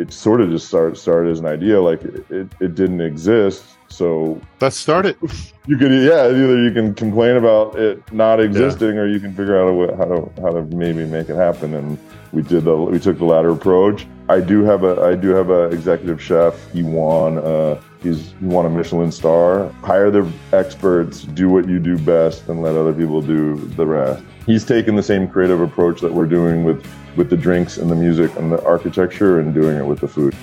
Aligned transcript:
it 0.00 0.12
sort 0.12 0.40
of 0.40 0.50
just 0.50 0.66
started 0.68 0.96
started 0.96 1.30
as 1.30 1.40
an 1.40 1.46
idea. 1.46 1.80
Like 1.80 2.02
it, 2.02 2.30
it, 2.30 2.48
it 2.60 2.74
didn't 2.74 3.00
exist. 3.00 3.64
So 3.88 4.40
let's 4.60 4.76
start 4.76 5.04
it. 5.04 5.18
You 5.66 5.76
could, 5.76 5.90
yeah, 5.90 6.26
either 6.26 6.62
you 6.62 6.72
can 6.72 6.94
complain 6.94 7.36
about 7.36 7.76
it 7.76 8.00
not 8.12 8.40
existing, 8.40 8.94
yeah. 8.94 9.02
or 9.02 9.08
you 9.08 9.20
can 9.20 9.34
figure 9.34 9.60
out 9.60 9.68
a, 9.68 9.96
how 9.96 10.04
to 10.04 10.42
how 10.42 10.50
to 10.50 10.62
maybe 10.76 11.04
make 11.04 11.28
it 11.28 11.36
happen. 11.36 11.74
And 11.74 11.98
we 12.32 12.42
did 12.42 12.64
the 12.64 12.76
we 12.76 12.98
took 12.98 13.18
the 13.18 13.24
latter 13.24 13.50
approach. 13.50 14.06
I 14.28 14.40
do 14.40 14.62
have 14.64 14.84
a 14.84 15.00
I 15.02 15.16
do 15.16 15.30
have 15.30 15.50
a 15.50 15.64
executive 15.64 16.22
chef. 16.22 16.54
He 16.72 16.82
won 16.82 17.38
uh, 17.38 17.80
he's 18.02 18.32
he 18.32 18.46
won 18.46 18.66
a 18.66 18.70
Michelin 18.70 19.12
star. 19.12 19.68
Hire 19.82 20.10
the 20.10 20.30
experts, 20.52 21.22
do 21.22 21.48
what 21.48 21.68
you 21.68 21.78
do 21.78 21.98
best, 21.98 22.48
and 22.48 22.62
let 22.62 22.76
other 22.76 22.92
people 22.92 23.20
do 23.20 23.56
the 23.56 23.86
rest. 23.86 24.22
He's 24.46 24.64
taken 24.64 24.96
the 24.96 25.02
same 25.02 25.28
creative 25.28 25.60
approach 25.60 26.00
that 26.00 26.12
we're 26.12 26.26
doing 26.26 26.64
with 26.64 26.86
with 27.16 27.30
the 27.30 27.36
drinks 27.36 27.76
and 27.76 27.90
the 27.90 27.96
music 27.96 28.34
and 28.36 28.52
the 28.52 28.62
architecture, 28.64 29.40
and 29.40 29.52
doing 29.52 29.76
it 29.76 29.84
with 29.84 30.00
the 30.00 30.08
food. 30.08 30.34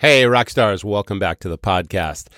Hey, 0.00 0.26
rock 0.26 0.48
stars, 0.48 0.84
welcome 0.84 1.18
back 1.18 1.40
to 1.40 1.48
the 1.48 1.58
podcast. 1.58 2.28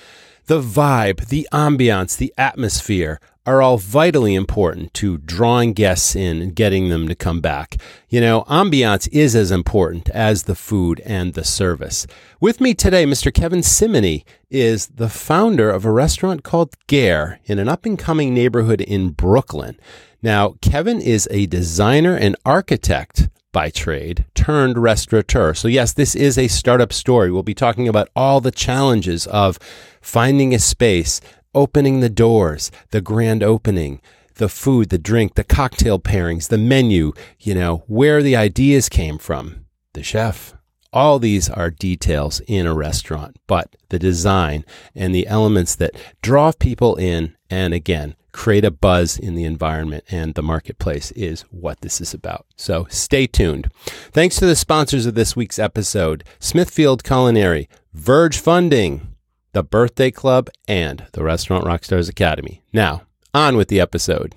The 0.47 0.63
vibe, 0.63 1.29
the 1.29 1.47
ambiance, 1.53 2.17
the 2.17 2.33
atmosphere 2.39 3.21
are 3.47 3.63
all 3.63 3.79
vitally 3.79 4.35
important 4.35 4.93
to 4.95 5.19
drawing 5.19 5.73
guests 5.73 6.15
in 6.15 6.43
and 6.43 6.55
getting 6.55 6.89
them 6.89 7.09
to 7.09 7.15
come 7.15 7.41
back. 7.41 7.77
You 8.09 8.21
know, 8.21 8.43
ambiance 8.43 9.09
is 9.13 9.35
as 9.35 9.51
important 9.51 10.11
as 10.11 10.43
the 10.43 10.55
food 10.55 11.01
and 11.07 11.35
the 11.35 11.45
service. 11.45 12.07
With 12.41 12.61
me 12.61 12.75
today, 12.75 13.07
Mr. 13.07 13.33
Kevin 13.33 13.63
Cimini 13.63 14.25
is 14.51 14.89
the 14.89 15.09
founder 15.09 15.71
of 15.71 15.85
a 15.85 15.93
restaurant 15.93 16.43
called 16.43 16.75
Gair 16.87 17.41
in 17.47 17.59
an 17.59 17.69
up 17.69 17.87
and 17.87 17.99
coming 17.99 18.35
neighborhood 18.35 18.81
in 18.81 19.11
Brooklyn. 19.11 19.79
Now, 20.23 20.57
Kevin 20.61 21.01
is 21.01 21.27
a 21.31 21.47
designer 21.47 22.15
and 22.15 22.37
architect 22.45 23.31
by 23.53 23.71
trade 23.71 24.27
turned 24.35 24.79
restaurateur. 24.79 25.55
So, 25.55 25.67
yes, 25.67 25.93
this 25.93 26.15
is 26.15 26.39
a 26.39 26.49
startup 26.49 26.93
story. 26.93 27.33
We'll 27.33 27.43
be 27.43 27.55
talking 27.55 27.89
about 27.89 28.09
all 28.15 28.41
the 28.41 28.51
challenges 28.51 29.27
of 29.27 29.59
finding 30.01 30.55
a 30.55 30.59
space, 30.59 31.21
opening 31.55 32.01
the 32.01 32.09
doors, 32.09 32.71
the 32.91 33.01
grand 33.01 33.43
opening, 33.43 34.01
the 34.37 34.49
food, 34.49 34.89
the 34.89 34.99
drink, 34.99 35.35
the 35.35 35.45
cocktail 35.45 35.99
pairings, 35.99 36.49
the 36.49 36.59
menu, 36.59 37.13
you 37.39 37.55
know, 37.55 37.85
where 37.87 38.23
the 38.23 38.37
ideas 38.37 38.89
came 38.89 39.19
from, 39.19 39.67
the 39.93 40.03
chef. 40.03 40.55
All 40.93 41.19
these 41.21 41.49
are 41.49 41.71
details 41.71 42.41
in 42.49 42.67
a 42.67 42.75
restaurant, 42.75 43.37
but 43.47 43.77
the 43.91 43.99
design 43.99 44.65
and 44.95 45.15
the 45.15 45.29
elements 45.29 45.77
that 45.77 45.95
draw 46.21 46.51
people 46.53 46.97
in 46.97 47.37
and 47.49 47.73
again 47.73 48.17
create 48.33 48.65
a 48.65 48.71
buzz 48.71 49.19
in 49.19 49.35
the 49.35 49.45
environment 49.45 50.05
and 50.11 50.35
the 50.35 50.43
marketplace 50.43 51.11
is 51.13 51.43
what 51.51 51.81
this 51.81 52.01
is 52.01 52.15
about. 52.15 52.47
So 52.57 52.87
stay 52.89 53.27
tuned. 53.27 53.71
Thanks 54.13 54.37
to 54.37 54.47
the 54.47 54.57
sponsors 54.57 55.07
of 55.07 55.15
this 55.15 55.37
week's 55.37 55.59
episode 55.59 56.25
Smithfield 56.39 57.05
Culinary, 57.05 57.69
Verge 57.93 58.39
Funding, 58.39 59.15
the 59.53 59.63
Birthday 59.63 60.11
Club, 60.11 60.49
and 60.69 61.07
the 61.13 61.23
Restaurant 61.23 61.65
Rockstars 61.65 62.09
Academy. 62.09 62.63
Now, 62.73 63.03
on 63.35 63.57
with 63.57 63.69
the 63.69 63.81
episode. 63.81 64.35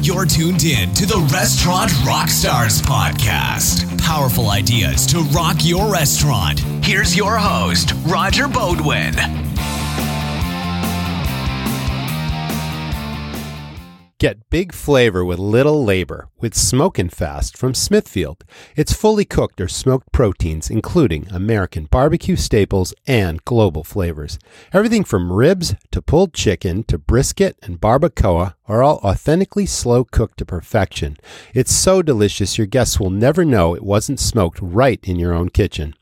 You're 0.00 0.26
tuned 0.26 0.64
in 0.64 0.94
to 0.94 1.06
the 1.06 1.28
Restaurant 1.32 1.90
Rockstars 2.06 2.80
podcast. 2.82 3.98
Powerful 3.98 4.50
ideas 4.50 5.06
to 5.08 5.20
rock 5.36 5.56
your 5.60 5.92
restaurant. 5.92 6.60
Here's 6.82 7.16
your 7.16 7.36
host, 7.36 7.92
Roger 8.06 8.46
Beaudoin. 8.46 9.47
Get 14.20 14.50
big 14.50 14.72
flavor 14.72 15.24
with 15.24 15.38
little 15.38 15.84
labor 15.84 16.28
with 16.40 16.52
Smokin' 16.52 17.08
Fast 17.08 17.56
from 17.56 17.72
Smithfield. 17.72 18.42
It's 18.74 18.92
fully 18.92 19.24
cooked 19.24 19.60
or 19.60 19.68
smoked 19.68 20.10
proteins, 20.10 20.70
including 20.70 21.28
American 21.30 21.84
barbecue 21.84 22.34
staples 22.34 22.92
and 23.06 23.44
global 23.44 23.84
flavors. 23.84 24.40
Everything 24.72 25.04
from 25.04 25.32
ribs 25.32 25.76
to 25.92 26.02
pulled 26.02 26.34
chicken 26.34 26.82
to 26.88 26.98
brisket 26.98 27.58
and 27.62 27.80
barbacoa 27.80 28.54
are 28.68 28.82
all 28.82 28.98
authentically 28.98 29.64
slow 29.66 30.04
cooked 30.04 30.38
to 30.38 30.44
perfection. 30.44 31.16
It's 31.54 31.74
so 31.74 32.02
delicious 32.02 32.58
your 32.58 32.68
guests 32.68 33.00
will 33.00 33.10
never 33.10 33.44
know 33.44 33.74
it 33.74 33.82
wasn't 33.82 34.20
smoked 34.20 34.60
right 34.62 35.00
in 35.02 35.18
your 35.18 35.34
own 35.34 35.48
kitchen. 35.48 35.94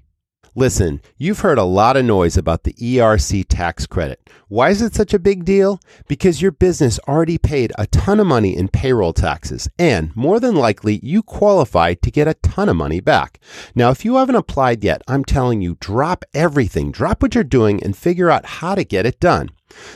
Listen, 0.57 1.01
you've 1.19 1.41
heard 1.41 1.59
a 1.59 1.65
lot 1.65 1.97
of 1.97 2.05
noise 2.05 2.37
about 2.37 2.63
the 2.63 2.75
ERC 2.75 3.45
tax 3.49 3.89
credit. 3.89 4.31
Why 4.47 4.71
is 4.71 4.83
it 4.83 4.95
such 4.95 5.13
a 5.13 5.19
big 5.19 5.45
deal? 5.45 5.81
Because 6.07 6.41
your 6.41 6.53
business 6.53 7.01
already 7.09 7.39
paid 7.39 7.73
a 7.77 7.89
ton 7.89 8.21
of 8.21 8.29
money 8.29 8.57
in 8.57 8.69
payroll 8.69 9.13
taxes, 9.13 9.69
and 9.81 10.15
more 10.15 10.39
than 10.39 10.55
likely, 10.55 11.01
you 11.03 11.25
qualify 11.25 11.95
to 11.95 12.11
get 12.11 12.29
a 12.29 12.35
ton 12.35 12.69
of 12.69 12.77
money 12.77 13.01
back. 13.01 13.41
Now, 13.75 13.91
if 13.91 14.05
you 14.05 14.15
haven't 14.15 14.37
applied 14.37 14.85
yet, 14.85 15.03
I'm 15.09 15.25
telling 15.25 15.61
you, 15.61 15.77
drop 15.81 16.25
everything, 16.35 16.93
drop 16.93 17.21
what 17.21 17.35
you're 17.35 17.43
doing, 17.43 17.83
and 17.83 17.97
figure 17.97 18.31
out 18.31 18.47
how 18.47 18.77
to 18.77 18.85
get 18.85 19.07
it 19.07 19.19
done. 19.19 19.51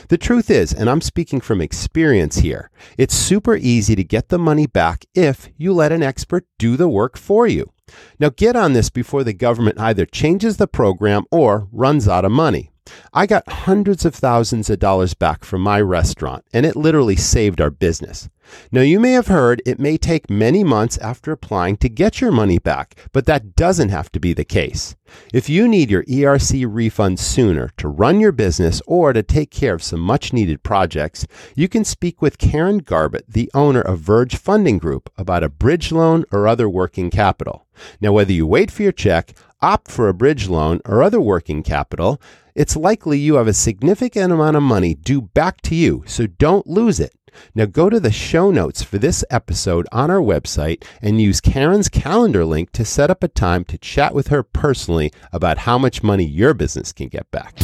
The 0.09 0.17
truth 0.17 0.49
is, 0.49 0.73
and 0.73 0.89
I'm 0.89 0.99
speaking 0.99 1.39
from 1.39 1.61
experience 1.61 2.39
here, 2.39 2.69
it's 2.97 3.15
super 3.15 3.55
easy 3.55 3.95
to 3.95 4.03
get 4.03 4.27
the 4.27 4.37
money 4.37 4.67
back 4.67 5.05
if 5.15 5.47
you 5.55 5.71
let 5.71 5.93
an 5.93 6.03
expert 6.03 6.45
do 6.57 6.75
the 6.75 6.89
work 6.89 7.17
for 7.17 7.47
you. 7.47 7.71
Now 8.19 8.29
get 8.29 8.55
on 8.55 8.73
this 8.73 8.89
before 8.89 9.23
the 9.23 9.33
government 9.33 9.79
either 9.79 10.05
changes 10.05 10.57
the 10.57 10.67
program 10.67 11.23
or 11.31 11.67
runs 11.71 12.07
out 12.07 12.25
of 12.25 12.31
money. 12.31 12.71
I 13.13 13.25
got 13.25 13.47
hundreds 13.47 14.05
of 14.05 14.15
thousands 14.15 14.69
of 14.69 14.79
dollars 14.79 15.13
back 15.13 15.43
from 15.43 15.61
my 15.61 15.81
restaurant, 15.81 16.45
and 16.53 16.65
it 16.65 16.75
literally 16.75 17.15
saved 17.15 17.61
our 17.61 17.69
business. 17.69 18.29
Now, 18.71 18.81
you 18.81 18.99
may 18.99 19.11
have 19.11 19.27
heard 19.27 19.61
it 19.65 19.79
may 19.79 19.97
take 19.97 20.29
many 20.29 20.63
months 20.63 20.97
after 20.97 21.31
applying 21.31 21.77
to 21.77 21.89
get 21.89 22.21
your 22.21 22.31
money 22.31 22.57
back, 22.57 22.95
but 23.11 23.25
that 23.25 23.55
doesn't 23.55 23.89
have 23.89 24.11
to 24.13 24.19
be 24.19 24.33
the 24.33 24.45
case. 24.45 24.95
If 25.33 25.49
you 25.49 25.67
need 25.67 25.89
your 25.89 26.03
ERC 26.03 26.65
refund 26.67 27.19
sooner 27.19 27.69
to 27.77 27.87
run 27.87 28.19
your 28.19 28.31
business 28.31 28.81
or 28.87 29.13
to 29.13 29.23
take 29.23 29.51
care 29.51 29.73
of 29.73 29.83
some 29.83 29.99
much 29.99 30.33
needed 30.33 30.63
projects, 30.63 31.25
you 31.55 31.67
can 31.67 31.83
speak 31.83 32.21
with 32.21 32.37
Karen 32.37 32.79
Garbett, 32.79 33.25
the 33.27 33.51
owner 33.53 33.81
of 33.81 33.99
Verge 33.99 34.35
Funding 34.35 34.77
Group, 34.77 35.11
about 35.17 35.43
a 35.43 35.49
bridge 35.49 35.91
loan 35.91 36.25
or 36.31 36.47
other 36.47 36.69
working 36.69 37.09
capital. 37.09 37.65
Now, 38.01 38.13
whether 38.13 38.33
you 38.33 38.45
wait 38.45 38.71
for 38.71 38.83
your 38.83 38.91
check, 38.91 39.33
opt 39.61 39.91
for 39.91 40.07
a 40.07 40.13
bridge 40.13 40.47
loan, 40.47 40.79
or 40.85 41.03
other 41.03 41.19
working 41.19 41.63
capital, 41.63 42.21
it's 42.59 42.75
likely 42.75 43.17
you 43.17 43.35
have 43.35 43.47
a 43.47 43.53
significant 43.53 44.33
amount 44.33 44.57
of 44.57 44.61
money 44.61 44.93
due 44.93 45.21
back 45.21 45.61
to 45.61 45.73
you, 45.73 46.03
so 46.05 46.27
don't 46.27 46.67
lose 46.67 46.99
it. 46.99 47.13
Now 47.55 47.65
go 47.65 47.89
to 47.89 48.01
the 48.01 48.11
show 48.11 48.51
notes 48.51 48.83
for 48.83 48.97
this 48.97 49.23
episode 49.29 49.87
on 49.93 50.11
our 50.11 50.19
website 50.19 50.83
and 51.01 51.21
use 51.21 51.39
Karen's 51.39 51.87
calendar 51.87 52.43
link 52.43 52.73
to 52.73 52.83
set 52.83 53.09
up 53.09 53.23
a 53.23 53.29
time 53.29 53.63
to 53.63 53.77
chat 53.77 54.13
with 54.13 54.27
her 54.27 54.43
personally 54.43 55.09
about 55.31 55.59
how 55.59 55.77
much 55.77 56.03
money 56.03 56.25
your 56.25 56.53
business 56.53 56.91
can 56.91 57.07
get 57.07 57.31
back. 57.31 57.57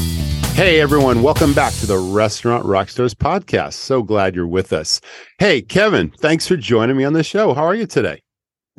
Hey 0.54 0.80
everyone, 0.80 1.22
welcome 1.22 1.54
back 1.54 1.74
to 1.74 1.88
the 1.88 1.98
Restaurant 1.98 2.64
Rockstars 2.66 3.14
podcast. 3.14 3.74
So 3.74 4.02
glad 4.02 4.34
you're 4.34 4.48
with 4.48 4.72
us. 4.72 5.02
Hey 5.40 5.62
Kevin, 5.62 6.14
thanks 6.22 6.48
for 6.48 6.56
joining 6.56 6.96
me 6.96 7.04
on 7.04 7.12
the 7.12 7.22
show. 7.22 7.54
How 7.54 7.66
are 7.66 7.76
you 7.76 7.86
today? 7.86 8.22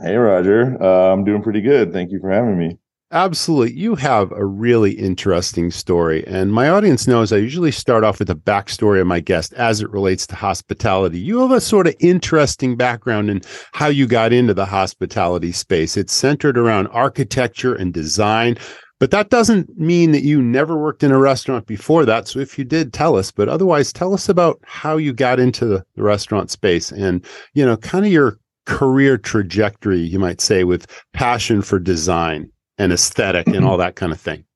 Hey 0.02 0.16
Roger, 0.16 0.82
uh, 0.82 1.12
I'm 1.12 1.24
doing 1.24 1.42
pretty 1.42 1.60
good. 1.60 1.92
Thank 1.92 2.10
you 2.10 2.20
for 2.20 2.30
having 2.30 2.58
me. 2.58 2.78
Absolutely. 3.12 3.78
You 3.78 3.94
have 3.94 4.32
a 4.32 4.44
really 4.44 4.90
interesting 4.90 5.70
story. 5.70 6.26
And 6.26 6.52
my 6.52 6.68
audience 6.68 7.06
knows 7.06 7.32
I 7.32 7.36
usually 7.36 7.70
start 7.70 8.02
off 8.02 8.18
with 8.18 8.30
a 8.30 8.34
backstory 8.34 9.00
of 9.00 9.06
my 9.06 9.20
guest 9.20 9.52
as 9.52 9.80
it 9.80 9.90
relates 9.90 10.26
to 10.26 10.34
hospitality. 10.34 11.20
You 11.20 11.38
have 11.38 11.52
a 11.52 11.60
sort 11.60 11.86
of 11.86 11.94
interesting 12.00 12.74
background 12.74 13.30
in 13.30 13.42
how 13.72 13.86
you 13.86 14.08
got 14.08 14.32
into 14.32 14.54
the 14.54 14.66
hospitality 14.66 15.52
space. 15.52 15.96
It's 15.96 16.12
centered 16.12 16.58
around 16.58 16.88
architecture 16.88 17.76
and 17.76 17.94
design. 17.94 18.58
But 18.98 19.12
that 19.12 19.30
doesn't 19.30 19.78
mean 19.78 20.10
that 20.10 20.24
you 20.24 20.42
never 20.42 20.76
worked 20.76 21.04
in 21.04 21.12
a 21.12 21.18
restaurant 21.18 21.66
before 21.66 22.04
that. 22.06 22.26
So 22.26 22.40
if 22.40 22.58
you 22.58 22.64
did, 22.64 22.92
tell 22.92 23.14
us. 23.16 23.30
But 23.30 23.48
otherwise, 23.48 23.92
tell 23.92 24.14
us 24.14 24.28
about 24.28 24.58
how 24.64 24.96
you 24.96 25.12
got 25.12 25.38
into 25.38 25.64
the, 25.64 25.84
the 25.94 26.02
restaurant 26.02 26.50
space 26.50 26.90
and, 26.90 27.24
you 27.54 27.64
know, 27.64 27.76
kind 27.76 28.04
of 28.04 28.10
your 28.10 28.38
career 28.64 29.16
trajectory, 29.16 30.00
you 30.00 30.18
might 30.18 30.40
say, 30.40 30.64
with 30.64 30.90
passion 31.12 31.62
for 31.62 31.78
design 31.78 32.50
and 32.78 32.92
aesthetic 32.92 33.46
and 33.46 33.64
all 33.64 33.76
that 33.78 33.96
kind 33.96 34.12
of 34.12 34.20
thing? 34.20 34.44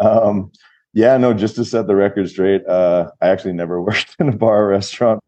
Um, 0.00 0.52
yeah, 0.94 1.16
no, 1.16 1.34
just 1.34 1.56
to 1.56 1.64
set 1.64 1.88
the 1.88 1.96
record 1.96 2.28
straight, 2.28 2.64
uh, 2.68 3.10
I 3.20 3.30
actually 3.30 3.54
never 3.54 3.82
worked 3.88 4.14
in 4.20 4.28
a 4.28 4.36
bar 4.36 4.62
or 4.62 4.68
restaurant 4.68 5.20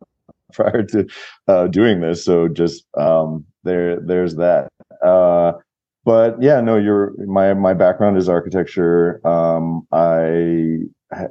prior 0.52 0.84
to 0.84 1.08
uh, 1.48 1.66
doing 1.66 2.00
this. 2.00 2.24
So 2.24 2.46
just 2.46 2.84
um, 2.96 3.44
there, 3.64 3.98
there's 4.00 4.36
that. 4.36 4.68
Uh, 5.04 5.54
but 6.04 6.40
yeah, 6.40 6.60
no, 6.60 6.76
you're 6.76 7.12
my 7.26 7.52
my 7.54 7.74
background 7.74 8.16
is 8.16 8.28
architecture. 8.28 9.26
Um, 9.26 9.86
I 9.92 10.78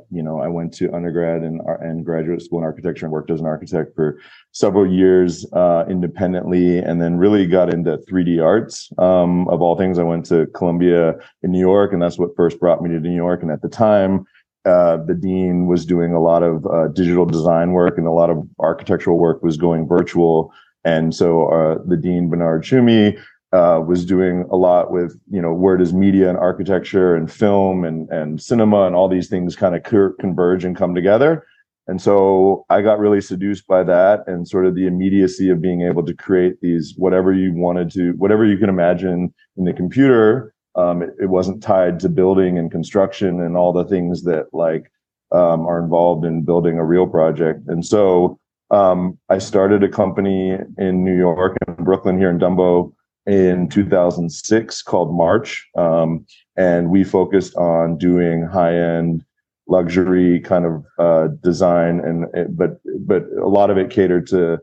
you 0.09 0.21
know, 0.21 0.39
I 0.39 0.47
went 0.47 0.73
to 0.75 0.93
undergrad 0.93 1.41
and, 1.41 1.61
and 1.81 2.05
graduate 2.05 2.41
school 2.41 2.59
in 2.59 2.65
architecture 2.65 3.05
and 3.05 3.13
worked 3.13 3.31
as 3.31 3.39
an 3.39 3.45
architect 3.45 3.95
for 3.95 4.19
several 4.51 4.91
years 4.91 5.45
uh, 5.53 5.85
independently, 5.89 6.79
and 6.79 7.01
then 7.01 7.17
really 7.17 7.45
got 7.45 7.73
into 7.73 7.97
3D 8.09 8.43
arts. 8.43 8.91
Um, 8.97 9.47
of 9.47 9.61
all 9.61 9.77
things, 9.77 9.97
I 9.97 10.03
went 10.03 10.25
to 10.27 10.47
Columbia 10.47 11.15
in 11.43 11.51
New 11.51 11.59
York, 11.59 11.93
and 11.93 12.01
that's 12.01 12.19
what 12.19 12.35
first 12.35 12.59
brought 12.59 12.81
me 12.81 12.89
to 12.89 12.99
New 12.99 13.15
York. 13.15 13.41
And 13.41 13.51
at 13.51 13.61
the 13.61 13.69
time, 13.69 14.25
uh, 14.65 14.97
the 14.97 15.15
dean 15.15 15.67
was 15.67 15.85
doing 15.85 16.13
a 16.13 16.21
lot 16.21 16.43
of 16.43 16.65
uh, 16.65 16.89
digital 16.89 17.25
design 17.25 17.71
work, 17.71 17.97
and 17.97 18.05
a 18.05 18.11
lot 18.11 18.29
of 18.29 18.45
architectural 18.59 19.17
work 19.17 19.41
was 19.41 19.55
going 19.55 19.87
virtual. 19.87 20.51
And 20.83 21.15
so 21.15 21.47
uh, 21.49 21.77
the 21.85 21.97
dean 21.97 22.29
Bernard 22.29 22.63
Tschumi 22.63 23.19
uh, 23.51 23.81
was 23.85 24.05
doing 24.05 24.45
a 24.51 24.55
lot 24.55 24.91
with 24.91 25.19
you 25.29 25.41
know 25.41 25.53
where 25.53 25.77
does 25.77 25.93
media 25.93 26.29
and 26.29 26.37
architecture 26.37 27.15
and 27.15 27.31
film 27.31 27.83
and 27.83 28.09
and 28.09 28.41
cinema 28.41 28.85
and 28.85 28.95
all 28.95 29.09
these 29.09 29.27
things 29.27 29.55
kind 29.55 29.75
of 29.75 29.83
converge 30.19 30.63
and 30.63 30.75
come 30.75 30.93
together. 30.93 31.45
And 31.87 31.99
so 31.99 32.65
i 32.69 32.81
got 32.83 32.99
really 32.99 33.21
seduced 33.21 33.65
by 33.65 33.83
that 33.83 34.23
and 34.27 34.47
sort 34.47 34.67
of 34.67 34.75
the 34.75 34.85
immediacy 34.85 35.49
of 35.49 35.61
being 35.61 35.81
able 35.81 36.05
to 36.05 36.13
create 36.13 36.61
these 36.61 36.93
whatever 36.97 37.33
you 37.33 37.51
wanted 37.53 37.89
to 37.93 38.11
whatever 38.11 38.45
you 38.45 38.57
can 38.59 38.69
imagine 38.69 39.33
in 39.57 39.65
the 39.65 39.73
computer 39.73 40.53
um, 40.75 41.01
it, 41.01 41.09
it, 41.19 41.25
wasn't 41.25 41.63
tied 41.63 41.99
to 42.01 42.07
building 42.07 42.59
and 42.59 42.69
construction 42.69 43.41
and 43.41 43.57
all 43.57 43.73
the 43.73 43.85
things 43.85 44.23
that 44.25 44.53
like 44.53 44.91
um, 45.31 45.65
are 45.65 45.81
involved 45.81 46.25
in 46.25 46.43
building 46.43 46.77
a 46.77 46.85
real 46.85 47.07
project. 47.07 47.67
And 47.67 47.83
so 47.83 48.39
um, 48.71 49.17
i 49.29 49.39
started 49.39 49.83
a 49.83 49.89
company 49.89 50.55
in 50.77 51.03
new 51.03 51.17
york 51.17 51.57
and 51.65 51.77
brooklyn 51.77 52.19
here 52.19 52.29
in 52.29 52.37
dumbo 52.37 52.93
in 53.29 53.69
2006 53.69 54.81
called 54.81 55.15
March. 55.15 55.67
Um, 55.77 56.25
and 56.57 56.89
we 56.89 57.03
focused 57.03 57.55
on 57.55 57.97
doing 57.97 58.43
high 58.43 58.75
end 58.75 59.23
luxury 59.67 60.39
kind 60.39 60.65
of 60.65 60.83
uh, 60.97 61.27
design 61.43 61.99
and 61.99 62.25
but 62.57 62.79
but 63.05 63.25
a 63.39 63.47
lot 63.47 63.69
of 63.69 63.77
it 63.77 63.91
catered 63.91 64.25
to 64.25 64.59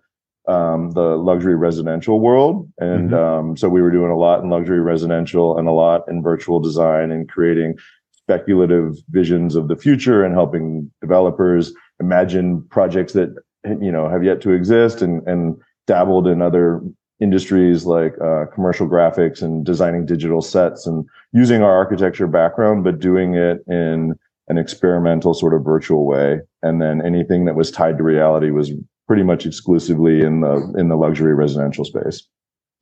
um, 0.48 0.90
the 0.90 1.16
luxury 1.16 1.54
residential 1.54 2.18
world 2.18 2.68
and 2.78 3.10
mm-hmm. 3.10 3.14
um, 3.14 3.56
so 3.56 3.68
we 3.68 3.80
were 3.80 3.92
doing 3.92 4.10
a 4.10 4.16
lot 4.16 4.42
in 4.42 4.50
luxury 4.50 4.80
residential 4.80 5.56
and 5.58 5.68
a 5.68 5.72
lot 5.72 6.02
in 6.08 6.24
virtual 6.24 6.58
design 6.58 7.12
and 7.12 7.28
creating 7.28 7.76
speculative 8.10 8.96
visions 9.10 9.54
of 9.54 9.68
the 9.68 9.76
future 9.76 10.24
and 10.24 10.34
helping 10.34 10.90
developers 11.00 11.72
imagine 12.00 12.66
projects 12.68 13.12
that 13.12 13.32
you 13.80 13.92
know 13.92 14.08
have 14.08 14.24
yet 14.24 14.40
to 14.40 14.50
exist 14.50 15.02
and 15.02 15.24
and 15.28 15.56
dabbled 15.86 16.26
in 16.26 16.42
other 16.42 16.80
industries 17.20 17.84
like 17.86 18.14
uh, 18.20 18.44
commercial 18.54 18.86
graphics 18.86 19.42
and 19.42 19.64
designing 19.64 20.04
digital 20.04 20.42
sets 20.42 20.86
and 20.86 21.04
using 21.32 21.62
our 21.62 21.74
architecture 21.74 22.26
background, 22.26 22.84
but 22.84 23.00
doing 23.00 23.34
it 23.34 23.64
in 23.66 24.14
an 24.48 24.58
experimental 24.58 25.34
sort 25.34 25.54
of 25.54 25.64
virtual 25.64 26.06
way. 26.06 26.40
And 26.62 26.80
then 26.80 27.04
anything 27.04 27.44
that 27.46 27.56
was 27.56 27.70
tied 27.70 27.98
to 27.98 28.04
reality 28.04 28.50
was 28.50 28.72
pretty 29.06 29.22
much 29.22 29.46
exclusively 29.46 30.20
in 30.20 30.40
the 30.40 30.74
in 30.76 30.88
the 30.88 30.96
luxury 30.96 31.34
residential 31.34 31.84
space. 31.84 32.26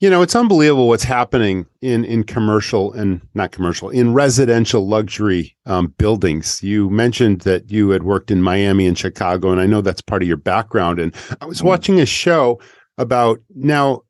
You 0.01 0.11
know, 0.11 0.23
it's 0.23 0.35
unbelievable 0.35 0.89
what's 0.89 1.05
happening 1.05 1.67
in 1.81 2.05
in 2.05 2.25
commercial 2.25 2.93
and 2.93 3.21
not 3.35 3.53
commercial 3.53 3.89
in 3.91 4.13
residential 4.13 4.87
luxury 4.87 5.57
um, 5.67 5.95
buildings. 5.97 6.63
You 6.63 6.91
mentioned 6.91 7.43
that 7.43 7.71
you 7.71 7.91
had 7.91 8.03
worked 8.03 8.31
in 8.31 8.43
Miami 8.43 8.87
and 8.87 8.99
Chicago, 8.99 9.53
and 9.53 9.61
I 9.61 9.67
know 9.67 9.81
that's 9.81 10.03
part 10.03 10.23
of 10.23 10.29
your 10.29 10.37
background. 10.37 10.99
And 10.99 11.15
I 11.41 11.47
was 11.47 11.59
mm-hmm. 11.59 11.69
watching 11.69 12.01
a 12.01 12.07
show 12.07 12.61
about 12.99 13.41
now 13.55 14.03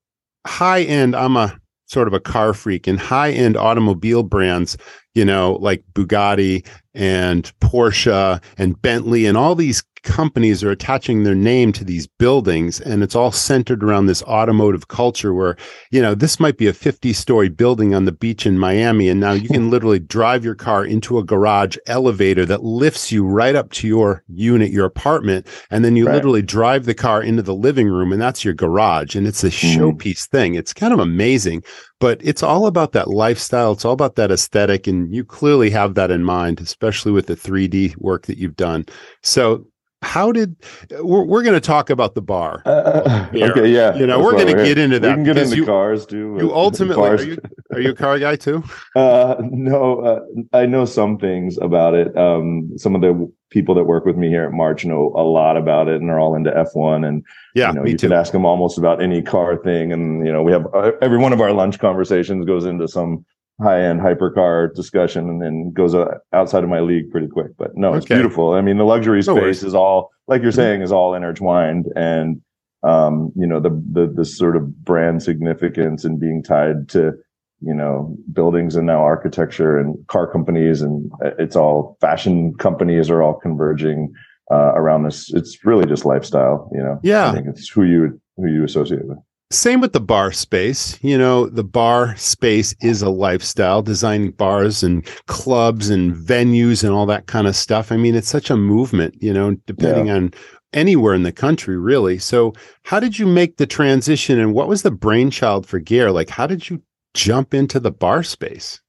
high 0.46 0.82
end, 0.82 1.14
I'm 1.14 1.37
a 1.37 1.58
sort 1.87 2.08
of 2.08 2.14
a 2.14 2.20
car 2.20 2.55
freak 2.55 2.87
and 2.87 2.99
high 2.99 3.31
end 3.31 3.56
automobile 3.56 4.23
brands, 4.23 4.76
you 5.14 5.25
know, 5.25 5.55
like 5.61 5.85
Bugatti 5.93 6.67
and 6.94 7.50
Porsche 7.61 8.43
and 8.58 8.81
Bentley 8.81 9.26
and 9.26 9.37
all 9.37 9.55
these 9.55 9.82
companies 10.04 10.62
are 10.62 10.70
attaching 10.70 11.24
their 11.24 11.34
name 11.34 11.72
to 11.72 11.84
these 11.84 12.06
buildings 12.06 12.80
and 12.80 13.02
it's 13.02 13.16
all 13.16 13.32
centered 13.32 13.82
around 13.82 14.06
this 14.06 14.22
automotive 14.24 14.88
culture 14.88 15.34
where 15.34 15.56
you 15.90 16.00
know 16.00 16.14
this 16.14 16.38
might 16.38 16.58
be 16.58 16.66
a 16.66 16.72
50 16.72 17.12
story 17.14 17.48
building 17.48 17.94
on 17.94 18.04
the 18.04 18.12
beach 18.12 18.46
in 18.46 18.58
Miami 18.58 19.08
and 19.08 19.18
now 19.18 19.32
you 19.32 19.48
can 19.48 19.70
literally 19.70 19.98
drive 19.98 20.44
your 20.44 20.54
car 20.54 20.84
into 20.84 21.18
a 21.18 21.24
garage 21.24 21.76
elevator 21.86 22.44
that 22.44 22.62
lifts 22.62 23.10
you 23.10 23.24
right 23.24 23.54
up 23.54 23.70
to 23.72 23.88
your 23.88 24.22
unit 24.28 24.70
your 24.70 24.84
apartment 24.84 25.46
and 25.70 25.84
then 25.84 25.96
you 25.96 26.06
right. 26.06 26.14
literally 26.14 26.42
drive 26.42 26.84
the 26.84 26.94
car 26.94 27.22
into 27.22 27.42
the 27.42 27.54
living 27.54 27.88
room 27.88 28.12
and 28.12 28.20
that's 28.20 28.44
your 28.44 28.54
garage 28.54 29.16
and 29.16 29.26
it's 29.26 29.42
a 29.42 29.48
mm-hmm. 29.48 29.80
showpiece 29.80 30.26
thing 30.28 30.54
it's 30.54 30.74
kind 30.74 30.92
of 30.92 31.00
amazing 31.00 31.62
but 31.98 32.20
it's 32.22 32.42
all 32.42 32.66
about 32.66 32.92
that 32.92 33.08
lifestyle 33.08 33.72
it's 33.72 33.84
all 33.84 33.94
about 33.94 34.16
that 34.16 34.30
aesthetic 34.30 34.86
and 34.86 35.14
you 35.14 35.24
clearly 35.24 35.70
have 35.70 35.94
that 35.94 36.10
in 36.10 36.22
mind 36.22 36.60
especially 36.60 37.10
with 37.10 37.26
the 37.26 37.36
3D 37.36 37.96
work 37.96 38.26
that 38.26 38.36
you've 38.36 38.56
done 38.56 38.84
so 39.22 39.64
how 40.04 40.30
did 40.32 40.56
we're, 41.00 41.24
we're 41.24 41.42
going 41.42 41.54
to 41.54 41.60
talk 41.60 41.90
about 41.90 42.14
the 42.14 42.22
bar. 42.22 42.62
Uh, 42.64 43.28
okay 43.34 43.68
yeah. 43.68 43.94
You 43.94 44.06
know 44.06 44.20
we're 44.20 44.32
going 44.32 44.54
to 44.54 44.62
get 44.62 44.78
into 44.78 45.00
that 45.00 45.08
we 45.08 45.14
can 45.14 45.24
get 45.24 45.38
into 45.38 45.56
you, 45.56 45.66
cars 45.66 46.06
too 46.06 46.36
you 46.38 46.54
ultimately 46.54 47.08
cars. 47.08 47.22
Are, 47.22 47.24
you, 47.24 47.38
are 47.72 47.80
you 47.80 47.90
a 47.90 47.94
car 47.94 48.18
guy 48.18 48.36
too? 48.36 48.62
Uh, 48.94 49.36
no 49.50 50.00
uh, 50.00 50.20
i 50.52 50.64
know 50.66 50.84
some 50.84 51.18
things 51.18 51.58
about 51.58 51.94
it. 51.94 52.16
Um, 52.16 52.70
some 52.76 52.94
of 52.94 53.00
the 53.00 53.32
people 53.50 53.74
that 53.74 53.84
work 53.84 54.04
with 54.04 54.16
me 54.16 54.28
here 54.28 54.44
at 54.44 54.52
march 54.52 54.84
know 54.84 55.12
a 55.16 55.22
lot 55.22 55.56
about 55.56 55.88
it 55.88 56.00
and 56.00 56.10
are 56.10 56.20
all 56.20 56.34
into 56.34 56.50
f1 56.50 57.06
and 57.06 57.24
yeah 57.54 57.68
you 57.68 57.74
know 57.74 57.84
you 57.84 57.96
can 57.96 58.12
ask 58.12 58.32
them 58.32 58.44
almost 58.44 58.78
about 58.78 59.02
any 59.02 59.20
car 59.20 59.56
thing 59.56 59.92
and 59.92 60.26
you 60.26 60.32
know 60.32 60.42
we 60.42 60.52
have 60.52 60.66
uh, 60.74 60.92
every 61.02 61.18
one 61.18 61.32
of 61.32 61.40
our 61.40 61.52
lunch 61.52 61.78
conversations 61.78 62.44
goes 62.44 62.64
into 62.64 62.86
some 62.86 63.24
high-end 63.62 64.00
hypercar 64.00 64.74
discussion 64.74 65.28
and 65.28 65.40
then 65.40 65.72
goes 65.72 65.94
uh, 65.94 66.06
outside 66.32 66.64
of 66.64 66.70
my 66.70 66.80
league 66.80 67.10
pretty 67.10 67.28
quick. 67.28 67.56
But 67.56 67.76
no, 67.76 67.94
it's 67.94 68.06
beautiful. 68.06 68.52
I 68.52 68.60
mean, 68.60 68.78
the 68.78 68.84
luxury 68.84 69.22
space 69.22 69.62
is 69.62 69.74
all 69.74 70.10
like 70.26 70.42
you're 70.42 70.52
saying 70.52 70.82
is 70.82 70.92
all 70.92 71.14
intertwined, 71.14 71.86
and 71.94 72.40
um, 72.82 73.32
you 73.36 73.46
know 73.46 73.60
the 73.60 73.70
the 73.92 74.12
the 74.14 74.24
sort 74.24 74.56
of 74.56 74.84
brand 74.84 75.22
significance 75.22 76.04
and 76.04 76.18
being 76.18 76.42
tied 76.42 76.88
to 76.90 77.12
you 77.60 77.74
know 77.74 78.16
buildings 78.32 78.76
and 78.76 78.86
now 78.86 79.00
architecture 79.00 79.78
and 79.78 80.06
car 80.08 80.30
companies 80.30 80.82
and 80.82 81.10
uh, 81.24 81.30
it's 81.38 81.56
all 81.56 81.96
fashion 82.00 82.54
companies 82.54 83.08
are 83.08 83.22
all 83.22 83.34
converging 83.34 84.12
uh, 84.50 84.72
around 84.74 85.04
this. 85.04 85.32
It's 85.32 85.64
really 85.64 85.86
just 85.86 86.04
lifestyle, 86.04 86.70
you 86.72 86.82
know. 86.82 86.98
Yeah, 87.02 87.30
I 87.30 87.32
think 87.32 87.46
it's 87.46 87.68
who 87.68 87.84
you 87.84 88.20
who 88.36 88.48
you 88.48 88.64
associate 88.64 89.06
with. 89.06 89.18
Same 89.54 89.80
with 89.80 89.92
the 89.92 90.00
bar 90.00 90.32
space. 90.32 90.98
You 91.02 91.16
know, 91.16 91.46
the 91.46 91.64
bar 91.64 92.16
space 92.16 92.74
is 92.80 93.02
a 93.02 93.08
lifestyle, 93.08 93.82
designing 93.82 94.32
bars 94.32 94.82
and 94.82 95.06
clubs 95.26 95.90
and 95.90 96.12
venues 96.14 96.82
and 96.82 96.92
all 96.92 97.06
that 97.06 97.26
kind 97.26 97.46
of 97.46 97.54
stuff. 97.54 97.92
I 97.92 97.96
mean, 97.96 98.14
it's 98.14 98.28
such 98.28 98.50
a 98.50 98.56
movement, 98.56 99.14
you 99.22 99.32
know, 99.32 99.54
depending 99.66 100.08
yeah. 100.08 100.16
on 100.16 100.34
anywhere 100.72 101.14
in 101.14 101.22
the 101.22 101.32
country, 101.32 101.78
really. 101.78 102.18
So, 102.18 102.52
how 102.82 102.98
did 102.98 103.18
you 103.18 103.26
make 103.26 103.56
the 103.56 103.66
transition 103.66 104.38
and 104.38 104.54
what 104.54 104.68
was 104.68 104.82
the 104.82 104.90
brainchild 104.90 105.66
for 105.66 105.78
Gair? 105.78 106.10
Like, 106.10 106.30
how 106.30 106.46
did 106.46 106.68
you 106.68 106.82
jump 107.14 107.54
into 107.54 107.78
the 107.78 107.93
bar 107.93 108.22
space? 108.24 108.81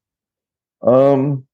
Um, 0.81 1.45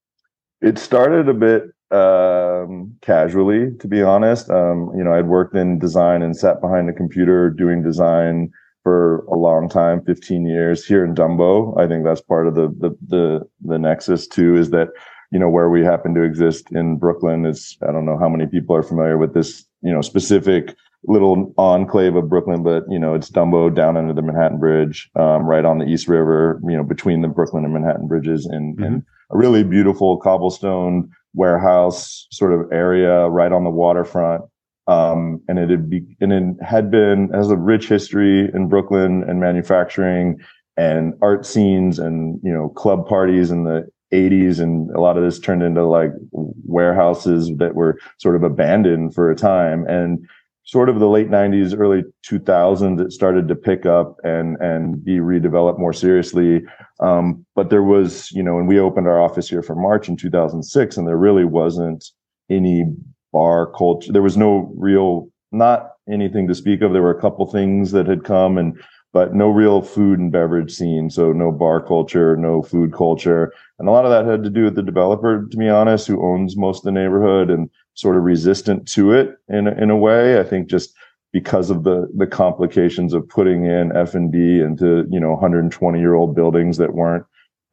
it 0.62 0.78
started 0.78 1.28
a 1.28 1.34
bit 1.34 1.64
um, 1.90 2.96
casually, 3.02 3.76
to 3.78 3.86
be 3.86 4.02
honest. 4.02 4.50
Um, 4.50 4.90
you 4.96 5.04
know, 5.04 5.12
I'd 5.12 5.28
worked 5.28 5.54
in 5.54 5.78
design 5.78 6.22
and 6.22 6.36
sat 6.36 6.60
behind 6.60 6.88
a 6.88 6.94
computer 6.94 7.50
doing 7.50 7.82
design 7.82 8.50
for 8.82 9.24
a 9.26 9.36
long 9.36 9.68
time 9.68 10.02
15 10.04 10.46
years 10.46 10.84
here 10.84 11.04
in 11.04 11.14
dumbo 11.14 11.78
i 11.78 11.86
think 11.86 12.04
that's 12.04 12.20
part 12.20 12.46
of 12.46 12.54
the 12.54 12.68
the 12.78 12.96
the, 13.08 13.40
the 13.62 13.78
nexus 13.78 14.26
too 14.26 14.56
is 14.56 14.70
that 14.70 14.88
you 15.30 15.38
know 15.38 15.48
where 15.48 15.70
we 15.70 15.84
happen 15.84 16.14
to 16.14 16.22
exist 16.22 16.66
in 16.72 16.98
brooklyn 16.98 17.46
is 17.46 17.76
i 17.88 17.92
don't 17.92 18.06
know 18.06 18.18
how 18.18 18.28
many 18.28 18.46
people 18.46 18.74
are 18.74 18.82
familiar 18.82 19.18
with 19.18 19.34
this 19.34 19.64
you 19.82 19.92
know 19.92 20.00
specific 20.00 20.76
little 21.04 21.52
enclave 21.58 22.14
of 22.14 22.28
brooklyn 22.28 22.62
but 22.62 22.84
you 22.88 22.98
know 22.98 23.14
it's 23.14 23.30
dumbo 23.30 23.74
down 23.74 23.96
under 23.96 24.12
the 24.12 24.22
manhattan 24.22 24.58
bridge 24.58 25.10
um, 25.16 25.44
right 25.44 25.64
on 25.64 25.78
the 25.78 25.86
east 25.86 26.08
river 26.08 26.60
you 26.64 26.76
know 26.76 26.84
between 26.84 27.22
the 27.22 27.28
brooklyn 27.28 27.64
and 27.64 27.72
manhattan 27.72 28.06
bridges 28.06 28.46
and, 28.46 28.76
mm-hmm. 28.76 28.84
and 28.84 29.02
a 29.30 29.36
really 29.36 29.64
beautiful 29.64 30.18
cobblestone 30.18 31.10
warehouse 31.34 32.26
sort 32.30 32.52
of 32.52 32.70
area 32.70 33.28
right 33.28 33.52
on 33.52 33.64
the 33.64 33.70
waterfront 33.70 34.42
um, 34.86 35.40
and 35.48 35.58
it 35.58 35.70
had 35.70 35.88
be, 35.88 36.04
and 36.20 36.32
it 36.32 36.64
had 36.64 36.90
been 36.90 37.28
has 37.30 37.50
a 37.50 37.56
rich 37.56 37.88
history 37.88 38.50
in 38.52 38.68
Brooklyn 38.68 39.24
and 39.28 39.40
manufacturing 39.40 40.40
and 40.76 41.14
art 41.22 41.46
scenes 41.46 41.98
and 41.98 42.40
you 42.42 42.52
know 42.52 42.68
club 42.70 43.06
parties 43.06 43.50
in 43.50 43.64
the 43.64 43.86
80s 44.12 44.60
and 44.60 44.90
a 44.90 45.00
lot 45.00 45.16
of 45.16 45.22
this 45.22 45.38
turned 45.38 45.62
into 45.62 45.86
like 45.86 46.10
warehouses 46.32 47.50
that 47.56 47.74
were 47.74 47.98
sort 48.18 48.36
of 48.36 48.42
abandoned 48.42 49.14
for 49.14 49.30
a 49.30 49.36
time. 49.36 49.86
And 49.86 50.26
sort 50.64 50.88
of 50.88 51.00
the 51.00 51.08
late 51.08 51.28
90s 51.28 51.76
early 51.76 52.04
2000s 52.24 53.04
it 53.04 53.12
started 53.12 53.48
to 53.48 53.54
pick 53.56 53.84
up 53.84 54.16
and 54.22 54.56
and 54.60 55.04
be 55.04 55.16
redeveloped 55.16 55.78
more 55.78 55.92
seriously. 55.92 56.62
Um, 57.00 57.44
but 57.54 57.70
there 57.70 57.82
was 57.82 58.30
you 58.32 58.42
know 58.42 58.58
and 58.58 58.68
we 58.68 58.78
opened 58.78 59.08
our 59.08 59.20
office 59.20 59.48
here 59.48 59.62
for 59.62 59.74
march 59.74 60.08
in 60.08 60.16
2006 60.16 60.96
and 60.96 61.06
there 61.06 61.16
really 61.16 61.44
wasn't 61.44 62.04
any 62.50 62.84
bar 63.32 63.66
culture. 63.66 64.12
There 64.12 64.22
was 64.22 64.36
no 64.36 64.72
real, 64.76 65.30
not 65.50 65.92
anything 66.10 66.48
to 66.48 66.54
speak 66.54 66.82
of. 66.82 66.92
There 66.92 67.02
were 67.02 67.16
a 67.16 67.20
couple 67.20 67.46
things 67.46 67.92
that 67.92 68.06
had 68.06 68.24
come 68.24 68.58
and 68.58 68.78
but 69.12 69.34
no 69.34 69.48
real 69.48 69.82
food 69.82 70.18
and 70.18 70.32
beverage 70.32 70.72
scene. 70.72 71.10
So 71.10 71.32
no 71.32 71.52
bar 71.52 71.80
culture, 71.82 72.36
no 72.36 72.62
food 72.62 72.94
culture. 72.94 73.52
And 73.78 73.88
a 73.88 73.90
lot 73.92 74.06
of 74.06 74.10
that 74.10 74.30
had 74.30 74.42
to 74.44 74.50
do 74.50 74.64
with 74.64 74.74
the 74.74 74.82
developer, 74.82 75.46
to 75.50 75.56
be 75.56 75.68
honest, 75.68 76.06
who 76.06 76.24
owns 76.24 76.56
most 76.56 76.78
of 76.78 76.84
the 76.84 76.92
neighborhood 76.92 77.50
and 77.50 77.68
sort 77.94 78.16
of 78.16 78.22
resistant 78.22 78.88
to 78.88 79.12
it 79.12 79.36
in, 79.48 79.66
in 79.66 79.90
a 79.90 79.96
way. 79.96 80.40
I 80.40 80.44
think 80.44 80.68
just 80.68 80.94
because 81.32 81.68
of 81.68 81.84
the, 81.84 82.08
the 82.16 82.26
complications 82.26 83.12
of 83.12 83.28
putting 83.28 83.66
in 83.66 83.94
F 83.94 84.14
and 84.14 84.30
B 84.30 84.60
into, 84.60 85.06
you 85.10 85.20
know, 85.20 85.32
120 85.32 85.98
year 85.98 86.14
old 86.14 86.34
buildings 86.34 86.78
that 86.78 86.94
weren't 86.94 87.24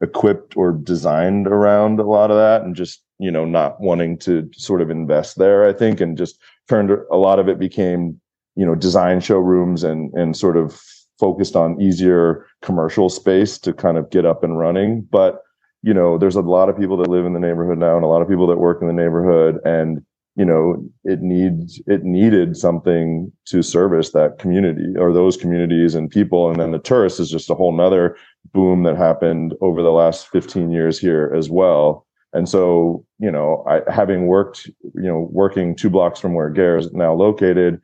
equipped 0.02 0.56
or 0.56 0.72
designed 0.72 1.46
around 1.46 2.00
a 2.00 2.04
lot 2.04 2.30
of 2.30 2.36
that 2.36 2.62
and 2.62 2.76
just, 2.76 3.02
you 3.20 3.30
know, 3.30 3.44
not 3.44 3.80
wanting 3.80 4.18
to 4.18 4.50
sort 4.54 4.80
of 4.80 4.90
invest 4.90 5.38
there, 5.38 5.68
I 5.68 5.72
think, 5.72 6.00
and 6.00 6.16
just 6.16 6.40
turned 6.68 6.90
a 6.90 7.16
lot 7.16 7.38
of 7.38 7.48
it 7.48 7.58
became, 7.58 8.20
you 8.56 8.64
know, 8.64 8.74
design 8.74 9.20
showrooms 9.20 9.84
and, 9.84 10.12
and 10.14 10.36
sort 10.36 10.56
of 10.56 10.80
focused 11.18 11.54
on 11.54 11.80
easier 11.80 12.46
commercial 12.62 13.10
space 13.10 13.58
to 13.58 13.74
kind 13.74 13.98
of 13.98 14.10
get 14.10 14.24
up 14.24 14.42
and 14.42 14.58
running. 14.58 15.02
But, 15.02 15.42
you 15.82 15.92
know, 15.92 16.16
there's 16.16 16.34
a 16.36 16.40
lot 16.40 16.70
of 16.70 16.78
people 16.78 16.96
that 16.96 17.10
live 17.10 17.26
in 17.26 17.34
the 17.34 17.40
neighborhood 17.40 17.78
now 17.78 17.94
and 17.94 18.04
a 18.04 18.08
lot 18.08 18.22
of 18.22 18.28
people 18.28 18.46
that 18.46 18.56
work 18.56 18.80
in 18.80 18.88
the 18.88 18.94
neighborhood 18.94 19.58
and, 19.66 20.04
you 20.36 20.44
know, 20.46 20.82
it 21.04 21.20
needs, 21.20 21.82
it 21.86 22.04
needed 22.04 22.56
something 22.56 23.30
to 23.46 23.62
service 23.62 24.12
that 24.12 24.38
community 24.38 24.94
or 24.96 25.12
those 25.12 25.36
communities 25.36 25.94
and 25.94 26.08
people. 26.08 26.48
And 26.48 26.58
then 26.58 26.70
the 26.70 26.78
tourists 26.78 27.20
is 27.20 27.30
just 27.30 27.50
a 27.50 27.54
whole 27.54 27.76
nother 27.76 28.16
boom 28.54 28.84
that 28.84 28.96
happened 28.96 29.54
over 29.60 29.82
the 29.82 29.90
last 29.90 30.28
15 30.28 30.70
years 30.70 30.98
here 30.98 31.30
as 31.36 31.50
well. 31.50 32.06
And 32.32 32.48
so, 32.48 33.04
you 33.18 33.30
know, 33.30 33.64
I 33.66 33.90
having 33.90 34.26
worked, 34.26 34.66
you 34.94 35.02
know, 35.02 35.28
working 35.32 35.74
two 35.74 35.90
blocks 35.90 36.20
from 36.20 36.34
where 36.34 36.48
Gair 36.50 36.76
is 36.76 36.92
now 36.92 37.12
located, 37.12 37.80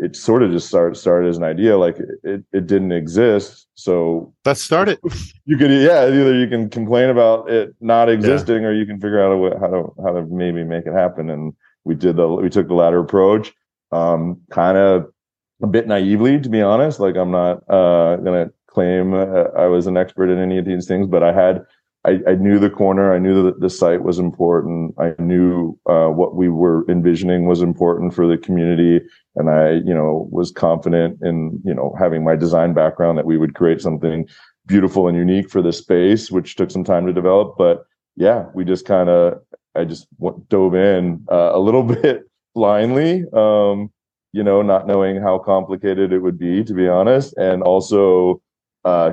it 0.00 0.16
sort 0.16 0.42
of 0.42 0.50
just 0.50 0.66
started 0.66 0.96
started 0.96 1.28
as 1.28 1.36
an 1.36 1.44
idea 1.44 1.76
like 1.76 1.98
it, 2.24 2.42
it 2.52 2.66
didn't 2.66 2.92
exist. 2.92 3.66
So 3.74 4.32
let's 4.44 4.62
start 4.62 4.88
it 4.88 4.98
you 5.44 5.56
could 5.58 5.70
yeah 5.70 6.06
either 6.06 6.34
you 6.34 6.48
can 6.48 6.70
complain 6.70 7.10
about 7.10 7.50
it 7.50 7.74
not 7.80 8.08
existing 8.08 8.62
yeah. 8.62 8.68
or 8.68 8.72
you 8.72 8.86
can 8.86 8.98
figure 8.98 9.22
out 9.22 9.32
a, 9.32 9.58
how 9.58 9.66
to 9.68 9.92
how 10.02 10.12
to 10.12 10.22
maybe 10.26 10.64
make 10.64 10.86
it 10.86 10.94
happen. 10.94 11.28
And 11.28 11.52
we 11.84 11.94
did 11.94 12.16
the 12.16 12.26
we 12.26 12.48
took 12.48 12.68
the 12.68 12.74
latter 12.74 12.98
approach 12.98 13.52
um 13.92 14.40
kind 14.50 14.78
of 14.78 15.12
a 15.62 15.66
bit 15.66 15.86
naively 15.86 16.40
to 16.40 16.48
be 16.48 16.62
honest. 16.62 16.98
Like 16.98 17.16
i'm 17.16 17.30
not 17.30 17.62
uh 17.68 18.16
gonna 18.16 18.50
claim 18.66 19.12
uh, 19.12 19.50
i 19.56 19.66
was 19.66 19.86
an 19.86 19.96
expert 19.96 20.30
in 20.30 20.38
any 20.38 20.56
of 20.56 20.64
these 20.64 20.86
things 20.86 21.08
but 21.08 21.24
i 21.24 21.32
had 21.32 21.66
I, 22.04 22.18
I, 22.26 22.34
knew 22.34 22.58
the 22.58 22.70
corner. 22.70 23.12
I 23.14 23.18
knew 23.18 23.42
that 23.42 23.60
the 23.60 23.68
site 23.68 24.02
was 24.02 24.18
important. 24.18 24.94
I 24.98 25.14
knew 25.18 25.78
uh, 25.84 26.08
what 26.08 26.34
we 26.34 26.48
were 26.48 26.88
envisioning 26.90 27.44
was 27.46 27.60
important 27.60 28.14
for 28.14 28.26
the 28.26 28.38
community, 28.38 29.04
and 29.36 29.50
I, 29.50 29.72
you 29.72 29.94
know, 29.94 30.28
was 30.32 30.50
confident 30.50 31.18
in 31.22 31.60
you 31.64 31.74
know 31.74 31.94
having 31.98 32.24
my 32.24 32.36
design 32.36 32.72
background 32.72 33.18
that 33.18 33.26
we 33.26 33.36
would 33.36 33.54
create 33.54 33.82
something 33.82 34.26
beautiful 34.66 35.08
and 35.08 35.16
unique 35.16 35.50
for 35.50 35.60
the 35.60 35.72
space, 35.72 36.30
which 36.30 36.56
took 36.56 36.70
some 36.70 36.84
time 36.84 37.06
to 37.06 37.12
develop. 37.12 37.56
But 37.58 37.84
yeah, 38.16 38.46
we 38.54 38.64
just 38.64 38.86
kind 38.86 39.08
of, 39.08 39.40
I 39.74 39.84
just 39.84 40.06
dove 40.48 40.74
in 40.74 41.26
uh, 41.30 41.50
a 41.52 41.58
little 41.58 41.82
bit 42.02 42.22
blindly, 42.54 43.24
um, 43.32 43.90
you 44.32 44.42
know, 44.42 44.62
not 44.62 44.86
knowing 44.86 45.20
how 45.20 45.38
complicated 45.38 46.12
it 46.12 46.20
would 46.20 46.38
be, 46.38 46.64
to 46.64 46.72
be 46.72 46.88
honest, 46.88 47.36
and 47.36 47.62
also 47.62 48.40
uh, 48.84 49.12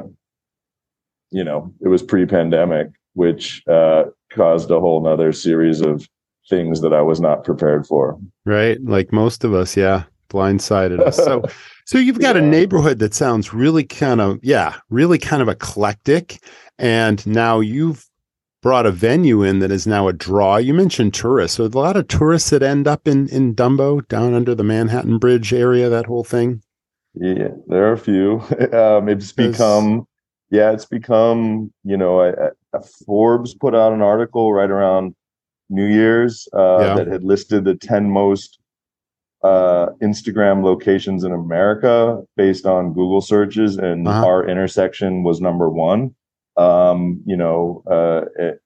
you 1.32 1.44
know, 1.44 1.74
it 1.82 1.88
was 1.88 2.04
pre-pandemic, 2.04 2.90
which 3.14 3.64
uh, 3.68 4.04
caused 4.32 4.72
a 4.72 4.80
whole 4.80 5.04
nother 5.04 5.32
series 5.32 5.82
of 5.82 6.08
things 6.50 6.82
that 6.82 6.94
I 6.94 7.02
was 7.02 7.20
not 7.20 7.44
prepared 7.44 7.86
for. 7.86 8.18
Right, 8.46 8.82
like 8.84 9.12
most 9.12 9.44
of 9.44 9.54
us, 9.54 9.76
yeah, 9.76 10.04
blindsided 10.30 11.00
us. 11.00 11.18
So, 11.18 11.44
so 11.86 11.98
you've 11.98 12.20
got 12.20 12.36
yeah. 12.36 12.44
a 12.44 12.46
neighborhood 12.46 13.00
that 13.00 13.14
sounds 13.14 13.54
really 13.54 13.84
kind 13.84 14.22
of, 14.22 14.40
yeah, 14.42 14.76
really 14.90 15.18
kind 15.18 15.42
of 15.42 15.50
eclectic, 15.50 16.42
and 16.78 17.26
now 17.28 17.60
you've 17.60 18.08
brought 18.62 18.86
a 18.86 18.92
venue 18.92 19.44
in 19.44 19.60
that 19.60 19.72
is 19.72 19.88
now 19.88 20.08
a 20.08 20.14
draw. 20.14 20.58
You 20.58 20.74
mentioned 20.74 21.14
tourists. 21.14 21.58
So 21.58 21.66
a 21.66 21.68
lot 21.68 21.96
of 21.96 22.08
tourists 22.08 22.50
that 22.50 22.64
end 22.64 22.88
up 22.88 23.08
in 23.08 23.28
in 23.30 23.56
Dumbo, 23.56 24.08
down 24.08 24.34
under 24.34 24.56
the 24.56 24.64
Manhattan 24.64 25.20
Bridge 25.20 25.54
area, 25.54 25.90
that 25.90 26.06
whole 26.06 26.24
thing. 26.24 26.62
Yeah, 27.14 27.50
there 27.68 27.88
are 27.88 27.94
a 27.94 27.98
few. 27.98 28.44
Um, 28.74 29.10
it's 29.10 29.32
become 29.32 30.08
yeah, 30.50 30.72
it's 30.72 30.86
become, 30.86 31.72
you 31.84 31.98
know, 31.98 32.52
Forbes 33.06 33.54
put 33.54 33.76
out 33.76 33.94
an 33.94 34.02
article 34.02 34.54
right 34.54 34.70
around 34.70 35.16
New 35.70 35.86
Year's 35.86 36.48
uh, 36.54 36.80
yeah. 36.80 36.96
that 36.96 37.08
had 37.08 37.24
listed 37.24 37.66
the 37.66 37.76
10 37.76 38.10
most 38.10 38.60
uh, 39.44 39.88
Instagram 40.02 40.64
locations 40.64 41.24
in 41.24 41.32
America 41.32 42.22
based 42.36 42.66
on 42.66 42.94
Google 42.94 43.22
searches, 43.22 43.78
and 43.78 44.08
uh-huh. 44.08 44.26
our 44.26 44.48
intersection 44.48 45.24
was 45.24 45.42
number 45.42 45.70
one. 45.70 46.16
Um, 46.56 47.22
you 47.26 47.38
know, 47.38 47.84
uh, 47.90 48.26
it, 48.38 48.62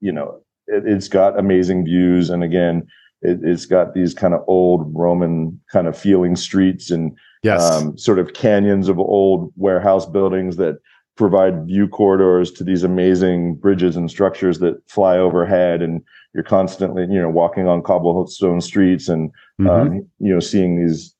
you 0.00 0.12
know, 0.12 0.40
it, 0.66 0.84
has 0.86 1.08
got 1.08 1.38
amazing 1.38 1.84
views, 1.84 2.30
and 2.30 2.42
again, 2.42 2.86
it, 3.22 3.42
has 3.44 3.66
got 3.66 3.94
these 3.94 4.12
kind 4.12 4.34
of 4.34 4.42
old 4.48 4.92
Roman 4.92 5.60
kind 5.70 5.86
of 5.86 5.96
feeling 5.96 6.34
streets 6.34 6.90
and 6.90 7.16
yes. 7.46 7.62
um, 7.62 7.96
sort 7.96 8.18
of 8.18 8.34
canyons 8.34 8.88
of 8.88 8.98
old 8.98 9.52
warehouse 9.56 10.06
buildings 10.06 10.56
that 10.56 10.78
provide 11.16 11.66
view 11.66 11.88
corridors 11.88 12.52
to 12.52 12.62
these 12.62 12.82
amazing 12.82 13.54
bridges 13.56 13.96
and 13.96 14.10
structures 14.10 14.58
that 14.58 14.78
fly 14.88 15.16
overhead 15.16 15.80
and 15.80 16.02
you're 16.34 16.44
constantly 16.44 17.02
you 17.02 17.20
know 17.20 17.30
walking 17.30 17.66
on 17.66 17.82
cobblestone 17.82 18.60
streets 18.60 19.08
and 19.08 19.30
mm-hmm. 19.60 19.68
um, 19.68 19.94
you 20.18 20.32
know 20.32 20.40
seeing 20.40 20.76
these 20.76 21.14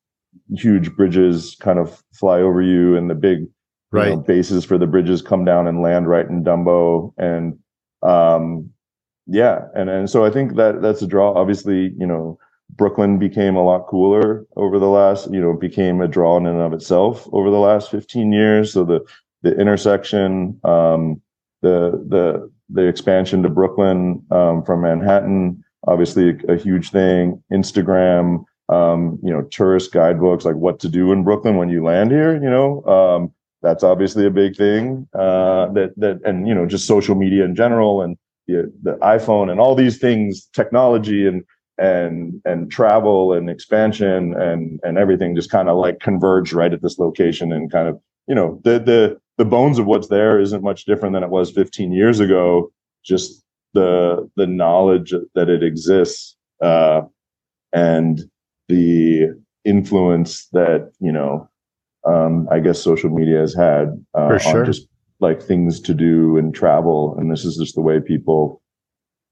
huge 0.54 0.94
bridges 0.94 1.56
kind 1.60 1.78
of 1.78 2.02
fly 2.12 2.38
over 2.38 2.60
you 2.60 2.96
and 2.96 3.08
the 3.08 3.14
big 3.14 3.46
right. 3.90 4.10
you 4.10 4.16
know, 4.16 4.20
bases 4.20 4.64
for 4.64 4.76
the 4.76 4.86
bridges 4.86 5.22
come 5.22 5.44
down 5.44 5.66
and 5.66 5.82
land 5.82 6.06
right 6.06 6.28
in 6.28 6.44
Dumbo 6.44 7.14
and 7.16 7.58
um, 8.02 8.68
yeah 9.26 9.60
and 9.74 9.88
and 9.88 10.10
so 10.10 10.24
I 10.26 10.30
think 10.30 10.56
that 10.56 10.82
that's 10.82 11.00
a 11.00 11.06
draw 11.06 11.32
obviously 11.32 11.94
you 11.98 12.06
know 12.06 12.38
Brooklyn 12.70 13.18
became 13.18 13.56
a 13.56 13.64
lot 13.64 13.86
cooler 13.86 14.44
over 14.56 14.78
the 14.78 14.88
last, 14.88 15.30
you 15.32 15.40
know, 15.40 15.54
became 15.54 16.00
a 16.00 16.08
draw 16.08 16.36
in 16.36 16.46
and 16.46 16.60
of 16.60 16.72
itself 16.72 17.28
over 17.32 17.50
the 17.50 17.58
last 17.58 17.90
15 17.90 18.32
years. 18.32 18.72
So 18.72 18.84
the 18.84 19.00
the 19.42 19.58
intersection, 19.58 20.58
um, 20.64 21.20
the 21.62 22.02
the 22.08 22.50
the 22.68 22.86
expansion 22.86 23.42
to 23.42 23.48
Brooklyn 23.48 24.24
um, 24.30 24.64
from 24.64 24.82
Manhattan, 24.82 25.62
obviously 25.86 26.30
a, 26.30 26.54
a 26.54 26.56
huge 26.56 26.90
thing. 26.90 27.42
Instagram, 27.52 28.44
um, 28.68 29.18
you 29.22 29.30
know, 29.30 29.42
tourist 29.42 29.92
guidebooks 29.92 30.44
like 30.44 30.56
what 30.56 30.80
to 30.80 30.88
do 30.88 31.12
in 31.12 31.22
Brooklyn 31.22 31.56
when 31.56 31.68
you 31.68 31.84
land 31.84 32.10
here. 32.10 32.34
You 32.34 32.50
know, 32.50 32.84
um, 32.84 33.32
that's 33.62 33.84
obviously 33.84 34.26
a 34.26 34.30
big 34.30 34.56
thing. 34.56 35.08
Uh, 35.14 35.72
that 35.72 35.92
that 35.96 36.20
and 36.24 36.48
you 36.48 36.54
know 36.54 36.66
just 36.66 36.86
social 36.86 37.14
media 37.14 37.44
in 37.44 37.54
general 37.54 38.02
and 38.02 38.16
the, 38.46 38.72
the 38.82 38.92
iPhone 38.96 39.50
and 39.50 39.60
all 39.60 39.74
these 39.74 39.98
things, 39.98 40.46
technology 40.52 41.26
and 41.26 41.44
and 41.78 42.40
and 42.44 42.70
travel 42.70 43.32
and 43.32 43.50
expansion 43.50 44.34
and 44.34 44.80
and 44.82 44.96
everything 44.96 45.36
just 45.36 45.50
kind 45.50 45.68
of 45.68 45.76
like 45.76 46.00
converge 46.00 46.52
right 46.52 46.72
at 46.72 46.82
this 46.82 46.98
location 46.98 47.52
and 47.52 47.70
kind 47.70 47.88
of 47.88 48.00
you 48.26 48.34
know 48.34 48.60
the 48.64 48.78
the 48.78 49.18
the 49.38 49.44
bones 49.44 49.78
of 49.78 49.86
what's 49.86 50.08
there 50.08 50.40
isn't 50.40 50.62
much 50.62 50.86
different 50.86 51.12
than 51.12 51.22
it 51.22 51.28
was 51.28 51.50
15 51.50 51.92
years 51.92 52.20
ago 52.20 52.70
just 53.04 53.42
the 53.74 54.28
the 54.36 54.46
knowledge 54.46 55.12
that 55.34 55.48
it 55.48 55.62
exists 55.62 56.36
uh, 56.62 57.02
and 57.72 58.22
the 58.68 59.28
influence 59.64 60.48
that 60.52 60.90
you 60.98 61.12
know 61.12 61.48
um, 62.06 62.48
i 62.50 62.58
guess 62.58 62.80
social 62.80 63.10
media 63.10 63.38
has 63.38 63.54
had 63.54 64.02
uh, 64.14 64.38
sure. 64.38 64.60
on 64.60 64.66
just 64.66 64.88
like 65.20 65.42
things 65.42 65.80
to 65.80 65.92
do 65.92 66.38
and 66.38 66.54
travel 66.54 67.14
and 67.18 67.30
this 67.30 67.44
is 67.44 67.56
just 67.56 67.74
the 67.74 67.80
way 67.80 68.00
people 68.00 68.62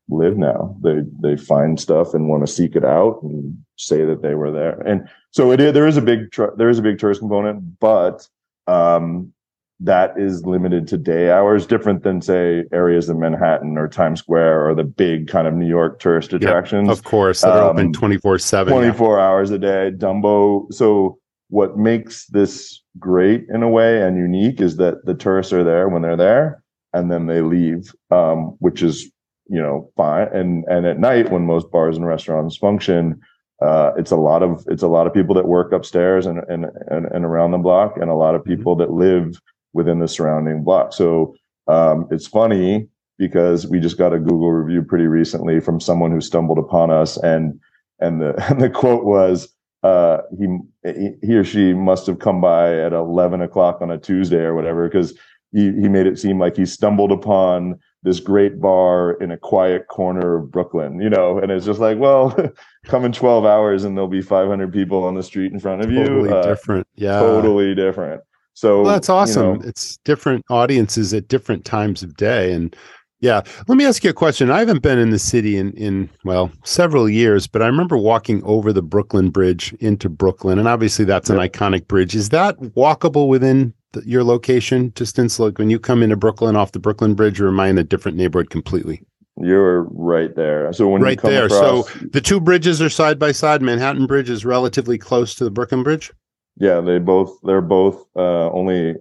live 0.09 0.37
now. 0.37 0.77
They 0.83 1.03
they 1.21 1.37
find 1.37 1.81
stuff 1.81 2.15
and 2.15 2.29
want 2.29 2.47
to 2.47 2.53
seek 2.53 2.77
it 2.77 2.85
out 2.85 3.21
and 3.23 3.57
say 3.77 4.05
that 4.05 4.23
they 4.23 4.35
were 4.35 4.51
there. 4.51 4.81
And 4.81 5.09
so 5.31 5.53
it 5.53 5.61
is, 5.61 5.73
there 5.73 5.87
is 5.87 5.97
a 5.97 6.03
big 6.03 6.31
tr- 6.31 6.55
there 6.57 6.69
is 6.69 6.79
a 6.79 6.83
big 6.83 6.99
tourist 6.99 7.21
component, 7.21 7.79
but 7.81 8.29
um, 8.67 9.33
that 9.81 10.19
is 10.19 10.45
limited 10.45 10.87
to 10.89 10.99
day 10.99 11.31
hours, 11.31 11.67
different 11.67 12.03
than 12.03 12.21
say 12.21 12.65
areas 12.73 13.09
in 13.09 13.19
Manhattan 13.19 13.77
or 13.77 13.89
Times 13.89 14.21
Square 14.21 14.69
or 14.69 14.75
the 14.75 14.85
big 14.85 15.29
kind 15.29 15.47
of 15.47 15.55
New 15.55 15.69
York 15.69 16.01
tourist 16.01 16.33
attractions. 16.33 16.89
of 16.89 17.05
course, 17.05 17.41
that 17.41 17.51
are 17.51 17.71
um, 17.71 17.77
open 17.77 17.93
twenty 17.93 18.19
four 18.19 18.39
seven, 18.39 18.73
twenty 18.73 18.93
four 18.97 19.19
hours 19.19 19.51
a 19.51 19.59
day. 19.59 19.91
Dumbo. 19.97 20.73
So 20.73 21.19
what 21.49 21.77
makes 21.77 22.27
this 22.27 22.83
great 22.99 23.47
in 23.53 23.63
a 23.63 23.69
way 23.69 24.03
and 24.03 24.17
unique 24.17 24.61
is 24.61 24.77
that 24.77 25.05
the 25.05 25.15
tourists 25.15 25.53
are 25.53 25.65
there 25.65 25.89
when 25.89 26.03
they're 26.03 26.17
there 26.17 26.63
and 26.93 27.11
then 27.11 27.27
they 27.27 27.41
leave, 27.43 27.93
um, 28.11 28.57
which 28.61 28.83
is 28.83 29.11
you 29.49 29.61
know 29.61 29.91
fine 29.97 30.29
and 30.33 30.65
and 30.69 30.87
at 30.87 30.99
night 30.99 31.31
when 31.31 31.47
most 31.47 31.71
bars 31.71 31.97
and 31.97 32.07
restaurants 32.07 32.57
function 32.57 33.21
uh, 33.63 33.93
it's 33.97 34.11
a 34.11 34.17
lot 34.17 34.43
of 34.43 34.65
it's 34.69 34.83
a 34.83 34.89
lot 34.89 35.07
of 35.07 35.15
people 35.15 35.35
that 35.35 35.47
work 35.47 35.73
upstairs 35.73 36.27
and 36.27 36.39
and 36.49 36.67
and, 36.89 37.07
and 37.07 37.25
around 37.25 37.51
the 37.51 37.59
block 37.59 37.97
and 37.97 38.11
a 38.11 38.15
lot 38.15 38.35
of 38.35 38.43
mm-hmm. 38.43 38.57
people 38.57 38.75
that 38.77 38.91
live 38.91 39.41
within 39.73 40.01
the 40.01 40.09
surrounding 40.09 40.65
block 40.65 40.93
so 40.93 41.35
um, 41.69 42.07
it's 42.11 42.27
funny 42.27 42.87
because 43.19 43.67
we 43.67 43.79
just 43.79 43.99
got 43.99 44.13
a 44.13 44.19
google 44.19 44.53
review 44.53 44.83
pretty 44.83 45.07
recently 45.07 45.61
from 45.61 45.81
someone 45.81 46.11
who 46.11 46.21
stumbled 46.21 46.59
upon 46.59 46.91
us 46.91 47.17
and 47.19 47.59
and 48.01 48.21
the 48.21 48.35
and 48.51 48.61
the 48.61 48.71
quote 48.71 49.05
was 49.05 49.49
uh, 49.83 50.23
he 50.39 50.47
he 51.23 51.35
or 51.35 51.45
she 51.45 51.75
must 51.75 52.07
have 52.07 52.19
come 52.19 52.41
by 52.41 52.75
at 52.75 52.95
eleven 52.95 53.43
o'clock 53.43 53.83
on 53.83 53.91
a 53.91 53.99
Tuesday 53.99 54.39
or 54.39 54.55
whatever 54.55 54.89
because 54.89 55.17
he 55.53 55.73
he 55.73 55.89
made 55.89 56.07
it 56.07 56.19
seem 56.19 56.39
like 56.39 56.57
he 56.57 56.65
stumbled 56.65 57.13
upon 57.13 57.79
this 58.05 58.21
great 58.21 58.61
bar 58.61 59.13
in 59.15 59.33
a 59.33 59.37
quiet 59.37 59.89
corner 59.89 60.37
of 60.37 60.53
Brooklyn, 60.53 61.01
you 61.01 61.09
know, 61.09 61.39
and 61.39 61.51
it's 61.51 61.65
just 61.65 61.81
like, 61.81 61.99
well, 61.99 62.37
come 62.85 63.05
in 63.05 63.13
12 63.13 63.47
hours 63.47 63.85
and 63.85 63.97
there'll 63.97 64.09
be 64.09 64.23
500 64.23 64.73
people 64.73 65.05
on 65.05 65.15
the 65.15 65.23
street 65.23 65.53
in 65.53 65.59
front 65.59 65.83
of 65.83 65.91
you. 65.91 66.05
Totally 66.05 66.31
uh, 66.31 66.43
different. 66.43 66.87
Yeah. 66.97 67.19
Totally 67.19 67.75
different. 67.75 68.23
So 68.53 68.83
well, 68.83 68.93
that's 68.93 69.09
awesome. 69.09 69.55
You 69.55 69.59
know, 69.59 69.69
it's 69.69 69.97
different 70.05 70.45
audiences 70.51 71.15
at 71.15 71.29
different 71.29 71.65
times 71.65 72.03
of 72.03 72.15
day. 72.17 72.53
And 72.53 72.77
yeah, 73.21 73.41
let 73.69 73.79
me 73.79 73.87
ask 73.87 74.05
you 74.05 74.11
a 74.11 74.15
question. 74.15 74.51
I 74.51 74.59
haven't 74.59 74.83
been 74.83 74.99
in 74.99 75.09
the 75.09 75.19
city 75.19 75.57
in, 75.57 75.73
in 75.73 76.11
well, 76.25 76.53
several 76.63 77.09
years, 77.09 77.47
but 77.47 77.63
I 77.63 77.67
remember 77.67 77.97
walking 77.97 78.45
over 78.45 78.71
the 78.71 78.83
Brooklyn 78.83 79.31
Bridge 79.31 79.73
into 79.81 80.11
Brooklyn. 80.11 80.59
And 80.59 80.69
obviously 80.69 81.07
that's 81.07 81.31
an 81.31 81.39
iconic 81.39 81.89
bridge. 81.89 82.15
Is 82.15 82.29
that 82.29 82.59
walkable 82.61 83.29
within 83.29 83.73
the, 83.95 84.09
your 84.09 84.23
location 84.23 84.91
distance? 84.91 85.39
Like 85.39 85.59
when 85.59 85.71
you 85.71 85.79
come 85.79 86.03
into 86.03 86.17
Brooklyn 86.17 86.55
off 86.55 86.73
the 86.73 86.79
Brooklyn 86.79 87.15
Bridge, 87.15 87.41
or 87.41 87.49
am 87.49 87.59
I 87.59 87.69
in 87.69 87.79
a 87.79 87.85
different 87.85 88.17
neighborhood 88.17 88.51
completely? 88.51 89.03
You're 89.41 89.83
right 89.91 90.35
there. 90.37 90.73
So 90.73 90.89
when 90.89 91.03
right 91.03 91.21
there, 91.21 91.47
across, 91.47 91.91
so 91.91 92.07
the 92.13 92.21
two 92.21 92.41
bridges 92.41 92.81
are 92.81 92.89
side 92.91 93.19
by 93.19 93.33
side. 93.33 93.63
Manhattan 93.63 94.07
Bridge 94.07 94.31
is 94.31 94.45
relatively 94.45 94.97
close 94.97 95.35
to 95.37 95.45
the 95.45 95.51
Brooklyn 95.51 95.83
Bridge. 95.83 96.13
Yeah, 96.57 96.81
they 96.81 96.99
both 96.99 97.37
they're 97.43 97.61
both 97.61 98.05
uh, 98.15 98.51
only 98.51 98.95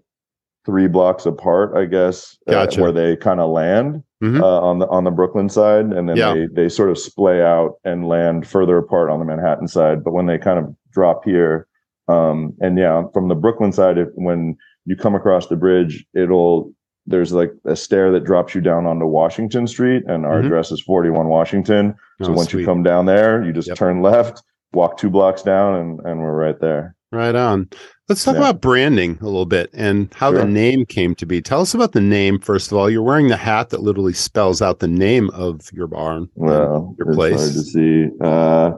three 0.66 0.88
blocks 0.88 1.26
apart, 1.26 1.76
I 1.76 1.86
guess, 1.86 2.38
uh, 2.48 2.52
gotcha. 2.52 2.80
uh, 2.80 2.84
where 2.84 2.92
they 2.92 3.16
kind 3.16 3.40
of 3.40 3.52
land 3.52 4.02
mm-hmm. 4.24 4.42
uh, 4.42 4.60
on 4.60 4.80
the 4.80 4.88
on 4.88 5.04
the 5.04 5.12
Brooklyn 5.12 5.50
side, 5.50 5.86
and 5.86 6.10
then 6.10 6.18
yeah. 6.18 6.34
they 6.34 6.48
they 6.48 6.70
sort 6.70 6.90
of 6.90 6.98
splay 6.98 7.42
out 7.42 7.76
and 7.84 8.08
land 8.08 8.48
further 8.48 8.78
apart 8.78 9.12
on 9.12 9.20
the 9.20 9.26
Manhattan 9.26 9.68
side. 9.68 10.04
But 10.04 10.14
when 10.14 10.26
they 10.26 10.40
kind 10.40 10.58
of 10.58 10.76
drop 10.92 11.26
here, 11.26 11.68
um, 12.08 12.56
and 12.60 12.78
yeah, 12.78 13.04
from 13.14 13.28
the 13.28 13.36
Brooklyn 13.36 13.72
side, 13.72 13.98
if, 13.98 14.08
when 14.16 14.58
you 14.86 14.96
come 14.96 15.16
across 15.16 15.48
the 15.48 15.56
bridge, 15.56 16.06
it'll 16.13 16.74
there's 17.06 17.34
like 17.34 17.52
a 17.66 17.75
stair 17.75 18.12
that 18.12 18.24
drops 18.24 18.56
you 18.56 18.62
down 18.62 18.86
onto 18.86 19.06
Washington 19.06 19.68
Street, 19.68 20.04
and 20.08 20.25
our 20.25 20.38
mm-hmm. 20.38 20.46
address 20.46 20.72
is 20.72 20.82
41 20.82 21.28
Washington. 21.28 21.96
So 22.22 22.32
oh, 22.32 22.34
once 22.34 22.52
sweet. 22.52 22.62
you 22.62 22.66
come 22.66 22.84
down 22.84 23.06
there, 23.06 23.44
you 23.44 23.52
just 23.52 23.68
yep. 23.68 23.78
turn 23.78 24.02
left, 24.02 24.42
walk 24.72 24.98
two 24.98 25.10
blocks 25.10 25.42
down, 25.42 25.75
and 25.75 26.00
and 26.06 26.22
we're 26.22 26.36
right 26.36 26.60
there. 26.60 26.96
Right 27.12 27.36
on. 27.36 27.70
Let's 28.10 28.24
talk 28.24 28.34
yeah. 28.34 28.42
about 28.42 28.62
branding 28.62 29.20
a 29.22 29.25
little 29.25 29.46
bit 29.46 29.70
and 29.72 30.12
how 30.16 30.32
sure. 30.32 30.40
the 30.40 30.48
name 30.48 30.86
came 30.86 31.13
to 31.16 31.25
be. 31.28 31.42
Tell 31.42 31.62
us 31.62 31.75
about 31.75 31.92
the 31.92 32.02
name 32.02 32.40
first 32.40 32.72
of 32.72 32.78
all. 32.78 32.90
You're 32.90 33.04
wearing 33.04 33.28
the 33.28 33.38
hat 33.38 33.70
that 33.70 33.82
literally 33.82 34.13
spells 34.13 34.62
out 34.62 34.80
the 34.80 34.88
name 34.88 35.30
of 35.30 35.72
your 35.72 35.88
barn. 35.88 36.28
Well, 36.36 36.96
your 36.98 37.13
place. 37.13 37.40
hard 37.40 37.54
to 37.54 37.62
see. 37.62 38.10
Uh, 38.20 38.72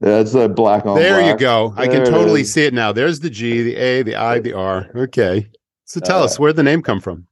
that's 0.00 0.34
a 0.34 0.48
black 0.48 0.86
on. 0.86 0.98
There 0.98 1.20
black. 1.20 1.32
you 1.32 1.38
go. 1.38 1.74
There 1.76 1.84
I 1.84 1.88
can 1.88 2.04
totally 2.04 2.44
see 2.44 2.64
it 2.64 2.74
now. 2.74 2.92
There's 2.92 3.20
the 3.20 3.30
G, 3.30 3.62
the 3.62 3.76
A, 3.76 4.02
the 4.02 4.16
I, 4.16 4.38
the 4.38 4.54
R. 4.54 4.88
Okay. 4.94 5.48
So 5.84 6.00
tell 6.00 6.22
uh, 6.22 6.24
us 6.24 6.38
where 6.38 6.52
the 6.52 6.62
name 6.62 6.82
come 6.82 7.00
from. 7.00 7.26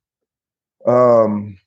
Um, 0.86 1.58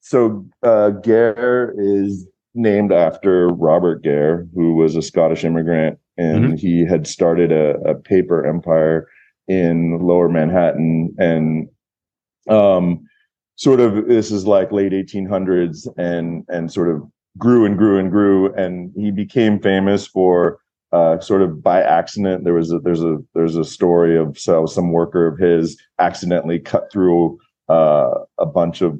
so 0.00 0.46
uh, 0.62 0.90
Gair 0.90 1.74
is 1.76 2.26
named 2.54 2.92
after 2.92 3.48
Robert 3.48 4.02
Gair, 4.02 4.46
who 4.54 4.74
was 4.74 4.94
a 4.94 5.02
Scottish 5.02 5.44
immigrant, 5.44 5.98
and 6.18 6.44
mm-hmm. 6.44 6.54
he 6.54 6.84
had 6.84 7.06
started 7.06 7.50
a, 7.50 7.78
a, 7.80 7.94
paper 7.94 8.46
empire 8.46 9.08
in 9.48 9.98
Lower 10.00 10.28
Manhattan, 10.28 11.14
and 11.18 11.68
um, 12.48 13.08
sort 13.56 13.80
of 13.80 14.06
this 14.06 14.30
is 14.30 14.46
like 14.46 14.70
late 14.70 14.92
1800s, 14.92 15.88
and 15.96 16.44
and 16.48 16.70
sort 16.70 16.90
of 16.90 17.02
grew 17.38 17.64
and 17.64 17.76
grew 17.78 17.98
and 17.98 18.10
grew, 18.10 18.52
and 18.54 18.92
he 18.96 19.10
became 19.10 19.58
famous 19.60 20.06
for 20.06 20.58
uh, 20.92 21.18
sort 21.20 21.42
of 21.42 21.62
by 21.62 21.82
accident. 21.82 22.44
There 22.44 22.54
was 22.54 22.72
a, 22.72 22.78
there's 22.78 23.02
a 23.02 23.18
there's 23.34 23.56
a 23.56 23.64
story 23.64 24.16
of 24.16 24.38
so 24.38 24.66
some 24.66 24.92
worker 24.92 25.26
of 25.26 25.38
his 25.38 25.80
accidentally 25.98 26.58
cut 26.58 26.92
through 26.92 27.38
uh, 27.68 28.10
a 28.38 28.46
bunch 28.46 28.82
of 28.82 28.98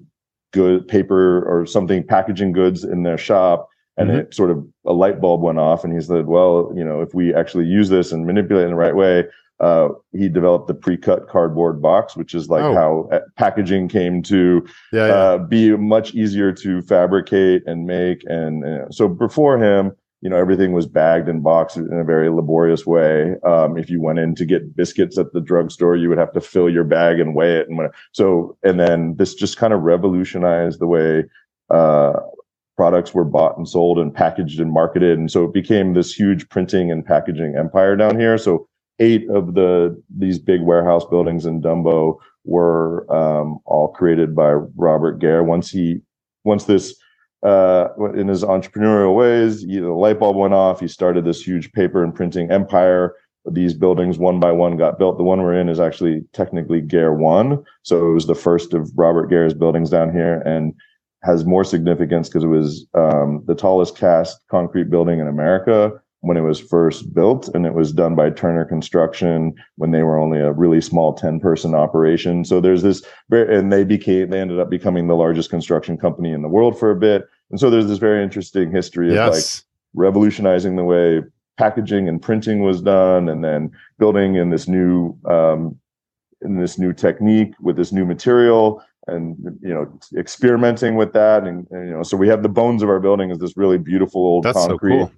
good 0.52 0.86
paper 0.86 1.42
or 1.46 1.66
something 1.66 2.06
packaging 2.06 2.52
goods 2.52 2.84
in 2.84 3.02
their 3.02 3.18
shop 3.18 3.68
and 3.96 4.10
mm-hmm. 4.10 4.20
it 4.20 4.34
sort 4.34 4.50
of 4.50 4.66
a 4.86 4.92
light 4.92 5.20
bulb 5.20 5.40
went 5.40 5.58
off 5.58 5.82
and 5.82 5.92
he 5.92 6.00
said 6.00 6.26
well 6.26 6.70
you 6.76 6.84
know 6.84 7.00
if 7.00 7.14
we 7.14 7.34
actually 7.34 7.64
use 7.64 7.88
this 7.88 8.12
and 8.12 8.26
manipulate 8.26 8.62
it 8.62 8.66
in 8.66 8.70
the 8.70 8.76
right 8.76 8.94
way 8.94 9.24
uh, 9.62 9.90
he 10.12 10.28
developed 10.28 10.66
the 10.66 10.74
pre-cut 10.74 11.28
cardboard 11.28 11.80
box, 11.80 12.16
which 12.16 12.34
is 12.34 12.48
like 12.48 12.64
oh. 12.64 12.74
how 12.74 13.08
uh, 13.12 13.20
packaging 13.36 13.88
came 13.88 14.20
to 14.20 14.66
yeah, 14.92 15.06
yeah. 15.06 15.12
Uh, 15.14 15.38
be 15.38 15.76
much 15.76 16.14
easier 16.14 16.52
to 16.52 16.82
fabricate 16.82 17.62
and 17.66 17.86
make. 17.86 18.24
And, 18.26 18.64
and, 18.64 18.92
so 18.92 19.06
before 19.06 19.62
him, 19.62 19.92
you 20.20 20.28
know, 20.28 20.36
everything 20.36 20.72
was 20.72 20.86
bagged 20.86 21.28
and 21.28 21.44
boxed 21.44 21.76
in 21.76 21.92
a 21.92 22.04
very 22.04 22.28
laborious 22.28 22.84
way. 22.86 23.36
Um, 23.44 23.78
if 23.78 23.88
you 23.88 24.00
went 24.00 24.18
in 24.18 24.34
to 24.34 24.44
get 24.44 24.74
biscuits 24.74 25.16
at 25.16 25.32
the 25.32 25.40
drugstore, 25.40 25.94
you 25.94 26.08
would 26.08 26.18
have 26.18 26.32
to 26.32 26.40
fill 26.40 26.68
your 26.68 26.84
bag 26.84 27.20
and 27.20 27.34
weigh 27.34 27.58
it. 27.58 27.68
And 27.68 27.80
so, 28.10 28.56
and 28.64 28.80
then 28.80 29.14
this 29.16 29.34
just 29.34 29.58
kind 29.58 29.72
of 29.72 29.82
revolutionized 29.82 30.80
the 30.80 30.86
way 30.88 31.24
uh, 31.70 32.14
products 32.76 33.14
were 33.14 33.24
bought 33.24 33.56
and 33.56 33.68
sold 33.68 33.98
and 33.98 34.12
packaged 34.12 34.58
and 34.58 34.72
marketed. 34.72 35.18
And 35.18 35.30
so 35.30 35.44
it 35.44 35.52
became 35.52 35.94
this 35.94 36.12
huge 36.12 36.48
printing 36.48 36.90
and 36.90 37.04
packaging 37.04 37.54
empire 37.56 37.94
down 37.94 38.18
here. 38.18 38.38
So 38.38 38.68
eight 39.02 39.28
of 39.30 39.54
the 39.54 40.00
these 40.16 40.38
big 40.38 40.62
warehouse 40.62 41.04
buildings 41.04 41.44
in 41.44 41.60
Dumbo 41.60 42.18
were 42.44 43.12
um, 43.12 43.58
all 43.64 43.88
created 43.88 44.34
by 44.34 44.52
Robert 44.76 45.18
Gair. 45.18 45.42
Once 45.42 45.70
he 45.70 46.00
once 46.44 46.64
this 46.64 46.94
uh, 47.42 47.88
in 48.14 48.28
his 48.28 48.44
entrepreneurial 48.44 49.16
ways, 49.16 49.62
the 49.66 49.80
light 49.80 50.20
bulb 50.20 50.36
went 50.36 50.54
off. 50.54 50.80
He 50.80 50.88
started 50.88 51.24
this 51.24 51.42
huge 51.42 51.72
paper 51.72 52.04
and 52.04 52.14
printing 52.14 52.50
empire. 52.50 53.16
These 53.50 53.74
buildings 53.74 54.18
one 54.18 54.38
by 54.38 54.52
one 54.52 54.76
got 54.76 54.98
built. 55.00 55.18
The 55.18 55.24
one 55.24 55.42
we're 55.42 55.58
in 55.58 55.68
is 55.68 55.80
actually 55.80 56.22
technically 56.32 56.80
Gair 56.80 57.12
One, 57.12 57.64
so 57.82 58.08
it 58.08 58.14
was 58.14 58.26
the 58.28 58.36
first 58.36 58.72
of 58.72 58.88
Robert 58.94 59.26
Gair's 59.26 59.54
buildings 59.54 59.90
down 59.90 60.12
here, 60.12 60.40
and 60.42 60.72
has 61.24 61.44
more 61.44 61.64
significance 61.64 62.28
because 62.28 62.44
it 62.44 62.48
was 62.48 62.86
um, 62.94 63.42
the 63.46 63.54
tallest 63.54 63.96
cast 63.96 64.38
concrete 64.48 64.90
building 64.90 65.18
in 65.18 65.26
America 65.26 65.92
when 66.22 66.36
it 66.36 66.42
was 66.42 66.60
first 66.60 67.12
built 67.12 67.48
and 67.48 67.66
it 67.66 67.74
was 67.74 67.92
done 67.92 68.14
by 68.14 68.30
Turner 68.30 68.64
Construction 68.64 69.54
when 69.76 69.90
they 69.90 70.04
were 70.04 70.16
only 70.16 70.38
a 70.38 70.52
really 70.52 70.80
small 70.80 71.12
10 71.12 71.40
person 71.40 71.74
operation. 71.74 72.44
So 72.44 72.60
there's 72.60 72.82
this 72.82 73.02
and 73.30 73.72
they 73.72 73.84
became 73.84 74.30
they 74.30 74.40
ended 74.40 74.60
up 74.60 74.70
becoming 74.70 75.08
the 75.08 75.16
largest 75.16 75.50
construction 75.50 75.98
company 75.98 76.32
in 76.32 76.42
the 76.42 76.48
world 76.48 76.78
for 76.78 76.90
a 76.90 76.96
bit. 76.96 77.28
And 77.50 77.58
so 77.58 77.70
there's 77.70 77.88
this 77.88 77.98
very 77.98 78.22
interesting 78.22 78.70
history 78.70 79.08
of 79.08 79.14
yes. 79.14 79.32
like 79.34 79.64
revolutionizing 79.94 80.76
the 80.76 80.84
way 80.84 81.22
packaging 81.58 82.08
and 82.08 82.22
printing 82.22 82.62
was 82.62 82.80
done 82.80 83.28
and 83.28 83.44
then 83.44 83.72
building 83.98 84.36
in 84.36 84.50
this 84.50 84.68
new 84.68 85.18
um, 85.28 85.76
in 86.40 86.56
this 86.56 86.78
new 86.78 86.92
technique 86.92 87.52
with 87.60 87.76
this 87.76 87.90
new 87.90 88.04
material 88.04 88.82
and 89.08 89.36
you 89.60 89.74
know 89.74 89.92
experimenting 90.16 90.94
with 90.94 91.12
that 91.12 91.42
and, 91.42 91.66
and, 91.72 91.88
you 91.88 91.94
know 91.94 92.04
so 92.04 92.16
we 92.16 92.28
have 92.28 92.44
the 92.44 92.48
bones 92.48 92.80
of 92.82 92.88
our 92.88 93.00
building 93.00 93.30
is 93.30 93.38
this 93.38 93.56
really 93.56 93.78
beautiful 93.78 94.20
old 94.20 94.44
That's 94.44 94.66
concrete 94.66 95.00
so 95.00 95.06
cool 95.06 95.12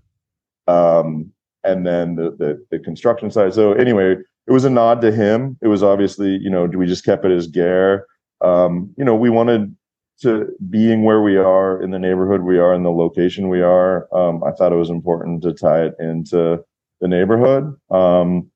um, 0.66 1.31
and 1.62 1.87
then 1.87 2.16
the, 2.16 2.31
the, 2.38 2.66
the 2.70 2.79
construction 2.79 3.31
side. 3.31 3.55
So 3.55 3.72
anyway, 3.72 4.16
it 4.46 4.53
was 4.53 4.64
a 4.64 4.70
nod 4.70 5.00
to 5.00 5.11
him. 5.11 5.57
It 5.62 5.68
was 5.68 5.83
obviously, 5.83 6.37
you 6.37 6.50
know, 6.50 6.66
we 6.66 6.87
just 6.87 7.05
kept 7.05 7.24
it 7.24 7.33
as 7.33 7.46
Gair. 7.46 8.07
Um, 8.40 8.92
you 8.96 9.05
know, 9.05 9.14
we 9.14 9.31
wanted 9.31 9.74
to 10.20 10.48
being 10.70 11.05
where 11.05 11.22
we 11.22 11.37
are 11.37 11.83
in 11.83 11.90
the 11.90 11.98
neighborhood 11.98 12.42
we 12.42 12.59
are 12.59 12.74
in 12.74 12.83
the 12.83 12.90
location 12.90 13.48
we 13.48 13.62
are. 13.62 14.07
Um, 14.14 14.44
I 14.44 14.53
thought 14.53 14.72
it 14.72 14.77
was 14.77 14.90
important 14.90 15.42
to 15.42 15.53
tie 15.53 15.87
it 15.87 15.94
into 15.98 16.62
the 17.00 17.09
neighborhood. 17.09 17.74
Um, 17.90 18.50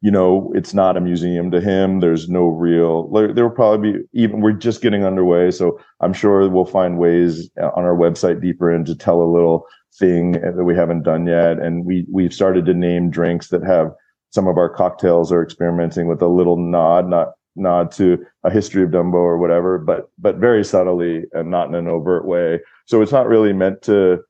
you 0.00 0.10
know, 0.12 0.52
it's 0.54 0.74
not 0.74 0.96
a 0.96 1.00
museum 1.00 1.50
to 1.50 1.60
him. 1.60 2.00
There's 2.00 2.28
no 2.28 2.46
real, 2.46 3.10
there 3.10 3.48
will 3.48 3.54
probably 3.54 3.92
be 3.92 3.98
even, 4.12 4.40
we're 4.40 4.52
just 4.52 4.80
getting 4.80 5.04
underway. 5.04 5.50
So 5.50 5.80
I'm 6.00 6.12
sure 6.12 6.48
we'll 6.48 6.64
find 6.66 6.98
ways 6.98 7.50
on 7.58 7.84
our 7.84 7.96
website 7.96 8.40
deeper 8.40 8.72
in 8.72 8.84
to 8.84 8.94
tell 8.94 9.20
a 9.20 9.32
little 9.32 9.66
thing 9.98 10.32
that 10.32 10.64
we 10.64 10.76
haven't 10.76 11.02
done 11.02 11.26
yet. 11.26 11.58
And 11.58 11.84
we, 11.84 12.06
we've 12.12 12.32
started 12.32 12.64
to 12.66 12.74
name 12.74 13.10
drinks 13.10 13.48
that 13.48 13.64
have 13.64 13.90
some 14.30 14.46
of 14.46 14.56
our 14.56 14.68
cocktails 14.68 15.32
are 15.32 15.42
experimenting 15.42 16.06
with 16.06 16.22
a 16.22 16.28
little 16.28 16.56
nod, 16.56 17.08
not 17.08 17.32
nod 17.56 17.90
to 17.90 18.24
a 18.44 18.52
history 18.52 18.84
of 18.84 18.90
Dumbo 18.90 19.14
or 19.14 19.36
whatever, 19.36 19.78
but, 19.78 20.10
but 20.16 20.36
very 20.36 20.64
subtly 20.64 21.24
and 21.32 21.50
not 21.50 21.70
in 21.70 21.74
an 21.74 21.88
overt 21.88 22.24
way. 22.24 22.60
So 22.86 23.02
it's 23.02 23.10
not 23.10 23.26
really 23.26 23.52
meant 23.52 23.82
to, 23.82 24.20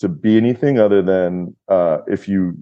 to 0.00 0.08
be 0.08 0.36
anything 0.36 0.78
other 0.78 1.00
than, 1.00 1.56
uh, 1.68 1.98
if 2.08 2.28
you, 2.28 2.58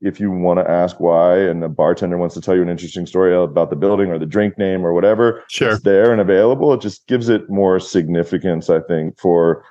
if 0.00 0.20
you 0.20 0.30
want 0.30 0.58
to 0.58 0.70
ask 0.70 1.00
why 1.00 1.38
and 1.38 1.62
the 1.62 1.68
bartender 1.68 2.16
wants 2.16 2.34
to 2.34 2.40
tell 2.40 2.54
you 2.54 2.62
an 2.62 2.68
interesting 2.68 3.06
story 3.06 3.34
about 3.34 3.70
the 3.70 3.76
building 3.76 4.10
or 4.10 4.18
the 4.18 4.26
drink 4.26 4.56
name 4.58 4.86
or 4.86 4.92
whatever, 4.94 5.42
sure. 5.48 5.70
it's 5.70 5.82
there 5.82 6.12
and 6.12 6.20
available. 6.20 6.72
It 6.72 6.80
just 6.80 7.06
gives 7.08 7.28
it 7.28 7.48
more 7.50 7.80
significance, 7.80 8.70
I 8.70 8.80
think, 8.80 9.18
for 9.18 9.64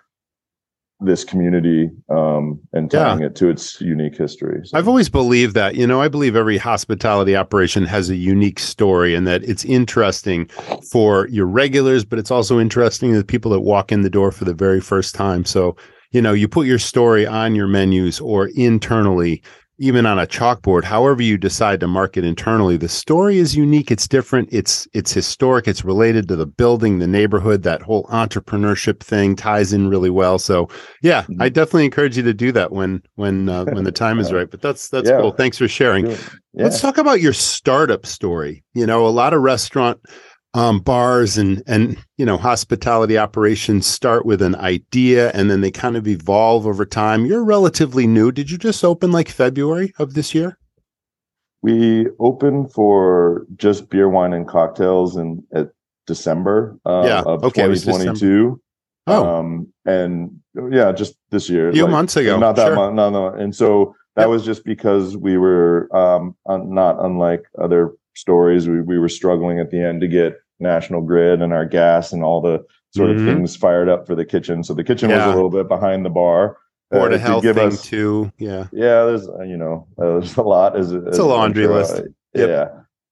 this 1.00 1.23
community 1.23 1.91
um, 2.10 2.60
and 2.73 2.89
tying 2.89 3.19
yeah. 3.19 3.28
it 3.28 3.36
to 3.36 3.50
its 3.50 3.80
unique 3.80 4.17
history. 4.17 4.62
So. 4.63 4.78
I've 4.78 4.88
always 4.88 5.10
believed 5.10 5.54
that. 5.54 5.76
You 5.76 5.86
know, 5.86 6.02
I 6.02 6.08
believe 6.08 6.36
every 6.36 6.58
hospitality 6.58 7.36
operation 7.36 7.86
has 7.86 8.10
a 8.10 8.15
unique 8.15 8.60
story 8.60 9.13
and 9.13 9.28
that 9.28 9.43
it's 9.43 9.63
interesting 9.63 10.47
for 10.91 11.28
your 11.28 11.45
regulars, 11.45 12.04
but 12.04 12.17
it's 12.17 12.32
also 12.32 12.60
interesting 12.60 13.12
to 13.12 13.17
the 13.17 13.26
people 13.26 13.52
that 13.52 13.60
walk 13.60 13.91
in 13.91 14.02
the 14.02 14.10
door 14.10 14.32
for 14.32 14.45
the 14.45 14.56
very 14.56 14.82
first 14.82 15.13
time. 15.13 15.45
So, 15.45 15.78
you 16.12 16.21
know, 16.21 16.34
you 16.34 16.47
put 16.47 16.65
your 16.65 16.80
story 16.80 17.28
on 17.28 17.54
your 17.54 17.67
menus 17.67 18.19
or 18.19 18.47
internally 18.56 19.43
even 19.79 20.05
on 20.05 20.17
a 20.17 20.25
chalkboard, 20.25 20.83
however 20.83 21.21
you 21.21 21.37
decide 21.37 21.79
to 21.79 21.87
market 21.87 22.23
internally, 22.23 22.77
the 22.77 22.89
story 22.89 23.37
is 23.37 23.55
unique. 23.55 23.91
It's 23.91 24.07
different. 24.07 24.49
It's 24.51 24.87
it's 24.93 25.13
historic. 25.13 25.67
It's 25.67 25.85
related 25.85 26.27
to 26.29 26.35
the 26.35 26.45
building, 26.45 26.99
the 26.99 27.07
neighborhood. 27.07 27.63
That 27.63 27.81
whole 27.81 28.05
entrepreneurship 28.05 28.99
thing 29.01 29.35
ties 29.35 29.73
in 29.73 29.89
really 29.89 30.09
well. 30.09 30.39
So 30.39 30.69
yeah, 31.03 31.23
mm-hmm. 31.23 31.41
I 31.41 31.49
definitely 31.49 31.85
encourage 31.85 32.17
you 32.17 32.23
to 32.23 32.33
do 32.33 32.51
that 32.53 32.71
when 32.71 33.03
when 33.15 33.49
uh, 33.49 33.65
when 33.65 33.83
the 33.83 33.91
time 33.91 34.19
is 34.19 34.33
right. 34.33 34.49
But 34.49 34.61
that's 34.61 34.89
that's 34.89 35.09
yeah. 35.09 35.19
cool. 35.19 35.31
Thanks 35.31 35.57
for 35.57 35.67
sharing. 35.67 36.09
Yeah. 36.09 36.17
Let's 36.53 36.81
talk 36.81 36.97
about 36.97 37.21
your 37.21 37.33
startup 37.33 38.05
story. 38.05 38.63
You 38.73 38.87
know, 38.87 39.05
a 39.05 39.09
lot 39.09 39.33
of 39.33 39.41
restaurant 39.41 39.99
um, 40.53 40.79
bars 40.79 41.38
and 41.38 41.62
and 41.67 41.97
you 42.17 42.25
know 42.25 42.38
hospitality 42.38 43.17
operations 43.17 43.86
start 43.86 44.25
with 44.25 44.41
an 44.41 44.55
idea 44.55 45.31
and 45.31 45.51
then 45.51 45.62
they 45.62 45.71
kind 45.71 45.95
of 45.95 46.07
evolve 46.07 46.65
over 46.65 46.86
time. 46.86 47.25
You're 47.25 47.43
relatively 47.43 48.07
new. 48.07 48.31
Did 48.31 48.49
you 48.49 48.57
just 48.57 48.83
open 48.83 49.12
like 49.12 49.29
February 49.29 49.93
of 49.99 50.13
this 50.13 50.33
year? 50.33 50.57
We 51.62 52.07
opened 52.19 52.71
for 52.71 53.45
just 53.55 53.89
beer, 53.89 54.10
wine, 54.10 54.33
and 54.33 54.47
cocktails 54.47 55.17
in 55.17 55.43
at 55.53 55.69
December 56.05 56.79
uh, 56.86 57.03
yeah. 57.05 57.21
of 57.21 57.43
okay, 57.43 57.63
2022. 57.63 58.62
Oh, 59.07 59.25
um, 59.25 59.67
and 59.86 60.39
yeah, 60.69 60.91
just 60.91 61.15
this 61.29 61.49
year, 61.49 61.69
a 61.69 61.73
few 61.73 61.83
like, 61.83 61.91
months 61.91 62.15
ago, 62.15 62.38
not 62.38 62.55
that 62.57 62.67
sure. 62.67 62.75
month, 62.75 62.95
no, 62.95 63.10
no. 63.10 63.27
And 63.27 63.55
so 63.55 63.95
that 64.15 64.23
yep. 64.23 64.29
was 64.29 64.43
just 64.43 64.65
because 64.65 65.15
we 65.15 65.38
were 65.38 65.88
um, 65.95 66.36
not 66.47 66.97
unlike 67.03 67.45
other 67.62 67.93
stories. 68.17 68.67
We, 68.67 68.82
we 68.82 68.99
were 68.99 69.10
struggling 69.10 69.60
at 69.60 69.71
the 69.71 69.82
end 69.82 70.01
to 70.01 70.08
get 70.08 70.38
national 70.60 71.01
grid 71.01 71.41
and 71.41 71.53
our 71.53 71.65
gas 71.65 72.12
and 72.12 72.23
all 72.23 72.41
the 72.41 72.65
sort 72.95 73.12
mm-hmm. 73.12 73.27
of 73.27 73.36
things 73.36 73.56
fired 73.56 73.89
up 73.89 74.08
for 74.08 74.15
the 74.15 74.25
kitchen. 74.25 74.63
So 74.63 74.73
the 74.73 74.84
kitchen 74.84 75.10
yeah. 75.10 75.25
was 75.25 75.34
a 75.34 75.36
little 75.36 75.49
bit 75.49 75.67
behind 75.67 76.06
the 76.06 76.10
bar. 76.10 76.58
Or 76.89 77.12
uh, 77.12 77.17
health 77.17 77.43
give 77.43 77.58
thing 77.58 77.67
us, 77.67 77.82
too. 77.82 78.32
Yeah. 78.38 78.67
Yeah. 78.71 79.03
There's, 79.06 79.27
uh, 79.27 79.43
you 79.43 79.58
know, 79.58 79.88
uh, 79.99 80.19
there's 80.19 80.38
a 80.38 80.41
lot. 80.41 80.77
As, 80.77 80.91
it's 80.91 81.10
as 81.10 81.17
a 81.17 81.25
laundry 81.25 81.67
list. 81.67 82.01
Yep. 82.34 82.49
Yeah. 82.49 82.69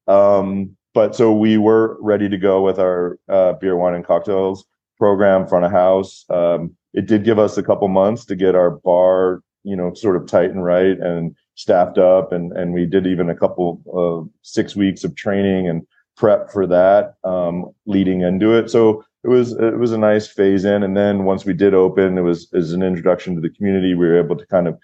Um, 0.08 0.78
but 0.94 1.16
so 1.16 1.34
we 1.34 1.58
were 1.58 1.98
ready 2.02 2.30
to 2.30 2.38
go 2.38 2.62
with 2.62 2.80
our 2.80 3.20
uh, 3.28 3.54
beer, 3.54 3.76
wine, 3.76 3.96
and 3.96 4.06
cocktails 4.06 4.66
program 4.98 5.46
front 5.46 5.66
of 5.66 5.72
house. 5.72 6.24
Um, 6.30 6.76
it 6.94 7.06
did 7.06 7.26
give 7.26 7.38
us 7.38 7.58
a 7.58 7.64
couple 7.64 7.90
months 7.90 8.24
to 8.26 8.36
get 8.36 8.56
our 8.56 8.72
bar, 8.72 9.42
you 9.66 9.76
know, 9.76 9.94
sort 9.94 10.16
of 10.16 10.28
tight 10.28 10.52
and 10.52 10.64
right 10.64 10.98
and 11.00 11.36
staffed 11.56 11.98
up. 11.98 12.32
And, 12.32 12.52
and 12.54 12.74
we 12.74 12.86
did 12.86 13.08
even 13.08 13.30
a 13.30 13.36
couple 13.36 13.82
of 13.92 14.30
six 14.42 14.76
weeks 14.76 15.04
of 15.04 15.16
training 15.16 15.68
and 15.68 15.82
prep 16.16 16.52
for 16.52 16.66
that 16.68 17.16
um, 17.24 17.72
leading 17.86 18.22
into 18.22 18.54
it. 18.58 18.70
So 18.70 19.04
it 19.24 19.30
was 19.30 19.54
it 19.54 19.78
was 19.80 19.92
a 19.92 19.98
nice 19.98 20.28
phase 20.28 20.66
in, 20.66 20.84
and 20.84 20.96
then 20.96 21.26
once 21.26 21.46
we 21.46 21.54
did 21.54 21.74
open, 21.74 22.18
it 22.18 22.22
was 22.22 22.48
as 22.54 22.74
an 22.74 22.84
introduction 22.84 23.34
to 23.34 23.42
the 23.42 23.50
community. 23.50 23.96
We 23.96 24.06
were 24.06 24.20
able 24.20 24.38
to 24.38 24.46
kind 24.46 24.68
of, 24.68 24.78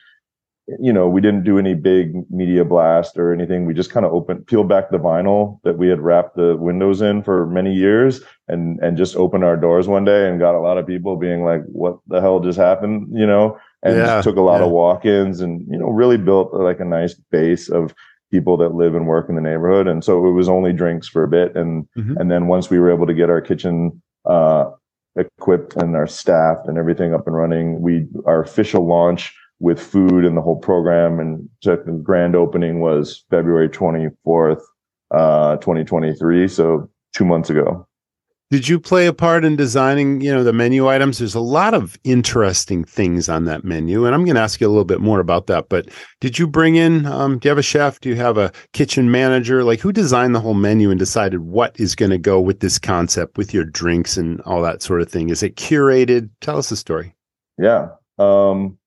you 0.80 0.94
know, 0.94 1.10
we 1.10 1.22
didn't 1.22 1.44
do 1.44 1.58
any 1.58 1.74
big 1.74 2.30
media 2.32 2.64
blast 2.64 3.18
or 3.18 3.34
anything. 3.34 3.66
We 3.66 3.74
just 3.74 3.92
kind 3.92 4.06
of 4.06 4.14
opened, 4.14 4.48
peeled 4.48 4.70
back 4.70 4.90
the 4.90 5.00
vinyl 5.00 5.60
that 5.64 5.78
we 5.78 5.88
had 5.88 6.00
wrapped 6.00 6.36
the 6.36 6.56
windows 6.56 7.02
in 7.02 7.24
for 7.24 7.46
many 7.48 7.74
years, 7.74 8.22
and 8.48 8.80
and 8.80 8.98
just 8.98 9.16
opened 9.16 9.44
our 9.44 9.58
doors 9.58 9.88
one 9.88 10.06
day 10.06 10.30
and 10.30 10.40
got 10.40 10.56
a 10.56 10.62
lot 10.62 10.78
of 10.78 10.88
people 10.88 11.18
being 11.18 11.44
like, 11.44 11.64
"What 11.66 11.98
the 12.08 12.22
hell 12.22 12.40
just 12.40 12.60
happened?" 12.60 13.18
You 13.18 13.26
know. 13.26 13.60
And 13.84 13.98
yeah, 13.98 14.22
took 14.22 14.36
a 14.36 14.42
lot 14.42 14.60
yeah. 14.60 14.66
of 14.66 14.72
walk-ins 14.72 15.42
and 15.42 15.66
you 15.68 15.78
know 15.78 15.90
really 15.90 16.18
built 16.18 16.54
like 16.54 16.80
a 16.80 16.86
nice 16.86 17.16
base 17.16 17.68
of 17.68 17.96
people 18.32 18.58
that 18.58 18.74
live 18.74 18.96
and 18.96 19.06
work 19.06 19.30
in 19.30 19.36
the 19.36 19.42
neighborhood. 19.42 19.88
And 19.88 20.04
so 20.04 20.26
it 20.26 20.32
was 20.32 20.48
only 20.48 20.72
drinks 20.74 21.08
for 21.08 21.24
a 21.24 21.28
bit. 21.28 21.56
And, 21.56 21.88
mm-hmm. 21.98 22.18
and 22.18 22.32
then 22.32 22.48
once 22.48 22.70
we 22.70 22.80
were 22.80 22.92
able 22.92 23.06
to 23.06 23.14
get 23.14 23.30
our 23.30 23.42
kitchen, 23.42 24.02
uh, 24.26 24.72
equipped 25.18 25.76
and 25.76 25.96
our 25.96 26.08
staff 26.08 26.58
and 26.66 26.78
everything 26.78 27.14
up 27.14 27.28
and 27.28 27.36
running, 27.36 27.82
we, 27.82 28.08
our 28.26 28.42
official 28.42 28.88
launch 28.88 29.36
with 29.62 29.80
food 29.80 30.26
and 30.26 30.36
the 30.36 30.42
whole 30.42 30.58
program 30.58 31.20
and 31.20 31.48
the 31.62 31.78
grand 32.04 32.36
opening 32.36 32.82
was 32.82 33.24
February 33.30 33.70
24th, 33.70 34.62
uh, 35.12 35.58
2023. 35.58 36.48
So 36.48 36.90
two 37.14 37.26
months 37.26 37.50
ago. 37.50 37.88
Did 38.50 38.68
you 38.68 38.82
play 38.82 39.06
a 39.06 39.14
part 39.14 39.46
in 39.46 39.56
designing, 39.56 40.20
you 40.20 40.34
know, 40.34 40.44
the 40.44 40.52
menu 40.52 40.90
items? 40.90 41.20
There's 41.20 41.36
a 41.36 41.40
lot 41.40 41.74
of 41.74 41.98
interesting 42.04 42.84
things 42.84 43.30
on 43.30 43.46
that 43.46 43.64
menu, 43.64 44.06
and 44.06 44.14
I'm 44.14 44.26
going 44.26 44.36
to 44.36 44.42
ask 44.42 44.60
you 44.60 44.68
a 44.68 44.70
little 44.70 44.84
bit 44.84 45.00
more 45.00 45.22
about 45.22 45.48
that. 45.48 45.70
But 45.70 45.88
did 46.20 46.38
you 46.38 46.48
bring 46.48 46.76
in? 46.76 47.06
Um, 47.06 47.40
do 47.40 47.48
you 47.48 47.50
have 47.50 47.58
a 47.58 47.64
chef? 47.64 48.02
Do 48.02 48.10
you 48.10 48.18
have 48.18 48.38
a 48.38 48.52
kitchen 48.74 49.10
manager? 49.10 49.64
Like, 49.64 49.80
who 49.80 49.94
designed 49.94 50.36
the 50.36 50.42
whole 50.42 50.54
menu 50.54 50.90
and 50.90 51.00
decided 51.00 51.40
what 51.40 51.80
is 51.80 51.96
going 51.96 52.12
to 52.12 52.18
go 52.18 52.42
with 52.42 52.60
this 52.60 52.78
concept, 52.78 53.38
with 53.38 53.54
your 53.54 53.64
drinks 53.64 54.18
and 54.18 54.42
all 54.42 54.62
that 54.64 54.82
sort 54.82 55.02
of 55.02 55.10
thing? 55.10 55.30
Is 55.30 55.44
it 55.44 55.56
curated? 55.56 56.30
Tell 56.42 56.58
us 56.58 56.70
the 56.70 56.76
story. 56.76 57.16
Yeah. 57.58 57.88
Um, 58.20 58.78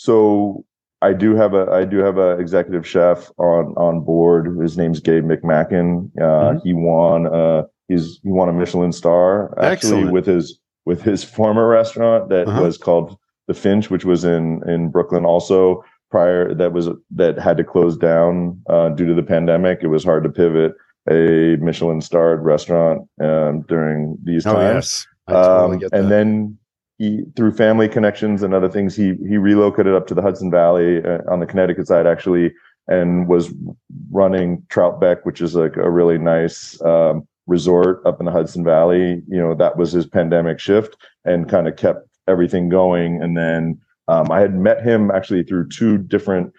so 0.00 0.64
I 1.02 1.12
do 1.12 1.36
have 1.36 1.52
a 1.52 1.70
I 1.70 1.84
do 1.84 1.98
have 1.98 2.16
a 2.16 2.38
executive 2.38 2.88
chef 2.88 3.30
on 3.36 3.74
on 3.76 4.00
board. 4.00 4.58
His 4.58 4.78
name's 4.78 4.98
Gabe 4.98 5.24
McMackin. 5.24 6.10
Uh, 6.16 6.22
mm-hmm. 6.22 6.58
He 6.64 6.72
won. 6.72 7.26
Uh, 7.26 7.64
He's 7.88 8.20
he 8.22 8.30
won 8.30 8.48
a 8.48 8.52
Michelin 8.52 8.92
star 8.92 9.52
actually 9.58 9.72
Excellent. 9.72 10.12
with 10.12 10.24
his 10.24 10.60
with 10.86 11.02
his 11.02 11.24
former 11.36 11.68
restaurant 11.68 12.28
that 12.30 12.46
uh-huh. 12.46 12.62
was 12.62 12.78
called 12.78 13.18
the 13.48 13.52
Finch, 13.52 13.90
which 13.90 14.04
was 14.04 14.24
in 14.24 14.62
in 14.66 14.90
Brooklyn. 14.90 15.26
Also 15.26 15.84
prior 16.10 16.54
that 16.54 16.72
was 16.72 16.88
that 17.10 17.38
had 17.38 17.56
to 17.56 17.64
close 17.64 17.96
down 17.96 18.62
uh, 18.70 18.90
due 18.90 19.06
to 19.06 19.14
the 19.14 19.24
pandemic. 19.24 19.80
It 19.82 19.88
was 19.88 20.04
hard 20.04 20.22
to 20.22 20.30
pivot 20.30 20.72
a 21.10 21.56
Michelin 21.56 22.00
starred 22.00 22.42
restaurant 22.42 23.08
um, 23.20 23.62
during 23.62 24.16
these 24.22 24.46
oh, 24.46 24.54
times. 24.54 25.06
Yes. 25.28 25.34
Totally 25.36 25.84
um, 25.84 25.90
and 25.92 26.10
then 26.10 26.58
he 27.00 27.22
through 27.34 27.52
family 27.52 27.88
connections 27.88 28.42
and 28.42 28.54
other 28.54 28.68
things 28.68 28.94
he 28.94 29.14
he 29.26 29.38
relocated 29.38 29.94
up 29.94 30.06
to 30.06 30.14
the 30.14 30.22
Hudson 30.22 30.50
Valley 30.50 31.02
uh, 31.02 31.18
on 31.32 31.40
the 31.40 31.46
Connecticut 31.46 31.86
side 31.88 32.06
actually 32.06 32.52
and 32.86 33.26
was 33.26 33.52
running 34.10 34.62
Troutbeck, 34.68 35.24
which 35.24 35.40
is 35.40 35.54
like 35.54 35.76
a 35.76 35.90
really 35.90 36.18
nice 36.18 36.80
um, 36.82 37.26
resort 37.46 38.04
up 38.04 38.20
in 38.20 38.26
the 38.26 38.32
Hudson 38.32 38.64
Valley. 38.64 39.22
You 39.28 39.38
know, 39.38 39.54
that 39.54 39.76
was 39.76 39.92
his 39.92 40.06
pandemic 40.06 40.58
shift 40.58 40.96
and 41.24 41.48
kind 41.48 41.68
of 41.68 41.76
kept 41.76 42.06
everything 42.28 42.68
going. 42.68 43.22
And 43.22 43.36
then 43.36 43.80
um, 44.08 44.30
I 44.30 44.40
had 44.40 44.54
met 44.54 44.84
him 44.84 45.10
actually 45.10 45.44
through 45.44 45.68
two 45.68 45.98
different 45.98 46.52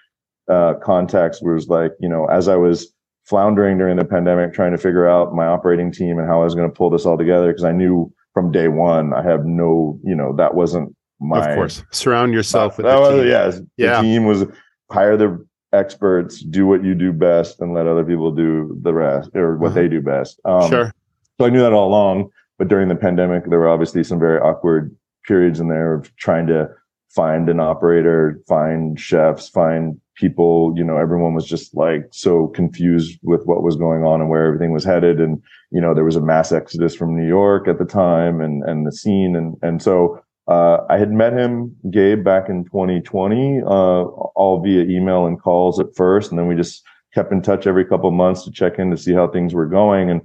uh, 0.49 0.75
contacts. 0.75 1.41
Where 1.41 1.53
it 1.53 1.55
was 1.55 1.67
like, 1.67 1.91
you 1.99 2.09
know, 2.09 2.25
as 2.27 2.47
I 2.47 2.55
was 2.55 2.91
floundering 3.25 3.77
during 3.77 3.97
the 3.97 4.05
pandemic, 4.05 4.53
trying 4.53 4.71
to 4.71 4.77
figure 4.77 5.07
out 5.07 5.35
my 5.35 5.45
operating 5.45 5.91
team 5.91 6.17
and 6.17 6.27
how 6.27 6.41
I 6.41 6.45
was 6.45 6.55
going 6.55 6.69
to 6.69 6.75
pull 6.75 6.89
this 6.89 7.05
all 7.05 7.17
together, 7.17 7.47
because 7.51 7.65
I 7.65 7.73
knew 7.73 8.11
from 8.33 8.51
day 8.51 8.67
one 8.67 9.13
I 9.13 9.23
have 9.23 9.45
no, 9.45 9.99
you 10.03 10.15
know, 10.15 10.35
that 10.37 10.55
wasn't 10.55 10.95
my. 11.19 11.49
Of 11.49 11.55
course, 11.55 11.83
surround 11.91 12.33
yourself 12.33 12.77
with. 12.77 12.85
That 12.85 12.99
was, 12.99 13.25
yeah, 13.25 13.51
yeah, 13.77 13.97
the 13.97 14.01
team 14.01 14.25
was 14.25 14.45
hire 14.89 15.17
the 15.17 15.45
experts, 15.73 16.41
do 16.41 16.67
what 16.67 16.83
you 16.83 16.95
do 16.95 17.13
best, 17.13 17.61
and 17.61 17.73
let 17.73 17.87
other 17.87 18.03
people 18.03 18.31
do 18.31 18.77
the 18.81 18.93
rest 18.93 19.29
or 19.35 19.57
what 19.57 19.67
uh-huh. 19.67 19.75
they 19.75 19.87
do 19.87 20.01
best. 20.01 20.39
Um, 20.45 20.69
sure. 20.69 20.93
So 21.39 21.45
I 21.45 21.49
knew 21.49 21.61
that 21.61 21.73
all 21.73 21.87
along, 21.87 22.29
but 22.57 22.67
during 22.67 22.89
the 22.89 22.95
pandemic, 22.95 23.49
there 23.49 23.59
were 23.59 23.69
obviously 23.69 24.03
some 24.03 24.19
very 24.19 24.39
awkward 24.39 24.95
periods 25.25 25.59
in 25.59 25.69
there 25.69 25.93
of 25.93 26.15
trying 26.17 26.47
to 26.47 26.69
find 27.09 27.49
an 27.49 27.59
operator, 27.59 28.41
find 28.47 28.99
chefs, 28.99 29.49
find 29.49 29.99
people. 30.21 30.73
You 30.77 30.83
know, 30.85 30.97
everyone 30.97 31.33
was 31.33 31.45
just 31.45 31.75
like 31.75 32.07
so 32.11 32.47
confused 32.47 33.19
with 33.23 33.45
what 33.45 33.63
was 33.63 33.75
going 33.75 34.03
on 34.03 34.21
and 34.21 34.29
where 34.29 34.45
everything 34.45 34.71
was 34.71 34.85
headed. 34.85 35.19
And 35.19 35.41
you 35.71 35.81
know, 35.81 35.93
there 35.93 36.05
was 36.05 36.15
a 36.15 36.21
mass 36.21 36.53
exodus 36.53 36.95
from 36.95 37.17
New 37.17 37.27
York 37.27 37.67
at 37.67 37.79
the 37.79 37.85
time, 37.85 38.39
and 38.39 38.63
and 38.63 38.87
the 38.87 38.91
scene, 38.91 39.35
and 39.35 39.57
and 39.61 39.81
so 39.81 40.23
uh, 40.47 40.85
I 40.89 40.97
had 40.97 41.11
met 41.11 41.33
him, 41.33 41.75
Gabe, 41.89 42.23
back 42.23 42.49
in 42.49 42.65
2020, 42.65 43.61
uh, 43.61 43.67
all 43.67 44.61
via 44.63 44.83
email 44.83 45.25
and 45.25 45.41
calls 45.41 45.79
at 45.79 45.95
first, 45.95 46.29
and 46.29 46.39
then 46.39 46.47
we 46.47 46.55
just 46.55 46.83
kept 47.13 47.31
in 47.31 47.41
touch 47.41 47.67
every 47.67 47.85
couple 47.85 48.09
months 48.11 48.43
to 48.45 48.51
check 48.51 48.79
in 48.79 48.89
to 48.91 48.97
see 48.97 49.13
how 49.13 49.27
things 49.27 49.53
were 49.53 49.67
going. 49.67 50.09
And 50.09 50.21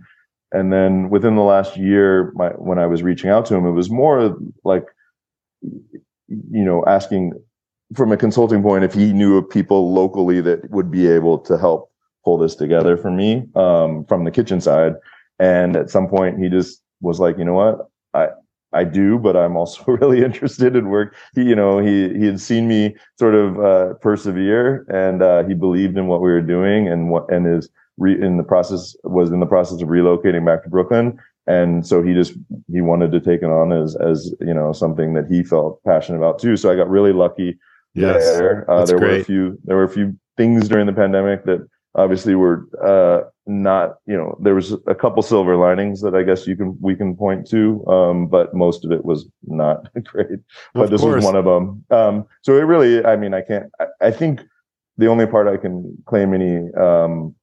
and 0.52 0.72
then 0.72 1.10
within 1.10 1.34
the 1.34 1.42
last 1.42 1.76
year, 1.76 2.32
my, 2.34 2.50
when 2.50 2.78
I 2.78 2.86
was 2.86 3.02
reaching 3.02 3.30
out 3.30 3.46
to 3.46 3.54
him, 3.54 3.66
it 3.66 3.72
was 3.72 3.90
more 3.90 4.36
like, 4.64 4.84
you 5.62 6.64
know, 6.64 6.84
asking 6.86 7.32
from 7.94 8.12
a 8.12 8.16
consulting 8.16 8.62
point 8.62 8.84
if 8.84 8.94
he 8.94 9.12
knew 9.12 9.36
of 9.36 9.48
people 9.48 9.92
locally 9.92 10.40
that 10.40 10.70
would 10.70 10.90
be 10.90 11.06
able 11.06 11.38
to 11.38 11.56
help 11.56 11.90
pull 12.24 12.36
this 12.36 12.56
together 12.56 12.96
for 12.96 13.10
me 13.10 13.46
um, 13.54 14.04
from 14.06 14.24
the 14.24 14.30
kitchen 14.30 14.60
side. 14.60 14.94
And 15.38 15.76
at 15.76 15.90
some 15.90 16.08
point, 16.08 16.42
he 16.42 16.48
just 16.48 16.82
was 17.00 17.20
like, 17.20 17.38
you 17.38 17.44
know 17.44 17.54
what, 17.54 17.88
I 18.14 18.28
I 18.72 18.84
do, 18.84 19.18
but 19.18 19.36
I'm 19.36 19.56
also 19.56 19.84
really 20.00 20.24
interested 20.24 20.76
in 20.76 20.88
work. 20.88 21.14
He, 21.34 21.42
you 21.42 21.54
know, 21.54 21.78
he 21.78 22.12
he 22.18 22.26
had 22.26 22.40
seen 22.40 22.68
me 22.68 22.96
sort 23.18 23.34
of 23.34 23.58
uh, 23.60 23.94
persevere, 23.94 24.84
and 24.88 25.22
uh, 25.22 25.44
he 25.44 25.54
believed 25.54 25.96
in 25.96 26.08
what 26.08 26.20
we 26.20 26.30
were 26.30 26.42
doing, 26.42 26.88
and 26.88 27.10
what 27.10 27.30
and 27.30 27.46
is 27.46 27.68
re- 27.96 28.20
in 28.20 28.36
the 28.36 28.42
process 28.42 28.96
was 29.04 29.30
in 29.30 29.40
the 29.40 29.46
process 29.46 29.80
of 29.80 29.88
relocating 29.88 30.44
back 30.44 30.64
to 30.64 30.70
Brooklyn, 30.70 31.18
and 31.46 31.86
so 31.86 32.02
he 32.02 32.12
just 32.12 32.32
he 32.72 32.80
wanted 32.80 33.12
to 33.12 33.20
take 33.20 33.42
it 33.42 33.50
on 33.50 33.72
as 33.72 33.94
as 33.96 34.34
you 34.40 34.54
know 34.54 34.72
something 34.72 35.14
that 35.14 35.26
he 35.26 35.42
felt 35.42 35.82
passionate 35.84 36.18
about 36.18 36.38
too. 36.38 36.56
So 36.56 36.70
I 36.70 36.76
got 36.76 36.90
really 36.90 37.12
lucky 37.12 37.58
yes, 37.96 38.36
there. 38.36 38.70
Uh, 38.70 38.84
there 38.84 38.98
great. 38.98 39.10
were 39.10 39.20
a 39.20 39.24
few 39.24 39.58
there 39.64 39.76
were 39.76 39.84
a 39.84 39.88
few 39.88 40.16
things 40.36 40.68
during 40.68 40.86
the 40.86 40.92
pandemic 40.92 41.44
that 41.44 41.66
obviously 41.94 42.34
were 42.34 42.66
uh, 42.84 43.28
not 43.46 43.96
you 44.06 44.16
know 44.16 44.36
there 44.42 44.54
was 44.54 44.74
a 44.86 44.94
couple 44.94 45.22
silver 45.22 45.56
linings 45.56 46.02
that 46.02 46.14
i 46.14 46.22
guess 46.22 46.46
you 46.46 46.54
can 46.54 46.76
we 46.80 46.94
can 46.94 47.16
point 47.16 47.48
to 47.48 47.86
um, 47.86 48.26
but 48.26 48.52
most 48.54 48.84
of 48.84 48.92
it 48.92 49.04
was 49.04 49.26
not 49.44 49.88
great 50.04 50.40
but 50.74 50.84
of 50.84 50.90
this 50.90 51.00
course. 51.00 51.16
was 51.16 51.24
one 51.24 51.36
of 51.36 51.44
them 51.46 51.84
um, 51.90 52.26
so 52.42 52.56
it 52.56 52.62
really 52.62 53.04
i 53.04 53.16
mean 53.16 53.32
i 53.32 53.40
can't 53.40 53.70
I, 53.80 53.86
I, 54.08 54.10
think 54.10 54.42
the 54.98 55.08
only 55.08 55.26
part 55.26 55.48
I 55.48 55.56
can 55.56 55.96
claim 56.06 56.32
any 56.34 56.72
um, 56.74 57.34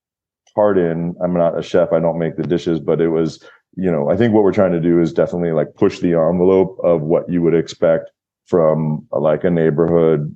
part 0.55 0.77
in. 0.77 1.15
I'm 1.23 1.33
not 1.33 1.57
a 1.57 1.63
chef. 1.63 1.93
I 1.93 1.99
don't 1.99 2.19
make 2.19 2.35
the 2.35 2.43
dishes, 2.43 2.79
but 2.79 3.01
it 3.01 3.09
was, 3.09 3.43
you 3.75 3.91
know, 3.91 4.09
I 4.09 4.17
think 4.17 4.33
what 4.33 4.43
we're 4.43 4.53
trying 4.53 4.71
to 4.71 4.79
do 4.79 5.01
is 5.01 5.13
definitely 5.13 5.51
like 5.51 5.75
push 5.75 5.99
the 5.99 6.13
envelope 6.13 6.77
of 6.83 7.01
what 7.01 7.29
you 7.29 7.41
would 7.41 7.55
expect 7.55 8.11
from 8.45 9.07
like 9.11 9.43
a 9.43 9.49
neighborhood. 9.49 10.35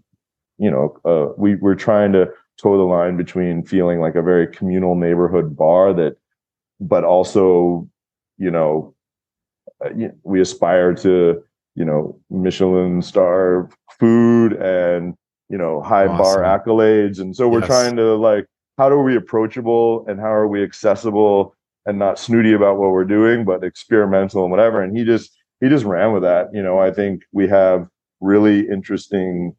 You 0.57 0.71
know, 0.71 0.97
uh, 1.05 1.33
we 1.37 1.55
we're 1.55 1.75
trying 1.75 2.13
to 2.13 2.29
toe 2.57 2.77
the 2.77 2.83
line 2.83 3.17
between 3.17 3.63
feeling 3.63 3.99
like 3.99 4.15
a 4.15 4.21
very 4.21 4.47
communal 4.47 4.95
neighborhood 4.95 5.55
bar 5.55 5.93
that, 5.93 6.17
but 6.79 7.03
also, 7.03 7.87
you 8.37 8.49
know, 8.49 8.95
uh, 9.85 9.89
we 10.23 10.41
aspire 10.41 10.93
to, 10.95 11.43
you 11.75 11.85
know, 11.85 12.19
Michelin 12.31 13.01
star 13.01 13.69
food 13.99 14.53
and 14.53 15.15
you 15.49 15.57
know 15.57 15.81
high 15.81 16.07
awesome. 16.07 16.17
bar 16.17 16.59
accolades, 16.59 17.19
and 17.19 17.35
so 17.35 17.47
we're 17.47 17.59
yes. 17.59 17.67
trying 17.67 17.95
to 17.95 18.15
like 18.15 18.45
how 18.77 18.89
are 18.89 19.03
we 19.03 19.15
approachable 19.15 20.05
and 20.07 20.19
how 20.19 20.31
are 20.31 20.47
we 20.47 20.63
accessible 20.63 21.55
and 21.85 21.97
not 21.97 22.19
snooty 22.19 22.53
about 22.53 22.77
what 22.77 22.91
we're 22.91 23.05
doing, 23.05 23.45
but 23.45 23.63
experimental 23.63 24.43
and 24.43 24.51
whatever. 24.51 24.81
And 24.81 24.95
he 24.95 25.03
just 25.03 25.31
he 25.61 25.69
just 25.69 25.85
ran 25.85 26.13
with 26.13 26.23
that. 26.23 26.47
You 26.53 26.61
know, 26.61 26.79
I 26.79 26.91
think 26.91 27.23
we 27.31 27.47
have 27.47 27.87
really 28.19 28.67
interesting 28.67 29.55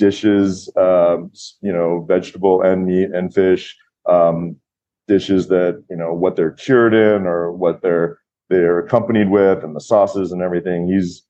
dishes, 0.00 0.72
um, 0.76 1.30
you 1.60 1.72
know, 1.72 2.04
vegetable 2.08 2.62
and 2.62 2.86
meat 2.86 3.10
and 3.12 3.32
fish, 3.32 3.76
um, 4.08 4.56
dishes 5.06 5.48
that 5.48 5.84
you 5.90 5.96
know 5.96 6.12
what 6.14 6.34
they're 6.34 6.52
cured 6.52 6.94
in 6.94 7.26
or 7.26 7.52
what 7.52 7.82
they're 7.82 8.18
they're 8.48 8.80
accompanied 8.80 9.30
with, 9.30 9.62
and 9.62 9.76
the 9.76 9.80
sauces 9.80 10.32
and 10.32 10.42
everything. 10.42 10.88
He's 10.88 11.22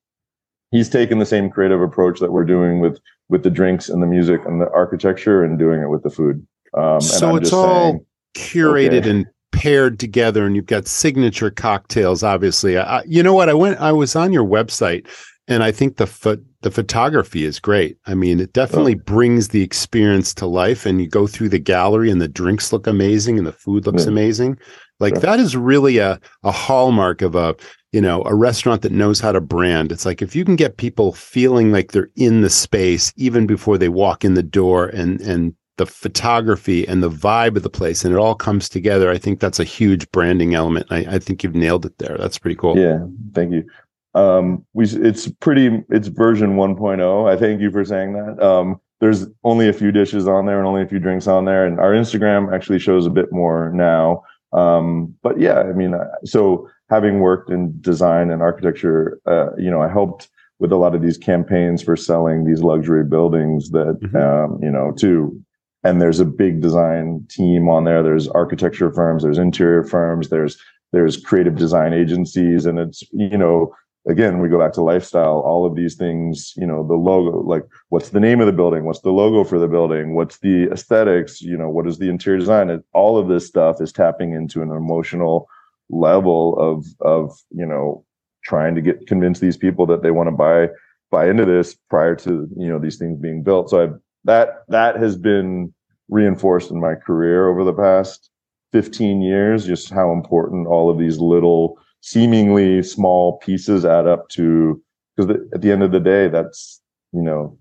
he's 0.70 0.88
taken 0.88 1.18
the 1.18 1.26
same 1.26 1.50
creative 1.50 1.82
approach 1.82 2.20
that 2.20 2.32
we're 2.32 2.44
doing 2.44 2.80
with 2.80 2.98
with 3.28 3.42
the 3.42 3.50
drinks 3.50 3.88
and 3.88 4.02
the 4.02 4.06
music 4.06 4.40
and 4.46 4.60
the 4.60 4.70
architecture, 4.70 5.44
and 5.44 5.58
doing 5.58 5.82
it 5.82 5.90
with 5.90 6.04
the 6.04 6.10
food. 6.10 6.46
Um, 6.72 7.00
so 7.00 7.34
it's 7.34 7.52
all 7.52 7.90
saying, 7.90 8.06
curated 8.36 9.00
okay. 9.00 9.10
and 9.10 9.26
paired 9.50 9.98
together, 9.98 10.46
and 10.46 10.54
you've 10.54 10.66
got 10.66 10.86
signature 10.86 11.50
cocktails. 11.50 12.22
Obviously, 12.22 12.78
I, 12.78 13.02
you 13.02 13.22
know 13.22 13.34
what? 13.34 13.48
I 13.48 13.54
went. 13.54 13.80
I 13.80 13.90
was 13.90 14.14
on 14.14 14.32
your 14.32 14.46
website, 14.46 15.08
and 15.50 15.64
I 15.64 15.72
think 15.72 15.96
the 15.96 16.06
fo- 16.06 16.38
the 16.62 16.70
photography 16.70 17.44
is 17.44 17.58
great. 17.58 17.98
I 18.06 18.14
mean, 18.14 18.38
it 18.38 18.52
definitely 18.52 18.94
oh. 18.94 19.02
brings 19.04 19.48
the 19.48 19.62
experience 19.62 20.32
to 20.34 20.46
life. 20.46 20.86
And 20.86 21.00
you 21.00 21.08
go 21.08 21.26
through 21.26 21.48
the 21.48 21.58
gallery, 21.58 22.10
and 22.10 22.20
the 22.20 22.28
drinks 22.28 22.72
look 22.72 22.86
amazing, 22.86 23.36
and 23.36 23.46
the 23.46 23.52
food 23.52 23.84
looks 23.84 24.04
yeah. 24.04 24.10
amazing. 24.10 24.58
Like 25.00 25.20
that 25.20 25.40
is 25.40 25.56
really 25.56 25.98
a 25.98 26.20
a 26.44 26.52
hallmark 26.52 27.20
of 27.20 27.34
a 27.34 27.56
you 27.90 28.00
know 28.00 28.22
a 28.24 28.34
restaurant 28.34 28.82
that 28.82 28.92
knows 28.92 29.18
how 29.18 29.32
to 29.32 29.40
brand. 29.40 29.90
It's 29.90 30.06
like 30.06 30.22
if 30.22 30.36
you 30.36 30.44
can 30.44 30.56
get 30.56 30.76
people 30.76 31.12
feeling 31.12 31.72
like 31.72 31.90
they're 31.90 32.10
in 32.16 32.42
the 32.42 32.50
space 32.50 33.12
even 33.16 33.46
before 33.46 33.76
they 33.76 33.88
walk 33.88 34.24
in 34.24 34.34
the 34.34 34.42
door, 34.42 34.86
and 34.86 35.20
and 35.20 35.54
the 35.78 35.86
photography 35.86 36.86
and 36.86 37.02
the 37.02 37.10
vibe 37.10 37.56
of 37.56 37.62
the 37.62 37.70
place 37.70 38.04
and 38.04 38.12
it 38.12 38.18
all 38.18 38.34
comes 38.34 38.68
together 38.68 39.10
i 39.10 39.16
think 39.16 39.40
that's 39.40 39.58
a 39.58 39.64
huge 39.64 40.06
branding 40.10 40.54
element 40.54 40.86
I, 40.90 40.98
I, 41.14 41.18
think 41.18 41.42
you've 41.42 41.54
nailed 41.54 41.86
it 41.86 41.96
there 41.96 42.18
that's 42.18 42.36
pretty 42.36 42.56
cool 42.56 42.76
yeah 42.76 42.98
thank 43.32 43.52
you 43.52 43.64
um 44.14 44.64
we 44.72 44.84
it's 44.84 45.28
pretty 45.40 45.84
it's 45.90 46.08
version 46.08 46.56
1.0 46.56 47.30
i 47.30 47.38
thank 47.38 47.60
you 47.60 47.70
for 47.70 47.84
saying 47.84 48.12
that 48.12 48.42
um 48.42 48.80
there's 49.00 49.26
only 49.44 49.68
a 49.68 49.72
few 49.72 49.92
dishes 49.92 50.26
on 50.26 50.46
there 50.46 50.58
and 50.58 50.66
only 50.66 50.82
a 50.82 50.88
few 50.88 50.98
drinks 50.98 51.26
on 51.26 51.44
there 51.44 51.64
and 51.64 51.78
our 51.78 51.92
instagram 51.92 52.52
actually 52.52 52.78
shows 52.78 53.06
a 53.06 53.10
bit 53.10 53.32
more 53.32 53.70
now 53.72 54.22
um 54.52 55.14
but 55.22 55.38
yeah 55.40 55.60
i 55.60 55.72
mean 55.72 55.94
so 56.24 56.68
having 56.88 57.20
worked 57.20 57.50
in 57.50 57.72
design 57.80 58.30
and 58.30 58.42
architecture 58.42 59.20
uh 59.26 59.54
you 59.56 59.70
know 59.70 59.80
i 59.80 59.88
helped 59.88 60.28
with 60.58 60.72
a 60.72 60.76
lot 60.76 60.94
of 60.94 61.02
these 61.02 61.16
campaigns 61.16 61.82
for 61.82 61.96
selling 61.96 62.44
these 62.44 62.62
luxury 62.62 63.04
buildings 63.04 63.70
that 63.70 63.98
mm-hmm. 64.00 64.16
um, 64.16 64.62
you 64.62 64.70
know 64.70 64.92
to 64.92 65.40
and 65.82 66.00
there's 66.00 66.20
a 66.20 66.24
big 66.24 66.60
design 66.60 67.26
team 67.30 67.68
on 67.68 67.84
there. 67.84 68.02
There's 68.02 68.28
architecture 68.28 68.92
firms, 68.92 69.22
there's 69.22 69.38
interior 69.38 69.82
firms, 69.82 70.28
there's 70.28 70.58
there's 70.92 71.16
creative 71.16 71.56
design 71.56 71.92
agencies, 71.92 72.66
and 72.66 72.78
it's 72.78 73.02
you 73.12 73.38
know 73.38 73.74
again 74.08 74.40
we 74.40 74.48
go 74.48 74.58
back 74.58 74.72
to 74.74 74.82
lifestyle. 74.82 75.40
All 75.40 75.66
of 75.66 75.74
these 75.74 75.94
things, 75.94 76.52
you 76.56 76.66
know, 76.66 76.86
the 76.86 76.94
logo, 76.94 77.40
like 77.40 77.64
what's 77.88 78.10
the 78.10 78.20
name 78.20 78.40
of 78.40 78.46
the 78.46 78.52
building, 78.52 78.84
what's 78.84 79.00
the 79.00 79.10
logo 79.10 79.44
for 79.44 79.58
the 79.58 79.68
building, 79.68 80.14
what's 80.14 80.38
the 80.38 80.70
aesthetics, 80.70 81.40
you 81.40 81.56
know, 81.56 81.68
what 81.68 81.86
is 81.86 81.98
the 81.98 82.08
interior 82.08 82.38
design? 82.38 82.82
All 82.92 83.18
of 83.18 83.28
this 83.28 83.46
stuff 83.46 83.80
is 83.80 83.92
tapping 83.92 84.32
into 84.32 84.62
an 84.62 84.70
emotional 84.70 85.48
level 85.90 86.56
of 86.58 86.86
of 87.00 87.36
you 87.50 87.66
know 87.66 88.04
trying 88.44 88.74
to 88.74 88.80
get 88.80 89.06
convince 89.06 89.40
these 89.40 89.56
people 89.56 89.86
that 89.86 90.02
they 90.02 90.10
want 90.10 90.28
to 90.28 90.32
buy 90.32 90.68
buy 91.10 91.28
into 91.28 91.44
this 91.44 91.74
prior 91.88 92.14
to 92.14 92.48
you 92.56 92.68
know 92.68 92.78
these 92.78 92.96
things 92.96 93.18
being 93.18 93.42
built. 93.42 93.70
So 93.70 93.82
I've 93.82 93.94
that 94.24 94.64
that 94.68 94.96
has 94.96 95.16
been 95.16 95.74
reinforced 96.08 96.70
in 96.70 96.80
my 96.80 96.94
career 96.94 97.48
over 97.48 97.64
the 97.64 97.72
past 97.72 98.30
15 98.72 99.20
years 99.20 99.66
just 99.66 99.90
how 99.90 100.12
important 100.12 100.66
all 100.66 100.90
of 100.90 100.98
these 100.98 101.18
little 101.18 101.78
seemingly 102.00 102.82
small 102.82 103.38
pieces 103.38 103.84
add 103.84 104.06
up 104.06 104.28
to 104.30 104.80
because 105.16 105.36
at 105.54 105.60
the 105.60 105.70
end 105.70 105.82
of 105.82 105.92
the 105.92 106.00
day 106.00 106.28
that's 106.28 106.80
you 107.12 107.22
know 107.22 107.58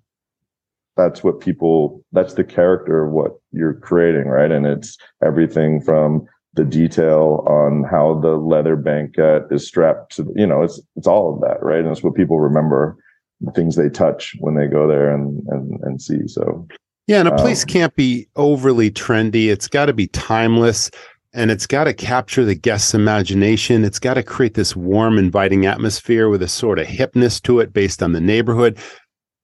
that's 0.96 1.24
what 1.24 1.40
people 1.40 2.04
that's 2.12 2.34
the 2.34 2.44
character 2.44 3.06
of 3.06 3.12
what 3.12 3.34
you're 3.52 3.74
creating 3.74 4.28
right 4.28 4.52
and 4.52 4.66
it's 4.66 4.98
everything 5.24 5.82
from 5.82 6.26
the 6.54 6.66
detail 6.66 7.44
on 7.48 7.84
how 7.84 8.20
the 8.22 8.36
leather 8.38 8.76
banquette 8.76 9.44
is 9.52 9.68
strapped 9.68 10.16
to 10.16 10.32
you 10.36 10.48
know 10.48 10.64
it's 10.64 10.82
it's 10.96 11.08
all 11.08 11.34
of 11.34 11.42
that 11.42 11.62
right 11.62 11.80
and 11.80 11.90
it's 11.90 12.04
what 12.04 12.16
people 12.16 12.40
remember 12.40 12.98
the 13.42 13.52
things 13.52 13.76
they 13.76 13.90
touch 13.90 14.36
when 14.40 14.56
they 14.56 14.68
go 14.68 14.88
there 14.88 15.14
and 15.14 15.46
and 15.48 15.80
and 15.84 16.02
see. 16.02 16.28
So 16.28 16.68
yeah, 17.08 17.20
and 17.20 17.28
a 17.28 17.36
place 17.38 17.64
um, 17.64 17.68
can't 17.68 17.96
be 17.96 18.28
overly 18.36 18.92
trendy. 18.92 19.48
It's 19.48 19.68
got 19.68 19.86
to 19.86 19.94
be 19.94 20.08
timeless 20.08 20.92
and 21.34 21.52
it's 21.52 21.68
got 21.68 21.84
to 21.84 21.94
capture 21.94 22.44
the 22.44 22.56
guest's 22.56 22.94
imagination. 22.94 23.86
It's 23.86 24.00
got 24.00 24.16
to 24.16 24.24
create 24.24 24.56
this 24.56 24.76
warm, 24.76 25.18
inviting 25.18 25.66
atmosphere 25.66 26.30
with 26.30 26.42
a 26.42 26.48
sort 26.48 26.80
of 26.80 26.88
hipness 26.88 27.42
to 27.44 27.60
it 27.60 27.72
based 27.72 28.02
on 28.02 28.14
the 28.14 28.22
neighborhood. 28.22 28.78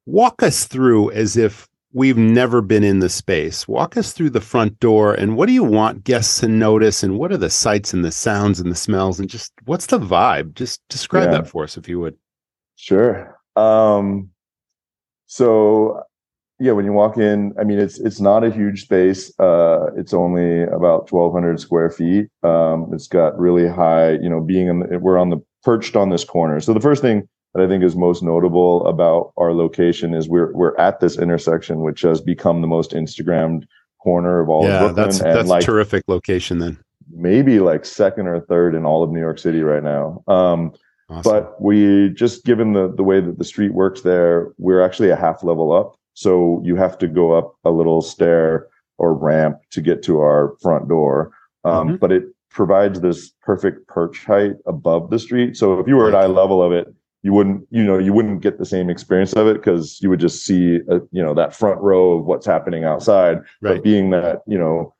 Walk 0.06 0.42
us 0.42 0.66
through 0.66 1.12
as 1.12 1.38
if 1.38 1.68
we've 1.94 2.18
never 2.18 2.62
been 2.62 2.84
in 2.84 3.00
the 3.00 3.10
space. 3.10 3.68
Walk 3.68 3.98
us 3.98 4.12
through 4.12 4.32
the 4.32 4.42
front 4.42 4.80
door 4.80 5.14
and 5.14 5.38
what 5.38 5.46
do 5.46 5.54
you 5.54 5.64
want 5.64 6.04
guests 6.04 6.40
to 6.42 6.48
notice 6.48 7.04
and 7.04 7.18
what 7.18 7.32
are 7.32 7.38
the 7.38 7.50
sights 7.50 7.94
and 7.94 8.04
the 8.04 8.12
sounds 8.12 8.60
and 8.60 8.72
the 8.72 8.76
smells 8.76 9.20
and 9.20 9.30
just 9.30 9.54
what's 9.66 9.86
the 9.86 10.00
vibe? 10.00 10.54
Just 10.56 10.82
describe 10.90 11.32
yeah. 11.32 11.38
that 11.38 11.48
for 11.48 11.64
us 11.64 11.78
if 11.78 11.88
you 11.88 12.00
would. 12.00 12.18
Sure. 12.76 13.40
Um, 13.56 14.30
so 15.28 16.04
yeah, 16.60 16.72
when 16.72 16.86
you 16.86 16.94
walk 16.94 17.18
in, 17.18 17.54
I 17.60 17.64
mean, 17.64 17.80
it's 17.80 18.00
it's 18.00 18.22
not 18.22 18.44
a 18.44 18.52
huge 18.52 18.84
space. 18.84 19.38
Uh, 19.40 19.88
it's 19.98 20.14
only 20.14 20.64
about 20.64 21.12
1,200 21.12 21.60
square 21.60 21.90
feet. 21.90 22.28
Um, 22.44 22.90
it's 22.94 23.08
got 23.08 23.38
really 23.38 23.68
high, 23.68 24.12
you 24.12 24.30
know, 24.30 24.40
being 24.40 24.68
in 24.68 24.80
the, 24.80 25.00
we're 25.00 25.18
on 25.18 25.32
the 25.32 25.44
perched 25.64 25.96
on 25.96 26.10
this 26.10 26.24
corner. 26.24 26.60
So 26.62 26.74
the 26.74 26.80
first 26.80 27.02
thing 27.02 27.28
that 27.54 27.64
I 27.64 27.68
think 27.68 27.84
is 27.84 27.96
most 27.96 28.24
notable 28.24 28.86
about 28.88 29.34
our 29.38 29.54
location 29.54 30.14
is 30.14 30.30
we're 30.30 30.54
we're 30.54 30.78
at 30.78 31.02
this 31.02 31.18
intersection, 31.18 31.82
which 31.82 32.02
has 32.02 32.22
become 32.22 32.62
the 32.62 32.68
most 32.68 32.92
Instagrammed 32.92 33.66
corner 34.02 34.40
of 34.40 34.48
all 34.48 34.64
yeah, 34.64 34.76
of 34.76 34.96
Brooklyn. 34.96 35.06
That's 35.06 35.20
and 35.20 35.36
that's 35.36 35.50
like, 35.50 35.64
terrific 35.66 36.04
location 36.08 36.60
then. 36.60 36.80
Maybe 37.12 37.60
like 37.60 37.84
second 37.84 38.28
or 38.28 38.40
third 38.40 38.76
in 38.76 38.86
all 38.86 39.04
of 39.04 39.12
New 39.12 39.20
York 39.20 39.40
City 39.40 39.62
right 39.62 39.84
now. 39.84 40.24
Um, 40.28 40.74
Awesome. 41.08 41.22
But 41.32 41.62
we 41.62 42.10
just 42.16 42.46
given 42.46 42.74
the 42.74 42.92
the 42.92 43.04
way 43.04 43.22
that 43.22 43.38
the 43.38 43.44
street 43.44 43.76
works 43.76 44.02
there, 44.02 44.52
we're 44.58 44.82
actually 44.82 45.12
a 45.12 45.16
half 45.16 45.44
level 45.44 45.72
up. 45.72 45.96
So 46.16 46.62
you 46.66 46.76
have 46.76 46.98
to 46.98 47.08
go 47.08 47.34
up 47.34 47.56
a 47.64 47.72
little 47.72 48.02
stair 48.02 48.68
or 48.98 49.14
ramp 49.14 49.60
to 49.72 49.82
get 49.82 50.02
to 50.04 50.20
our 50.20 50.56
front 50.62 50.90
door. 50.90 51.32
Um, 51.64 51.88
mm-hmm. 51.88 51.96
But 51.98 52.12
it 52.12 52.24
provides 52.50 53.02
this 53.02 53.32
perfect 53.42 53.88
perch 53.88 54.26
height 54.26 54.54
above 54.66 55.10
the 55.10 55.20
street. 55.20 55.58
So 55.58 55.80
if 55.80 55.88
you 55.88 55.96
were 55.96 56.08
at 56.08 56.16
eye 56.16 56.26
level 56.26 56.64
of 56.64 56.72
it, 56.72 56.88
you 57.22 57.34
wouldn't, 57.34 57.68
you 57.70 57.84
know, 57.84 57.98
you 57.98 58.14
wouldn't 58.14 58.42
get 58.42 58.60
the 58.60 58.66
same 58.66 58.90
experience 58.90 59.34
of 59.34 59.48
it 59.48 59.56
because 59.56 60.00
you 60.02 60.10
would 60.10 60.20
just 60.20 60.46
see, 60.46 60.80
a, 60.90 61.02
you 61.12 61.24
know, 61.24 61.34
that 61.34 61.56
front 61.56 61.82
row 61.82 62.20
of 62.20 62.26
what's 62.26 62.46
happening 62.46 62.84
outside. 62.84 63.38
Right. 63.62 63.76
But 63.76 63.84
being 63.84 64.12
that, 64.12 64.42
you 64.48 64.58
know, 64.58 64.94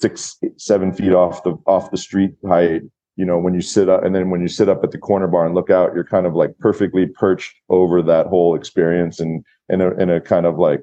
six, 0.00 0.38
seven 0.56 0.92
feet 0.92 1.12
off 1.12 1.42
the 1.42 1.56
off 1.66 1.90
the 1.90 1.96
street 1.96 2.34
height, 2.48 2.82
you 3.16 3.24
know 3.24 3.38
when 3.38 3.54
you 3.54 3.60
sit 3.60 3.88
up 3.88 4.04
and 4.04 4.14
then 4.14 4.30
when 4.30 4.40
you 4.40 4.48
sit 4.48 4.68
up 4.68 4.82
at 4.82 4.90
the 4.90 4.98
corner 4.98 5.26
bar 5.26 5.44
and 5.44 5.54
look 5.54 5.70
out 5.70 5.94
you're 5.94 6.04
kind 6.04 6.26
of 6.26 6.34
like 6.34 6.56
perfectly 6.58 7.06
perched 7.06 7.54
over 7.68 8.02
that 8.02 8.26
whole 8.26 8.54
experience 8.54 9.20
and 9.20 9.44
in 9.68 9.80
a 9.80 9.90
in 9.92 10.10
a 10.10 10.20
kind 10.20 10.46
of 10.46 10.58
like 10.58 10.82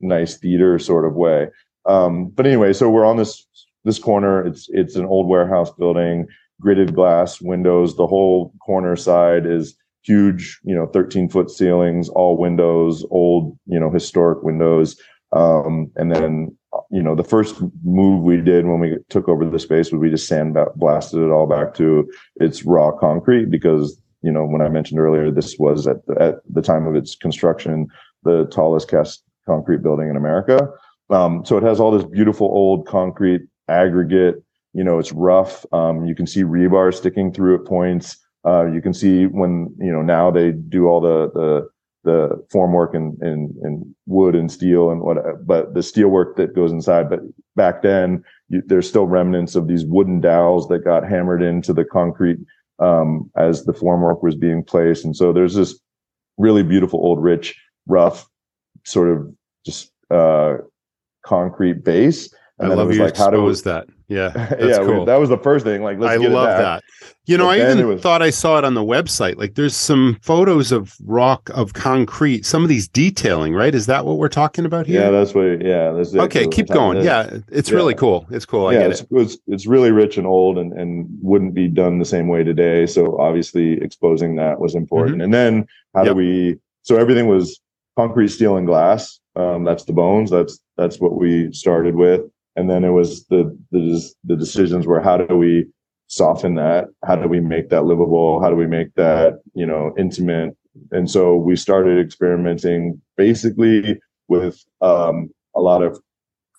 nice 0.00 0.36
theater 0.36 0.78
sort 0.78 1.06
of 1.06 1.14
way. 1.14 1.48
Um 1.86 2.28
but 2.30 2.46
anyway 2.46 2.72
so 2.72 2.90
we're 2.90 3.06
on 3.06 3.16
this 3.16 3.46
this 3.84 3.98
corner. 3.98 4.46
It's 4.46 4.68
it's 4.70 4.96
an 4.96 5.06
old 5.06 5.28
warehouse 5.28 5.70
building 5.70 6.26
gridded 6.62 6.94
glass 6.94 7.40
windows. 7.40 7.96
The 7.96 8.06
whole 8.06 8.52
corner 8.64 8.96
side 8.96 9.46
is 9.46 9.76
huge 10.02 10.60
you 10.64 10.74
know 10.74 10.86
13 10.86 11.30
foot 11.30 11.50
ceilings 11.50 12.10
all 12.10 12.36
windows 12.36 13.06
old 13.10 13.58
you 13.66 13.80
know 13.80 13.90
historic 13.90 14.42
windows. 14.42 15.00
Um 15.32 15.90
and 15.96 16.14
then 16.14 16.56
you 16.90 17.02
know, 17.02 17.14
the 17.14 17.24
first 17.24 17.60
move 17.84 18.22
we 18.22 18.36
did 18.40 18.66
when 18.66 18.80
we 18.80 18.96
took 19.08 19.28
over 19.28 19.44
the 19.44 19.58
space 19.58 19.90
was 19.90 20.00
we 20.00 20.10
just 20.10 20.28
sand 20.28 20.56
blasted 20.76 21.20
it 21.20 21.30
all 21.30 21.46
back 21.46 21.74
to 21.74 22.10
its 22.36 22.64
raw 22.64 22.92
concrete 22.92 23.50
because, 23.50 24.00
you 24.22 24.30
know, 24.30 24.44
when 24.44 24.62
I 24.62 24.68
mentioned 24.68 25.00
earlier, 25.00 25.30
this 25.30 25.56
was 25.58 25.86
at 25.86 26.04
the, 26.06 26.20
at 26.20 26.34
the 26.48 26.62
time 26.62 26.86
of 26.86 26.94
its 26.94 27.16
construction, 27.16 27.88
the 28.22 28.46
tallest 28.46 28.88
cast 28.88 29.22
concrete 29.46 29.82
building 29.82 30.08
in 30.08 30.16
America. 30.16 30.68
Um, 31.10 31.44
so 31.44 31.56
it 31.56 31.62
has 31.62 31.80
all 31.80 31.90
this 31.90 32.04
beautiful 32.04 32.46
old 32.46 32.86
concrete 32.86 33.42
aggregate. 33.68 34.42
You 34.72 34.84
know, 34.84 34.98
it's 34.98 35.12
rough. 35.12 35.64
Um, 35.72 36.06
you 36.06 36.14
can 36.14 36.26
see 36.26 36.42
rebar 36.42 36.92
sticking 36.94 37.32
through 37.32 37.56
at 37.56 37.66
points. 37.66 38.16
Uh, 38.46 38.66
you 38.66 38.82
can 38.82 38.92
see 38.92 39.26
when 39.26 39.74
you 39.78 39.90
know 39.90 40.02
now 40.02 40.30
they 40.30 40.52
do 40.52 40.86
all 40.86 41.00
the 41.00 41.30
the 41.32 41.68
the 42.04 42.44
formwork 42.52 42.94
and 42.94 43.20
in, 43.22 43.28
in, 43.28 43.56
in, 43.64 43.94
wood 44.06 44.34
and 44.34 44.52
steel 44.52 44.90
and 44.90 45.00
what, 45.00 45.16
but 45.46 45.74
the 45.74 45.82
steel 45.82 46.08
work 46.08 46.36
that 46.36 46.54
goes 46.54 46.70
inside. 46.70 47.08
But 47.08 47.20
back 47.56 47.82
then, 47.82 48.22
you, 48.48 48.62
there's 48.66 48.88
still 48.88 49.06
remnants 49.06 49.54
of 49.54 49.66
these 49.66 49.84
wooden 49.84 50.20
dowels 50.20 50.68
that 50.68 50.84
got 50.84 51.08
hammered 51.08 51.42
into 51.42 51.72
the 51.72 51.84
concrete 51.84 52.38
um, 52.78 53.30
as 53.36 53.64
the 53.64 53.72
formwork 53.72 54.22
was 54.22 54.36
being 54.36 54.62
placed. 54.62 55.04
And 55.04 55.16
so 55.16 55.32
there's 55.32 55.54
this 55.54 55.78
really 56.38 56.62
beautiful 56.62 57.00
old, 57.00 57.22
rich, 57.22 57.58
rough, 57.86 58.28
sort 58.84 59.08
of 59.08 59.34
just 59.64 59.90
uh, 60.10 60.56
concrete 61.24 61.84
base. 61.84 62.32
And 62.58 62.72
I 62.72 62.74
love 62.74 62.92
you 62.92 63.02
like, 63.02 63.16
how 63.16 63.30
to 63.30 63.54
that. 63.62 63.86
Yeah, 64.06 64.32
yeah, 64.60 64.78
cool. 64.78 65.00
we, 65.00 65.04
that 65.06 65.16
was 65.16 65.30
the 65.30 65.38
first 65.38 65.64
thing. 65.64 65.82
Like, 65.82 65.98
I 65.98 66.16
love 66.16 66.58
that. 66.58 66.84
You 67.24 67.38
know, 67.38 67.46
but 67.46 67.58
I 67.58 67.70
even 67.70 67.86
was... 67.86 68.02
thought 68.02 68.20
I 68.20 68.28
saw 68.28 68.58
it 68.58 68.64
on 68.64 68.74
the 68.74 68.82
website. 68.82 69.36
Like, 69.36 69.54
there's 69.54 69.74
some 69.74 70.18
photos 70.20 70.72
of 70.72 70.94
rock 71.04 71.48
of 71.54 71.72
concrete. 71.72 72.44
Some 72.44 72.62
of 72.62 72.68
these 72.68 72.86
detailing, 72.86 73.54
right? 73.54 73.74
Is 73.74 73.86
that 73.86 74.04
what 74.04 74.18
we're 74.18 74.28
talking 74.28 74.66
about 74.66 74.86
here? 74.86 75.00
Yeah, 75.00 75.10
that's 75.10 75.34
what. 75.34 75.62
Yeah, 75.62 75.92
that's 75.92 76.14
okay. 76.14 76.46
Keep 76.46 76.68
going. 76.68 77.02
Yeah, 77.02 77.38
it's 77.48 77.70
yeah. 77.70 77.76
really 77.76 77.94
cool. 77.94 78.26
It's 78.30 78.44
cool. 78.44 78.66
I 78.66 78.74
yeah, 78.74 78.78
get 78.80 78.90
it's, 78.90 79.00
it. 79.00 79.08
It's, 79.12 79.38
it's 79.46 79.66
really 79.66 79.90
rich 79.90 80.18
and 80.18 80.26
old, 80.26 80.58
and 80.58 80.74
and 80.74 81.06
wouldn't 81.22 81.54
be 81.54 81.68
done 81.68 81.98
the 81.98 82.04
same 82.04 82.28
way 82.28 82.44
today. 82.44 82.84
So 82.86 83.18
obviously, 83.18 83.80
exposing 83.80 84.36
that 84.36 84.60
was 84.60 84.74
important. 84.74 85.16
Mm-hmm. 85.16 85.22
And 85.22 85.34
then 85.34 85.66
how 85.94 86.02
yep. 86.02 86.12
do 86.12 86.14
we? 86.16 86.58
So 86.82 86.96
everything 86.96 87.26
was 87.26 87.58
concrete, 87.96 88.28
steel, 88.28 88.58
and 88.58 88.66
glass. 88.66 89.18
Um, 89.34 89.64
that's 89.64 89.84
the 89.84 89.94
bones. 89.94 90.30
That's 90.30 90.60
that's 90.76 91.00
what 91.00 91.14
we 91.14 91.52
started 91.54 91.94
with 91.94 92.20
and 92.56 92.70
then 92.70 92.84
it 92.84 92.90
was 92.90 93.26
the 93.26 93.56
the 93.70 94.12
the 94.24 94.36
decisions 94.36 94.86
were 94.86 95.00
how 95.00 95.16
do 95.16 95.36
we 95.36 95.66
soften 96.06 96.54
that? 96.54 96.86
How 97.04 97.16
do 97.16 97.28
we 97.28 97.40
make 97.40 97.70
that 97.70 97.84
livable? 97.84 98.40
How 98.40 98.50
do 98.50 98.56
we 98.56 98.66
make 98.66 98.94
that 98.94 99.40
you 99.54 99.66
know 99.66 99.94
intimate? 99.98 100.56
And 100.90 101.10
so 101.10 101.36
we 101.36 101.56
started 101.56 102.04
experimenting 102.04 103.00
basically 103.16 104.00
with 104.28 104.64
um, 104.80 105.30
a 105.54 105.60
lot 105.60 105.82
of 105.82 106.00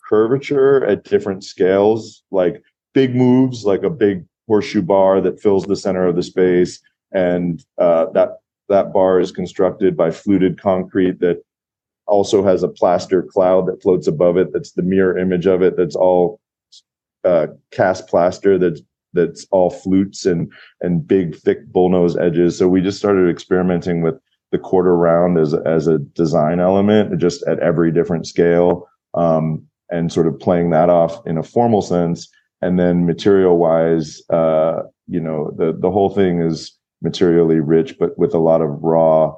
curvature 0.07 0.85
at 0.85 1.03
different 1.03 1.43
scales 1.43 2.23
like 2.29 2.61
big 2.93 3.15
moves 3.15 3.65
like 3.65 3.83
a 3.83 3.89
big 3.89 4.23
horseshoe 4.47 4.81
bar 4.81 5.19
that 5.19 5.41
fills 5.41 5.65
the 5.65 5.75
center 5.75 6.05
of 6.05 6.15
the 6.15 6.23
space. 6.23 6.79
And 7.11 7.63
uh, 7.77 8.07
that 8.13 8.37
that 8.69 8.93
bar 8.93 9.19
is 9.19 9.31
constructed 9.31 9.95
by 9.95 10.11
fluted 10.11 10.59
concrete 10.59 11.19
that 11.19 11.43
also 12.07 12.43
has 12.43 12.63
a 12.63 12.67
plaster 12.67 13.23
cloud 13.23 13.67
that 13.67 13.81
floats 13.81 14.07
above 14.07 14.37
it. 14.37 14.53
That's 14.53 14.71
the 14.71 14.81
mirror 14.81 15.17
image 15.17 15.45
of 15.45 15.61
it. 15.61 15.77
That's 15.77 15.95
all 15.95 16.39
uh, 17.23 17.47
cast 17.71 18.07
plaster. 18.07 18.57
That's 18.57 18.81
that's 19.13 19.47
all 19.51 19.69
flutes 19.69 20.25
and 20.25 20.51
and 20.81 21.07
big 21.07 21.35
thick 21.35 21.67
bullnose 21.71 22.19
edges. 22.21 22.57
So 22.57 22.67
we 22.67 22.81
just 22.81 22.99
started 22.99 23.29
experimenting 23.29 24.01
with 24.01 24.15
the 24.51 24.59
quarter 24.59 24.95
round 24.95 25.37
as 25.37 25.53
as 25.53 25.87
a 25.87 25.99
design 25.99 26.59
element, 26.59 27.19
just 27.19 27.43
at 27.47 27.59
every 27.59 27.91
different 27.91 28.27
scale, 28.27 28.87
um, 29.13 29.65
and 29.89 30.11
sort 30.11 30.27
of 30.27 30.39
playing 30.39 30.69
that 30.71 30.89
off 30.89 31.25
in 31.25 31.37
a 31.37 31.43
formal 31.43 31.81
sense. 31.81 32.29
And 32.61 32.79
then 32.79 33.05
material 33.05 33.57
wise, 33.57 34.21
uh, 34.29 34.83
you 35.07 35.19
know, 35.19 35.51
the 35.57 35.75
the 35.77 35.91
whole 35.91 36.09
thing 36.09 36.41
is 36.41 36.77
materially 37.01 37.59
rich, 37.59 37.97
but 37.99 38.17
with 38.17 38.33
a 38.33 38.39
lot 38.39 38.61
of 38.61 38.69
raw 38.81 39.35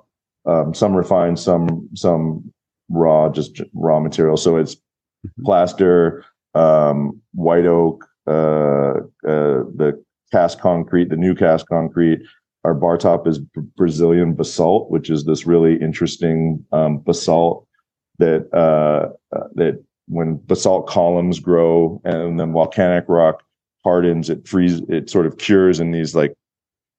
um, 0.48 0.74
some 0.74 0.96
refined, 0.96 1.40
some 1.40 1.90
some 1.94 2.52
raw, 2.90 3.30
just 3.30 3.62
raw 3.74 4.00
material. 4.00 4.38
So 4.38 4.58
it's 4.58 4.76
mm-hmm. 4.76 5.44
plaster, 5.44 6.26
um, 6.54 7.22
white 7.34 7.66
oak, 7.66 8.06
uh, 8.28 9.02
uh, 9.28 9.64
the 9.76 10.04
cast 10.32 10.60
concrete, 10.60 11.10
the 11.10 11.16
new 11.16 11.36
cast 11.36 11.68
concrete. 11.68 12.22
Our 12.64 12.74
bar 12.74 12.98
top 12.98 13.28
is 13.28 13.40
Brazilian 13.78 14.34
basalt, 14.34 14.92
which 14.92 15.10
is 15.10 15.24
this 15.26 15.46
really 15.46 15.80
interesting 15.82 16.66
um, 16.72 17.00
basalt 17.00 17.66
that 18.20 18.50
uh, 18.54 19.10
uh, 19.36 19.48
that 19.56 19.84
when 20.08 20.38
basalt 20.46 20.88
columns 20.88 21.40
grow 21.40 22.02
and 22.04 22.40
then 22.40 22.52
volcanic 22.52 23.06
rock 23.08 23.44
hardens, 23.84 24.30
it 24.30 24.48
freezes, 24.48 24.82
it 24.90 25.10
sort 25.10 25.26
of 25.26 25.38
cures 25.38 25.80
in 25.80 25.92
these 25.92 26.16
like 26.16 26.34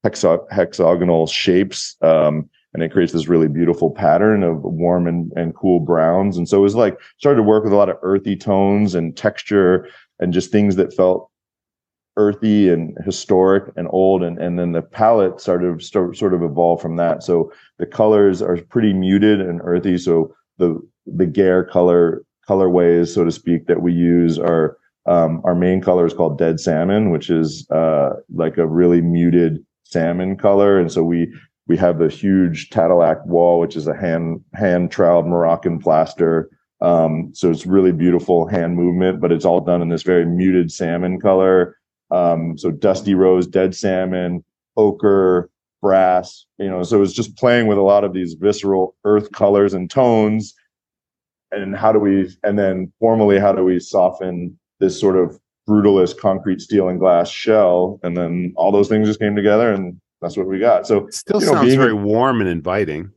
hexa- 0.07 0.51
hexagonal 0.51 1.27
shapes. 1.27 1.97
Um, 2.03 2.49
and 2.75 2.83
it 2.83 2.93
creates 2.93 3.13
this 3.13 3.29
really 3.29 3.49
beautiful 3.49 3.91
pattern 3.91 4.43
of 4.43 4.63
warm 4.63 5.07
and, 5.07 5.33
and 5.37 5.55
cool 5.55 5.81
browns. 5.81 6.37
And 6.37 6.49
so 6.49 6.59
it 6.59 6.63
was 6.63 6.75
like 6.75 6.99
started 7.19 7.39
to 7.39 7.43
work 7.43 7.65
with 7.65 7.73
a 7.73 7.77
lot 7.77 7.89
of 7.89 7.97
earthy 8.03 8.37
tones 8.37 8.95
and 8.95 9.17
texture 9.17 9.89
and 10.19 10.33
just 10.33 10.53
things 10.53 10.77
that 10.77 10.95
felt 10.95 11.31
earthy 12.17 12.69
and 12.69 12.97
historic 13.05 13.73
and 13.77 13.89
old. 13.91 14.23
And, 14.23 14.39
and 14.39 14.59
then 14.59 14.73
the 14.73 14.83
palette 14.83 15.41
started 15.41 15.81
start, 15.83 16.17
sort 16.17 16.35
of 16.35 16.43
evolve 16.43 16.83
from 16.83 16.97
that. 16.97 17.23
So 17.23 17.53
the 17.79 17.87
colors 17.87 18.43
are 18.43 18.57
pretty 18.57 18.93
muted 18.93 19.41
and 19.41 19.61
earthy. 19.65 19.97
So 19.97 20.35
the, 20.59 20.79
the 21.07 21.27
Gair 21.27 21.65
color, 21.65 22.23
colorways, 22.47 23.15
so 23.15 23.25
to 23.25 23.31
speak, 23.31 23.67
that 23.67 23.83
we 23.83 23.93
use 23.93 24.39
are, 24.39 24.77
um, 25.07 25.41
our 25.45 25.55
main 25.55 25.81
color 25.81 26.05
is 26.05 26.13
called 26.13 26.39
dead 26.39 26.61
salmon, 26.61 27.11
which 27.11 27.31
is, 27.31 27.67
uh, 27.71 28.11
like 28.35 28.59
a 28.59 28.67
really 28.67 29.01
muted 29.01 29.65
salmon 29.85 30.37
color. 30.37 30.79
And 30.79 30.93
so 30.93 31.03
we 31.03 31.33
we 31.69 31.77
have 31.77 31.99
the 31.99 32.09
huge 32.09 32.71
tadelakt 32.71 33.27
wall, 33.27 33.61
which 33.61 33.77
is 33.77 33.87
a 33.87 33.95
hand 33.95 34.43
hand 34.55 34.91
troweled 34.91 35.27
Moroccan 35.27 35.79
plaster. 35.79 36.51
Um, 36.81 37.31
so 37.35 37.51
it's 37.51 37.67
really 37.67 37.93
beautiful 37.93 38.47
hand 38.47 38.77
movement, 38.77 39.21
but 39.21 39.33
it's 39.33 39.45
all 39.45 39.61
done 39.61 39.83
in 39.83 39.89
this 39.89 40.03
very 40.03 40.25
muted 40.25 40.73
salmon 40.73 41.21
color. 41.21 41.77
Um, 42.11 42.57
so 42.57 42.71
dusty 42.71 43.15
rose, 43.15 43.47
dead 43.47 43.75
salmon, 43.75 44.45
ochre, 44.77 45.51
brass. 45.83 46.47
You 46.59 46.71
know, 46.71 46.83
so 46.83 47.03
it's 47.03 47.13
just 47.13 47.37
playing 47.37 47.67
with 47.67 47.79
a 47.79 47.83
lot 47.83 48.05
of 48.05 48.15
these 48.15 48.35
visceral 48.35 48.97
earth 49.05 49.31
colors 49.33 49.75
and 49.75 49.91
tones. 49.91 50.55
And 51.51 51.77
how 51.77 51.93
do 51.93 51.99
we? 51.99 52.35
And 52.45 52.59
then 52.59 52.93
formally, 52.99 53.39
how 53.39 53.53
do 53.53 53.65
we 53.65 53.79
soften 53.79 54.59
this 54.81 54.99
sort 54.99 55.17
of 55.17 55.39
brutalist 55.69 56.19
concrete, 56.19 56.61
steel, 56.61 56.89
and 56.89 56.99
glass 56.99 57.29
shell? 57.29 58.01
And 58.03 58.17
then 58.17 58.55
all 58.57 58.73
those 58.73 58.89
things 58.89 59.09
just 59.09 59.21
came 59.21 59.37
together 59.37 59.73
and 59.73 60.01
that's 60.21 60.37
what 60.37 60.47
we 60.47 60.59
got. 60.59 60.87
So 60.87 61.07
it 61.07 61.15
still 61.15 61.41
know, 61.41 61.53
sounds 61.53 61.75
very 61.75 61.95
warm 61.95 62.41
and 62.41 62.49
inviting. 62.49 63.13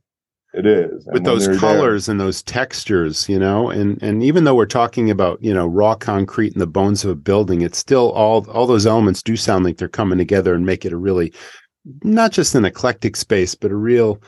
It 0.54 0.66
is 0.66 1.06
with 1.10 1.24
those 1.24 1.48
colors 1.58 2.06
there, 2.06 2.12
and 2.12 2.20
those 2.20 2.42
textures, 2.42 3.26
you 3.26 3.38
know, 3.38 3.70
and 3.70 4.00
and 4.02 4.22
even 4.22 4.44
though 4.44 4.54
we're 4.54 4.66
talking 4.66 5.10
about 5.10 5.42
you 5.42 5.54
know 5.54 5.66
raw 5.66 5.94
concrete 5.94 6.52
and 6.52 6.60
the 6.60 6.66
bones 6.66 7.04
of 7.04 7.10
a 7.10 7.14
building, 7.14 7.62
it's 7.62 7.78
still 7.78 8.12
all 8.12 8.48
all 8.50 8.66
those 8.66 8.86
elements 8.86 9.22
do 9.22 9.34
sound 9.34 9.64
like 9.64 9.78
they're 9.78 9.88
coming 9.88 10.18
together 10.18 10.54
and 10.54 10.66
make 10.66 10.84
it 10.84 10.92
a 10.92 10.96
really 10.98 11.32
not 12.04 12.32
just 12.32 12.54
an 12.54 12.66
eclectic 12.66 13.16
space, 13.16 13.54
but 13.54 13.70
a 13.70 13.76
real 13.76 14.22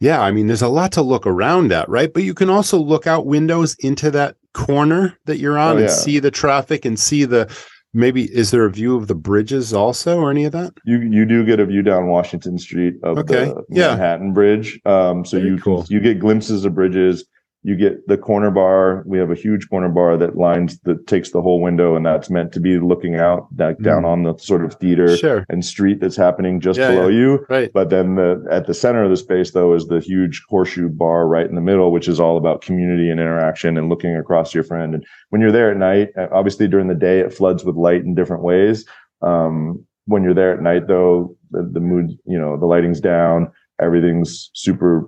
yeah. 0.00 0.20
I 0.20 0.32
mean, 0.32 0.48
there's 0.48 0.62
a 0.62 0.68
lot 0.68 0.90
to 0.92 1.02
look 1.02 1.26
around 1.28 1.72
at, 1.72 1.88
right? 1.88 2.12
But 2.12 2.24
you 2.24 2.34
can 2.34 2.50
also 2.50 2.78
look 2.78 3.06
out 3.06 3.26
windows 3.26 3.76
into 3.78 4.10
that 4.10 4.36
corner 4.54 5.16
that 5.26 5.38
you're 5.38 5.58
on 5.58 5.74
oh, 5.74 5.78
and 5.78 5.88
yeah. 5.88 5.94
see 5.94 6.18
the 6.18 6.32
traffic 6.32 6.84
and 6.84 6.98
see 6.98 7.24
the 7.24 7.48
maybe 7.94 8.24
is 8.34 8.50
there 8.50 8.64
a 8.64 8.70
view 8.70 8.96
of 8.96 9.06
the 9.06 9.14
bridges 9.14 9.72
also 9.72 10.18
or 10.18 10.30
any 10.30 10.44
of 10.44 10.52
that 10.52 10.72
you 10.84 10.98
you 11.00 11.24
do 11.24 11.44
get 11.44 11.58
a 11.60 11.66
view 11.66 11.82
down 11.82 12.08
washington 12.08 12.58
street 12.58 12.94
of 13.02 13.18
okay. 13.18 13.46
the 13.46 13.64
yeah. 13.70 13.88
manhattan 13.88 14.32
bridge 14.32 14.80
um, 14.84 15.24
so 15.24 15.38
Very 15.38 15.50
you 15.50 15.58
cool. 15.58 15.86
you 15.88 16.00
get 16.00 16.18
glimpses 16.18 16.64
of 16.64 16.74
bridges 16.74 17.24
you 17.62 17.76
get 17.76 18.06
the 18.06 18.16
corner 18.16 18.50
bar. 18.50 19.02
We 19.04 19.18
have 19.18 19.30
a 19.30 19.34
huge 19.34 19.68
corner 19.68 19.88
bar 19.88 20.16
that 20.16 20.36
lines 20.36 20.78
that 20.80 21.06
takes 21.06 21.32
the 21.32 21.42
whole 21.42 21.60
window, 21.60 21.96
and 21.96 22.06
that's 22.06 22.30
meant 22.30 22.52
to 22.52 22.60
be 22.60 22.78
looking 22.78 23.16
out 23.16 23.48
like, 23.56 23.78
mm. 23.78 23.84
down 23.84 24.04
on 24.04 24.22
the 24.22 24.36
sort 24.38 24.64
of 24.64 24.74
theater 24.74 25.16
sure. 25.16 25.44
and 25.48 25.64
street 25.64 26.00
that's 26.00 26.16
happening 26.16 26.60
just 26.60 26.78
yeah, 26.78 26.90
below 26.90 27.08
yeah. 27.08 27.18
you. 27.18 27.46
Right. 27.48 27.70
But 27.72 27.90
then 27.90 28.14
the 28.14 28.46
at 28.50 28.66
the 28.66 28.74
center 28.74 29.02
of 29.02 29.10
the 29.10 29.16
space 29.16 29.50
though 29.50 29.74
is 29.74 29.86
the 29.86 30.00
huge 30.00 30.42
horseshoe 30.48 30.88
bar 30.88 31.26
right 31.26 31.46
in 31.46 31.56
the 31.56 31.60
middle, 31.60 31.90
which 31.90 32.08
is 32.08 32.20
all 32.20 32.36
about 32.36 32.62
community 32.62 33.10
and 33.10 33.18
interaction 33.18 33.76
and 33.76 33.88
looking 33.88 34.16
across 34.16 34.54
your 34.54 34.64
friend. 34.64 34.94
And 34.94 35.04
when 35.30 35.40
you're 35.40 35.52
there 35.52 35.70
at 35.70 35.76
night, 35.76 36.10
uh, 36.16 36.28
obviously 36.30 36.68
during 36.68 36.86
the 36.86 36.94
day 36.94 37.20
it 37.20 37.34
floods 37.34 37.64
with 37.64 37.74
light 37.74 38.02
in 38.02 38.14
different 38.14 38.44
ways. 38.44 38.84
Um, 39.20 39.84
when 40.06 40.22
you're 40.22 40.32
there 40.32 40.54
at 40.54 40.62
night 40.62 40.86
though, 40.86 41.36
the, 41.50 41.68
the 41.70 41.80
mood, 41.80 42.18
you 42.24 42.38
know, 42.38 42.56
the 42.56 42.66
lighting's 42.66 43.00
down, 43.00 43.50
everything's 43.80 44.50
super 44.54 45.06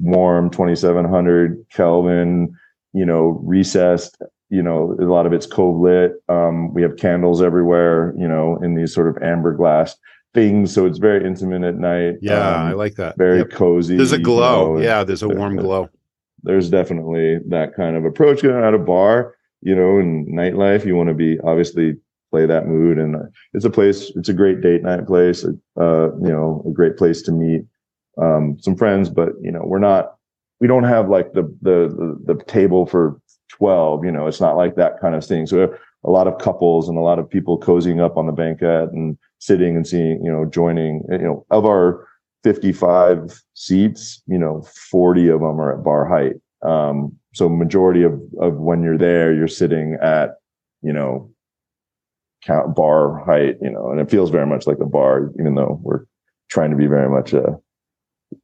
warm 0.00 0.50
2700 0.50 1.64
Kelvin, 1.72 2.54
you 2.92 3.06
know, 3.06 3.40
recessed, 3.44 4.20
you 4.50 4.62
know, 4.62 4.96
a 5.00 5.04
lot 5.04 5.26
of 5.26 5.32
it's 5.32 5.46
cove 5.46 5.80
lit. 5.80 6.12
Um, 6.28 6.72
we 6.72 6.82
have 6.82 6.96
candles 6.96 7.42
everywhere, 7.42 8.14
you 8.18 8.28
know, 8.28 8.58
in 8.62 8.74
these 8.74 8.94
sort 8.94 9.08
of 9.08 9.22
amber 9.22 9.52
glass 9.54 9.96
things. 10.34 10.72
So 10.72 10.86
it's 10.86 10.98
very 10.98 11.24
intimate 11.24 11.62
at 11.62 11.76
night. 11.76 12.16
Yeah, 12.20 12.56
um, 12.56 12.66
I 12.66 12.72
like 12.72 12.96
that. 12.96 13.16
Very 13.16 13.38
yep. 13.38 13.50
cozy. 13.50 13.96
There's 13.96 14.12
a 14.12 14.18
glow. 14.18 14.76
You 14.76 14.82
know, 14.82 14.88
yeah, 14.88 15.04
there's 15.04 15.22
a 15.22 15.28
warm 15.28 15.56
glow. 15.56 15.88
There's 16.44 16.70
definitely 16.70 17.38
that 17.48 17.74
kind 17.74 17.96
of 17.96 18.04
approach 18.04 18.42
going 18.42 18.62
at 18.62 18.72
a 18.72 18.78
bar, 18.78 19.34
you 19.60 19.74
know, 19.74 19.98
in 19.98 20.24
nightlife. 20.26 20.86
You 20.86 20.94
want 20.94 21.08
to 21.08 21.14
be 21.14 21.36
obviously 21.40 21.96
play 22.30 22.46
that 22.46 22.68
mood. 22.68 22.96
And 22.96 23.16
it's 23.54 23.64
a 23.64 23.70
place, 23.70 24.12
it's 24.14 24.28
a 24.28 24.32
great 24.34 24.60
date 24.60 24.84
night 24.84 25.04
place, 25.04 25.44
uh, 25.44 26.14
you 26.16 26.28
know, 26.28 26.64
a 26.64 26.70
great 26.70 26.96
place 26.96 27.22
to 27.22 27.32
meet 27.32 27.62
um, 28.20 28.58
some 28.60 28.76
friends, 28.76 29.10
but 29.10 29.30
you 29.40 29.50
know, 29.50 29.62
we're 29.64 29.78
not, 29.78 30.14
we 30.60 30.66
don't 30.66 30.84
have 30.84 31.08
like 31.08 31.32
the, 31.32 31.42
the, 31.62 32.18
the, 32.24 32.34
the 32.34 32.44
table 32.44 32.86
for 32.86 33.20
12 33.50 34.04
you 34.04 34.12
know 34.12 34.26
it's 34.26 34.40
not 34.40 34.56
like 34.56 34.76
that 34.76 35.00
kind 35.00 35.14
of 35.14 35.24
thing. 35.24 35.46
So 35.46 35.74
a 36.04 36.10
lot 36.10 36.28
of 36.28 36.38
couples 36.38 36.88
and 36.88 36.96
a 36.96 37.02
lot 37.02 37.18
of 37.18 37.28
people 37.28 37.58
cozying 37.58 38.00
up 38.00 38.16
on 38.16 38.26
the 38.26 38.32
banquette 38.32 38.92
and 38.92 39.18
sitting 39.38 39.76
and 39.76 39.86
seeing 39.86 40.24
you 40.24 40.30
know 40.30 40.44
joining 40.44 41.02
you 41.10 41.18
know 41.18 41.46
of 41.50 41.66
our 41.66 42.06
55 42.44 43.42
seats 43.54 44.22
you 44.26 44.38
know 44.38 44.62
40 44.90 45.28
of 45.28 45.40
them 45.40 45.60
are 45.60 45.76
at 45.76 45.84
bar 45.84 46.06
height. 46.06 46.34
Um, 46.62 47.16
so 47.34 47.48
majority 47.48 48.02
of 48.02 48.20
of 48.40 48.54
when 48.54 48.82
you're 48.82 48.98
there 48.98 49.34
you're 49.34 49.48
sitting 49.48 49.96
at 50.00 50.36
you 50.82 50.92
know 50.92 51.30
count 52.44 52.76
bar 52.76 53.24
height 53.24 53.56
you 53.60 53.70
know 53.70 53.90
and 53.90 54.00
it 54.00 54.10
feels 54.10 54.30
very 54.30 54.46
much 54.46 54.66
like 54.66 54.78
a 54.80 54.86
bar 54.86 55.32
even 55.40 55.54
though 55.54 55.80
we're 55.82 56.04
trying 56.48 56.70
to 56.70 56.76
be 56.76 56.86
very 56.86 57.08
much 57.08 57.32
a 57.32 57.58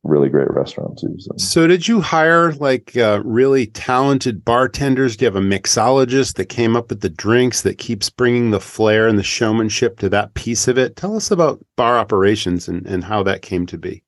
really 0.03 0.29
great 0.29 0.51
restaurant 0.51 0.99
too. 0.99 1.15
So, 1.19 1.33
so 1.37 1.67
did 1.67 1.89
you 1.89 2.01
hire 2.01 2.53
like 2.55 2.97
uh, 2.97 3.23
really 3.25 3.67
talented 3.67 4.45
bartenders? 4.45 5.17
Do 5.17 5.25
you 5.25 5.27
have 5.27 5.37
a 5.37 5.47
mixologist 5.47 6.35
that 6.35 6.47
came 6.47 6.77
up 6.77 6.91
with 6.91 7.01
the 7.01 7.11
drinks 7.11 7.63
that 7.63 7.79
keeps 7.79 8.11
bringing 8.11 8.51
the 8.51 8.61
flair 8.61 9.09
and 9.09 9.19
the 9.19 9.23
showmanship 9.23 9.99
to 9.99 10.09
that 10.11 10.35
piece 10.35 10.69
of 10.69 10.79
it? 10.79 10.97
Tell 10.97 11.17
us 11.17 11.31
about 11.31 11.65
bar 11.77 11.99
operations 11.99 12.69
and, 12.69 12.87
and 12.87 13.05
how 13.05 13.23
that 13.25 13.43
came 13.43 13.67
to 13.67 13.79
be. 13.79 14.03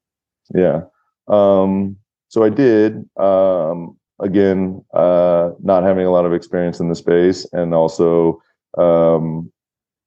Yeah. 0.55 0.83
Um, 1.29 1.97
so 2.29 2.45
I 2.45 2.51
did, 2.51 3.05
um, 3.19 3.97
again, 4.21 4.85
uh, 4.95 5.51
not 5.63 5.83
having 5.83 6.07
a 6.07 6.11
lot 6.11 6.25
of 6.25 6.33
experience 6.33 6.81
in 6.81 6.89
the 6.89 6.95
space 6.95 7.47
and 7.53 7.75
also, 7.75 8.41
um, 8.79 9.51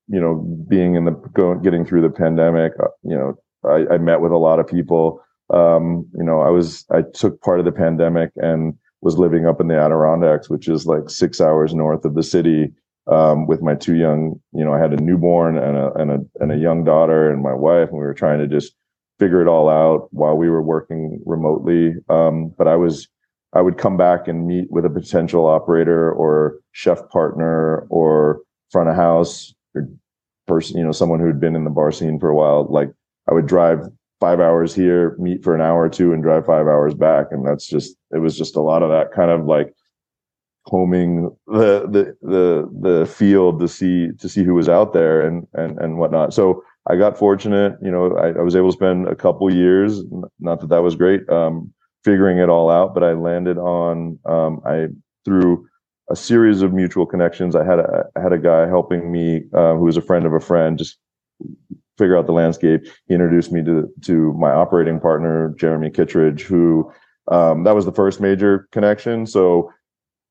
you 0.07 0.20
know, 0.20 0.36
being 0.67 0.95
in 0.95 1.05
the 1.05 1.11
going, 1.11 1.61
getting 1.61 1.86
through 1.86 2.01
the 2.01 2.09
pandemic, 2.09 2.74
uh, 2.82 2.88
you 3.03 3.15
know, 3.15 3.38
I, 3.65 3.95
I 3.95 3.97
met 3.97 4.22
with 4.22 4.32
a 4.32 4.38
lot 4.38 4.59
of 4.59 4.67
people 4.67 5.22
um, 5.52 6.08
you 6.18 6.24
know, 6.24 6.41
I 6.41 6.50
was 6.50 6.86
I 6.91 7.02
took 7.14 7.41
part 7.41 7.60
of 7.60 7.66
the 7.66 7.72
pandemic 7.72 8.32
and 8.38 8.76
was 9.02 9.18
living 9.18 9.45
up 9.45 9.62
in 9.62 9.68
the 9.68 9.78
Adirondacks, 9.78 10.50
which 10.50 10.68
is 10.68 10.86
like 10.86 11.10
six 11.10 11.39
hours 11.39 11.74
north 11.74 12.06
of 12.06 12.16
the 12.16 12.24
city, 12.24 12.72
um, 13.08 13.47
with 13.47 13.62
my 13.62 13.76
two 13.76 13.95
young. 13.95 14.39
You 14.54 14.66
know, 14.66 14.74
I 14.74 14.80
had 14.80 14.93
a 14.93 15.02
newborn 15.02 15.58
and 15.58 15.78
a 15.78 15.93
and 15.93 16.12
a 16.12 16.20
and 16.39 16.52
a 16.52 16.58
young 16.58 16.84
daughter 16.84 17.32
and 17.32 17.41
my 17.41 17.54
wife, 17.54 17.89
and 17.89 17.97
we 17.97 18.06
were 18.06 18.14
trying 18.14 18.39
to 18.39 18.47
just 18.47 18.74
figure 19.20 19.41
it 19.41 19.47
all 19.47 19.70
out 19.70 20.08
while 20.12 20.36
we 20.36 20.50
were 20.50 20.62
working 20.62 21.22
remotely. 21.26 21.95
Um, 22.10 22.54
but 22.58 22.68
I 22.68 22.76
was 22.76 23.08
I 23.54 23.62
would 23.62 23.78
come 23.78 23.97
back 23.97 24.28
and 24.28 24.47
meet 24.47 24.70
with 24.70 24.86
a 24.86 24.89
potential 24.89 25.47
operator 25.47 26.12
or 26.12 26.60
chef 26.72 27.08
partner 27.10 27.88
or 27.89 28.41
front 28.72 28.89
of 28.89 28.95
house 28.95 29.54
or 29.74 29.89
person, 30.47 30.78
you 30.78 30.84
know, 30.84 30.91
someone 30.91 31.20
who'd 31.20 31.39
been 31.39 31.56
in 31.56 31.64
the 31.64 31.70
bar 31.70 31.91
scene 31.91 32.20
for 32.20 32.30
a 32.30 32.36
while. 32.36 32.68
Like 32.70 32.91
I 33.30 33.34
would 33.34 33.47
drive 33.47 33.88
five 34.20 34.39
hours 34.39 34.76
here, 34.76 35.15
meet 35.20 35.43
for 35.43 35.55
an 35.55 35.61
hour 35.61 35.84
or 35.84 35.89
two, 35.89 36.13
and 36.13 36.24
drive 36.24 36.45
five 36.45 36.67
hours 36.67 36.93
back. 36.93 37.28
And 37.32 37.45
that's 37.45 37.67
just 37.67 37.95
it 38.11 38.20
was 38.20 38.38
just 38.38 38.55
a 38.55 38.61
lot 38.61 38.84
of 38.84 38.89
that 38.89 39.11
kind 39.13 39.32
of 39.32 39.45
like 39.45 39.74
homing 40.65 41.36
the 41.47 41.88
the 41.89 42.15
the 42.22 42.70
the 42.82 43.05
field 43.05 43.59
to 43.59 43.67
see 43.67 44.09
to 44.20 44.30
see 44.30 44.43
who 44.43 44.53
was 44.53 44.70
out 44.70 44.93
there 44.93 45.22
and 45.22 45.47
and 45.53 45.80
and 45.80 45.97
whatnot. 45.97 46.34
So 46.34 46.63
I 46.89 46.95
got 46.95 47.17
fortunate, 47.17 47.78
you 47.82 47.91
know, 47.91 48.15
I, 48.17 48.30
I 48.30 48.41
was 48.41 48.55
able 48.55 48.70
to 48.70 48.76
spend 48.76 49.07
a 49.07 49.15
couple 49.15 49.53
years. 49.53 50.03
Not 50.39 50.61
that 50.61 50.70
that 50.70 50.84
was 50.84 50.95
great, 50.95 51.28
um, 51.30 51.74
figuring 52.03 52.39
it 52.39 52.49
all 52.49 52.70
out, 52.70 52.93
but 52.93 53.03
I 53.03 53.13
landed 53.13 53.57
on 53.57 54.20
um, 54.26 54.61
I 54.65 54.88
through 55.26 55.67
a 56.09 56.15
series 56.15 56.61
of 56.61 56.74
mutual 56.74 57.05
connections. 57.05 57.55
I 57.55 57.63
had 57.63 57.80
a 57.80 58.05
I 58.15 58.22
had 58.22 58.34
a 58.34 58.38
guy 58.38 58.67
helping 58.67 59.11
me 59.11 59.43
uh, 59.53 59.76
who 59.76 59.86
was 59.86 59.97
a 59.97 60.01
friend 60.01 60.26
of 60.26 60.34
a 60.34 60.39
friend, 60.39 60.78
just 60.78 60.97
figure 62.00 62.18
out 62.18 62.26
the 62.26 62.34
landscape. 62.34 62.88
He 63.08 63.14
introduced 63.14 63.52
me 63.52 63.64
to 63.66 63.88
to 64.06 64.34
my 64.34 64.52
operating 64.52 65.00
partner, 65.00 65.54
Jeremy 65.58 65.91
Kittredge, 65.91 66.41
who 66.41 66.91
um, 67.32 67.64
that 67.66 67.76
was 67.76 67.86
the 67.86 67.91
first 67.91 68.20
major 68.20 68.68
connection. 68.72 69.28
So 69.28 69.72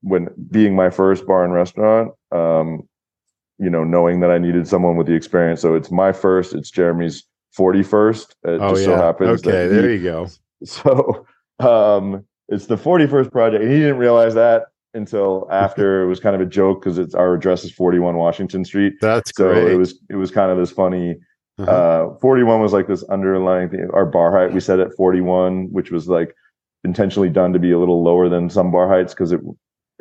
when 0.02 0.28
being 0.50 0.74
my 0.74 0.90
first 0.90 1.26
bar 1.26 1.44
and 1.44 1.52
restaurant, 1.52 2.12
um, 2.32 2.88
you 3.58 3.70
know, 3.70 3.84
knowing 3.84 4.20
that 4.20 4.30
I 4.30 4.38
needed 4.38 4.66
someone 4.68 4.96
with 4.96 5.06
the 5.06 5.14
experience. 5.14 5.60
So 5.60 5.74
it's 5.74 5.90
my 5.90 6.12
first, 6.12 6.54
it's 6.54 6.70
Jeremy's 6.70 7.24
41st. 7.56 8.22
It 8.22 8.36
oh, 8.44 8.70
just 8.70 8.82
yeah. 8.82 8.86
so 8.86 8.96
happens. 8.96 9.46
Okay, 9.46 9.66
there 9.68 9.90
you 9.90 10.02
go. 10.02 10.28
So 10.64 11.24
um, 11.60 12.24
it's 12.48 12.66
the 12.66 12.76
41st 12.76 13.30
project. 13.30 13.62
And 13.62 13.72
he 13.72 13.78
didn't 13.78 13.98
realize 13.98 14.34
that 14.34 14.64
until 14.94 15.46
after 15.52 16.02
it 16.02 16.08
was 16.08 16.18
kind 16.18 16.34
of 16.34 16.42
a 16.42 16.46
joke 16.46 16.80
because 16.80 16.98
it's 16.98 17.14
our 17.14 17.34
address 17.34 17.62
is 17.62 17.70
41 17.70 18.16
Washington 18.16 18.64
Street. 18.64 18.94
That's 19.00 19.30
so 19.36 19.52
great. 19.52 19.72
it 19.72 19.76
was 19.76 20.00
it 20.10 20.16
was 20.16 20.30
kind 20.30 20.50
of 20.50 20.58
this 20.58 20.72
funny 20.72 21.16
Uh-huh. 21.58 21.70
uh 21.70 22.18
41 22.20 22.60
was 22.60 22.72
like 22.72 22.86
this 22.86 23.02
underlying 23.04 23.68
thing. 23.68 23.88
Our 23.92 24.06
bar 24.06 24.30
height 24.36 24.52
we 24.52 24.60
set 24.60 24.80
at 24.80 24.94
41, 24.94 25.72
which 25.72 25.90
was 25.90 26.08
like 26.08 26.34
intentionally 26.84 27.28
done 27.28 27.52
to 27.52 27.58
be 27.58 27.72
a 27.72 27.78
little 27.78 28.02
lower 28.02 28.28
than 28.28 28.48
some 28.50 28.70
bar 28.70 28.88
heights 28.88 29.14
because 29.14 29.32
it 29.32 29.40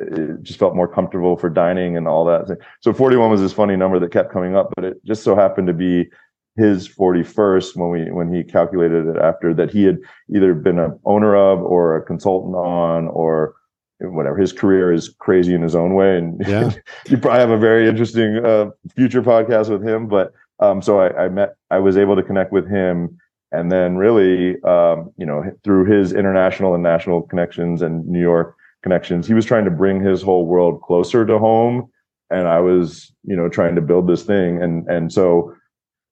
it 0.00 0.42
just 0.42 0.60
felt 0.60 0.76
more 0.76 0.86
comfortable 0.86 1.36
for 1.36 1.50
dining 1.50 1.96
and 1.96 2.06
all 2.06 2.24
that. 2.24 2.56
So 2.82 2.92
41 2.92 3.30
was 3.30 3.40
this 3.40 3.52
funny 3.52 3.76
number 3.76 3.98
that 3.98 4.12
kept 4.12 4.32
coming 4.32 4.54
up, 4.54 4.72
but 4.76 4.84
it 4.84 5.04
just 5.04 5.24
so 5.24 5.34
happened 5.34 5.66
to 5.66 5.72
be 5.72 6.08
his 6.56 6.88
41st 6.88 7.76
when 7.76 7.90
we 7.90 8.10
when 8.12 8.32
he 8.34 8.42
calculated 8.44 9.06
it 9.06 9.16
after 9.16 9.54
that 9.54 9.70
he 9.70 9.84
had 9.84 9.98
either 10.34 10.54
been 10.54 10.78
an 10.80 10.98
owner 11.04 11.36
of 11.36 11.60
or 11.62 11.96
a 11.96 12.02
consultant 12.02 12.56
on 12.56 13.06
or 13.08 13.54
whatever 14.00 14.36
his 14.36 14.52
career 14.52 14.92
is 14.92 15.14
crazy 15.20 15.54
in 15.54 15.62
his 15.62 15.76
own 15.76 15.94
way 15.94 16.18
and 16.18 16.42
Yeah. 16.46 16.72
you 17.08 17.16
probably 17.16 17.38
have 17.40 17.50
a 17.50 17.58
very 17.58 17.88
interesting 17.88 18.44
uh, 18.44 18.70
future 18.96 19.22
podcast 19.22 19.68
with 19.70 19.86
him 19.86 20.08
but 20.08 20.32
um, 20.60 20.82
so 20.82 21.00
I, 21.00 21.24
I 21.24 21.28
met 21.28 21.54
i 21.70 21.78
was 21.78 21.96
able 21.96 22.16
to 22.16 22.22
connect 22.22 22.52
with 22.52 22.68
him 22.68 23.18
and 23.52 23.72
then 23.72 23.96
really 23.96 24.60
um, 24.62 25.12
you 25.16 25.26
know 25.26 25.42
through 25.64 25.84
his 25.86 26.12
international 26.12 26.74
and 26.74 26.82
national 26.82 27.22
connections 27.22 27.82
and 27.82 28.06
new 28.06 28.20
york 28.20 28.54
connections 28.82 29.26
he 29.26 29.34
was 29.34 29.44
trying 29.44 29.64
to 29.64 29.70
bring 29.70 30.00
his 30.00 30.22
whole 30.22 30.46
world 30.46 30.80
closer 30.82 31.26
to 31.26 31.38
home. 31.38 31.90
And 32.30 32.46
i 32.46 32.60
was 32.60 33.12
you 33.24 33.34
know 33.36 33.48
trying 33.48 33.74
to 33.74 33.80
build 33.80 34.06
this 34.06 34.22
thing. 34.22 34.62
And 34.62 34.86
and 34.88 35.12
so 35.12 35.54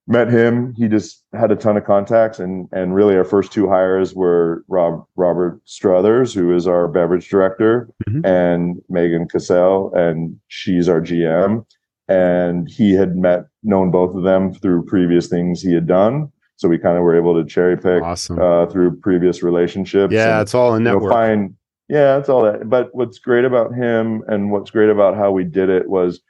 met 0.09 0.29
him. 0.31 0.73
He 0.77 0.89
just 0.89 1.23
had 1.33 1.51
a 1.51 1.57
ton 1.57 1.77
of 1.77 1.85
contacts. 1.85 2.39
And 2.39 2.69
and 2.73 2.95
really 2.95 3.17
our 3.17 3.25
first 3.25 3.53
two 3.53 3.69
hires 3.69 4.15
were 4.15 4.65
rob 4.69 5.05
robert 5.17 5.61
struthers 5.67 6.33
who 6.35 6.55
is 6.55 6.67
our 6.67 6.89
beverage 6.89 7.29
director 7.29 7.89
Mhm. 8.09 8.25
and 8.25 8.83
megan 8.89 9.29
cassell 9.29 9.93
and 9.95 10.39
she's 10.49 10.89
our 10.89 11.01
gm 11.01 11.67
and 12.09 12.69
he 12.71 12.93
had 12.93 13.17
met 13.17 13.47
known 13.63 13.91
both 13.91 14.15
of 14.15 14.23
them 14.23 14.55
through 14.55 14.85
previous 14.85 15.27
things 15.29 15.61
he 15.61 15.73
had 15.75 15.87
done 15.87 16.31
so 16.57 16.69
we 16.69 16.79
kind 16.79 16.97
of 16.97 17.03
were 17.03 17.17
able 17.17 17.35
to 17.35 17.49
cherry 17.49 17.77
pick 17.77 18.03
Awesome. 18.03 18.39
uh, 18.41 18.67
through 18.67 18.97
previous 19.01 19.43
relationships 19.43 20.13
yeah, 20.13 20.41
it's 20.41 20.55
all 20.55 20.75
you 20.79 20.85
know, 20.85 20.93
network. 20.95 21.13
find 21.13 21.55
yeah 21.89 22.17
it's 22.19 22.29
all 22.29 22.43
that 22.43 22.69
but 22.69 22.95
what's 22.95 23.19
great 23.19 23.45
about 23.45 23.75
him 23.75 24.23
and 24.29 24.51
what's 24.51 24.71
great 24.71 24.91
about 24.91 25.17
how 25.17 25.31
we 25.31 25.45
did 25.45 25.69
it 25.69 25.89
was 25.89 26.21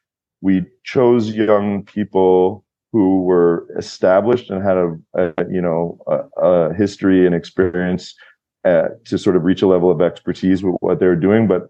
we 0.40 0.64
chose 0.84 1.30
young 1.34 1.82
people 1.84 2.64
who 2.92 3.22
were 3.22 3.66
established 3.76 4.50
and 4.50 4.62
had 4.62 4.76
a, 4.76 4.96
a 5.14 5.32
you 5.50 5.60
know 5.60 5.98
a, 6.06 6.40
a 6.42 6.74
history 6.74 7.26
and 7.26 7.34
experience 7.34 8.14
uh, 8.64 8.88
to 9.04 9.16
sort 9.16 9.36
of 9.36 9.44
reach 9.44 9.62
a 9.62 9.66
level 9.66 9.90
of 9.90 10.00
expertise 10.00 10.62
with 10.64 10.74
what 10.80 10.98
they're 10.98 11.16
doing 11.16 11.46
but 11.46 11.68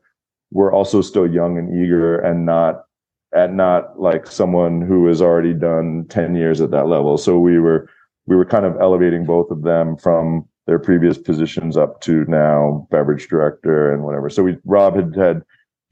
we're 0.52 0.72
also 0.72 1.02
still 1.02 1.26
young 1.30 1.58
and 1.58 1.74
eager 1.84 2.18
and 2.20 2.46
not 2.46 2.84
and 3.32 3.56
not 3.56 4.00
like 4.00 4.26
someone 4.26 4.80
who 4.80 5.06
has 5.06 5.20
already 5.20 5.52
done 5.52 6.06
10 6.08 6.34
years 6.34 6.60
at 6.60 6.70
that 6.70 6.86
level. 6.86 7.18
So 7.18 7.38
we 7.38 7.58
were 7.58 7.88
we 8.26 8.34
were 8.34 8.44
kind 8.44 8.64
of 8.64 8.76
elevating 8.80 9.24
both 9.24 9.50
of 9.50 9.62
them 9.62 9.96
from 9.96 10.48
their 10.66 10.80
previous 10.80 11.16
positions 11.16 11.76
up 11.76 12.00
to 12.00 12.24
now 12.26 12.88
beverage 12.90 13.28
director 13.28 13.92
and 13.92 14.02
whatever. 14.02 14.28
So 14.28 14.42
we 14.42 14.56
rob 14.64 14.96
had 14.96 15.14
had 15.14 15.42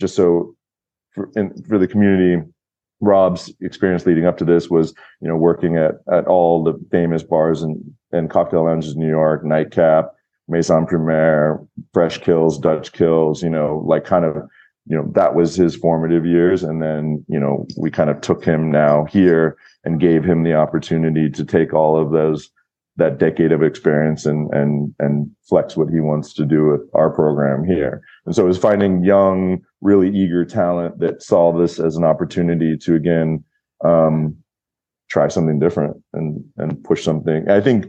just 0.01 0.17
so 0.17 0.55
for, 1.13 1.31
in, 1.37 1.63
for 1.65 1.79
the 1.79 1.87
community 1.87 2.43
Rob's 3.01 3.53
experience 3.61 4.07
leading 4.07 4.25
up 4.25 4.37
to 4.39 4.45
this 4.45 4.71
was, 4.71 4.95
you 5.21 5.29
know, 5.29 5.37
working 5.37 5.77
at 5.77 5.97
at 6.11 6.27
all 6.27 6.65
the 6.65 6.75
famous 6.91 7.23
bars 7.23 7.63
and 7.63 7.83
and 8.13 8.31
cocktail 8.31 8.65
lounges 8.65 8.95
in 8.95 9.01
New 9.01 9.09
York, 9.09 9.45
Nightcap, 9.45 10.15
Maison 10.49 10.87
Premiere, 10.87 11.61
Fresh 11.93 12.19
Kills, 12.19 12.59
Dutch 12.59 12.93
Kills, 12.93 13.43
you 13.43 13.51
know, 13.51 13.83
like 13.87 14.05
kind 14.05 14.25
of, 14.25 14.37
you 14.87 14.97
know, 14.97 15.11
that 15.15 15.35
was 15.35 15.55
his 15.55 15.77
formative 15.77 16.27
years. 16.27 16.63
And 16.63 16.83
then, 16.83 17.25
you 17.29 17.41
know, 17.41 17.67
we 17.79 17.91
kind 17.91 18.11
of 18.11 18.21
took 18.21 18.45
him 18.45 18.71
now 18.71 19.05
here 19.05 19.57
and 19.85 20.01
gave 20.01 20.25
him 20.25 20.43
the 20.43 20.55
opportunity 20.55 21.31
to 21.31 21.45
take 21.45 21.73
all 21.73 22.01
of 22.01 22.13
those 22.13 22.51
that 22.97 23.19
decade 23.19 23.51
of 23.51 23.63
experience 23.63 24.25
and 24.25 24.53
and 24.55 24.95
and 25.01 25.29
flex 25.49 25.77
what 25.77 25.89
he 25.89 25.99
wants 25.99 26.33
to 26.35 26.45
do 26.45 26.67
with 26.69 26.83
our 26.95 27.11
program 27.11 27.65
here. 27.65 28.03
And 28.25 28.35
so 28.35 28.45
it 28.45 28.49
was 28.49 28.59
finding 28.59 29.03
young, 29.03 29.61
really 29.81 30.15
eager 30.15 30.45
talent 30.45 31.01
that 31.01 31.23
saw 31.23 31.53
this 31.53 31.81
as 31.81 31.97
an 31.97 32.05
opportunity 32.05 32.77
to 32.79 32.95
again 32.95 33.43
um, 33.85 34.37
try 35.11 35.29
something 35.29 35.59
different 35.59 35.97
and 36.13 36.45
and 36.57 36.85
push 36.85 37.03
something. 37.03 37.49
I 37.51 37.61
think 37.61 37.87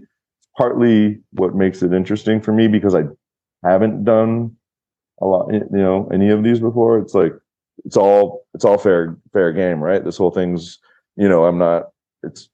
partly 0.57 1.19
what 1.31 1.53
makes 1.55 1.83
it 1.83 1.93
interesting 1.93 2.41
for 2.41 2.53
me 2.53 2.67
because 2.67 2.95
I 2.95 3.03
haven't 3.63 4.05
done 4.05 4.55
a 5.21 5.25
lot, 5.25 5.51
you 5.53 5.67
know, 5.71 6.09
any 6.13 6.29
of 6.29 6.43
these 6.43 6.59
before. 6.59 6.99
It's 6.99 7.13
like 7.13 7.33
it's 7.83 7.97
all 7.97 8.45
it's 8.53 8.65
all 8.65 8.77
fair 8.77 9.17
fair 9.33 9.51
game, 9.51 9.81
right? 9.81 10.03
This 10.03 10.17
whole 10.17 10.31
thing's, 10.31 10.79
you 11.15 11.27
know, 11.27 11.45
I'm 11.45 11.57
not. 11.57 11.89
It's 12.23 12.49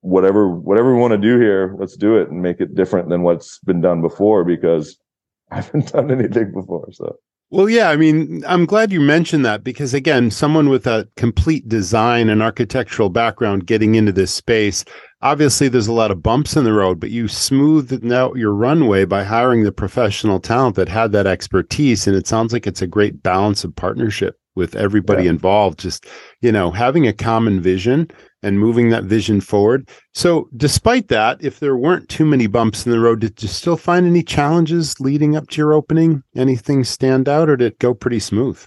whatever 0.00 0.48
whatever 0.48 0.94
we 0.94 1.00
want 1.00 1.12
to 1.12 1.18
do 1.18 1.38
here. 1.38 1.74
Let's 1.78 1.96
do 1.96 2.16
it 2.16 2.30
and 2.30 2.42
make 2.42 2.60
it 2.60 2.74
different 2.74 3.08
than 3.08 3.22
what's 3.22 3.58
been 3.60 3.80
done 3.80 4.00
before 4.00 4.44
because 4.44 4.98
I 5.50 5.56
haven't 5.56 5.92
done 5.92 6.10
anything 6.10 6.52
before. 6.52 6.88
So 6.92 7.16
Well, 7.50 7.68
yeah, 7.68 7.90
I 7.90 7.96
mean, 7.96 8.42
I'm 8.46 8.66
glad 8.66 8.90
you 8.90 9.00
mentioned 9.00 9.44
that 9.44 9.62
because, 9.62 9.94
again, 9.94 10.30
someone 10.30 10.68
with 10.68 10.86
a 10.86 11.08
complete 11.16 11.68
design 11.68 12.28
and 12.28 12.42
architectural 12.42 13.10
background 13.10 13.66
getting 13.66 13.94
into 13.94 14.10
this 14.12 14.34
space, 14.34 14.84
obviously 15.22 15.68
there's 15.68 15.86
a 15.86 15.92
lot 15.92 16.10
of 16.10 16.22
bumps 16.22 16.56
in 16.56 16.64
the 16.64 16.72
road, 16.72 16.98
but 16.98 17.10
you 17.10 17.28
smoothed 17.28 18.10
out 18.10 18.36
your 18.36 18.52
runway 18.52 19.04
by 19.04 19.22
hiring 19.22 19.62
the 19.62 19.72
professional 19.72 20.40
talent 20.40 20.74
that 20.76 20.88
had 20.88 21.12
that 21.12 21.26
expertise. 21.28 22.06
And 22.08 22.16
it 22.16 22.26
sounds 22.26 22.52
like 22.52 22.66
it's 22.66 22.82
a 22.82 22.88
great 22.88 23.22
balance 23.22 23.62
of 23.62 23.76
partnership 23.76 24.36
with 24.54 24.76
everybody 24.76 25.24
yeah. 25.24 25.30
involved 25.30 25.78
just 25.78 26.06
you 26.40 26.52
know 26.52 26.70
having 26.70 27.06
a 27.06 27.12
common 27.12 27.60
vision 27.60 28.08
and 28.42 28.60
moving 28.60 28.90
that 28.90 29.04
vision 29.04 29.40
forward. 29.40 29.88
So 30.12 30.48
despite 30.56 31.08
that 31.08 31.42
if 31.42 31.60
there 31.60 31.76
weren't 31.76 32.08
too 32.08 32.26
many 32.26 32.46
bumps 32.46 32.84
in 32.84 32.92
the 32.92 33.00
road 33.00 33.20
did 33.20 33.42
you 33.42 33.48
still 33.48 33.76
find 33.76 34.06
any 34.06 34.22
challenges 34.22 35.00
leading 35.00 35.36
up 35.36 35.48
to 35.50 35.56
your 35.58 35.72
opening? 35.72 36.22
Anything 36.36 36.84
stand 36.84 37.28
out 37.28 37.48
or 37.48 37.56
did 37.56 37.72
it 37.72 37.78
go 37.78 37.94
pretty 37.94 38.20
smooth? 38.20 38.64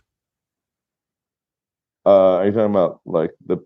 Uh 2.06 2.38
are 2.38 2.46
you 2.46 2.52
talking 2.52 2.72
about 2.72 3.02
like 3.06 3.32
the 3.46 3.58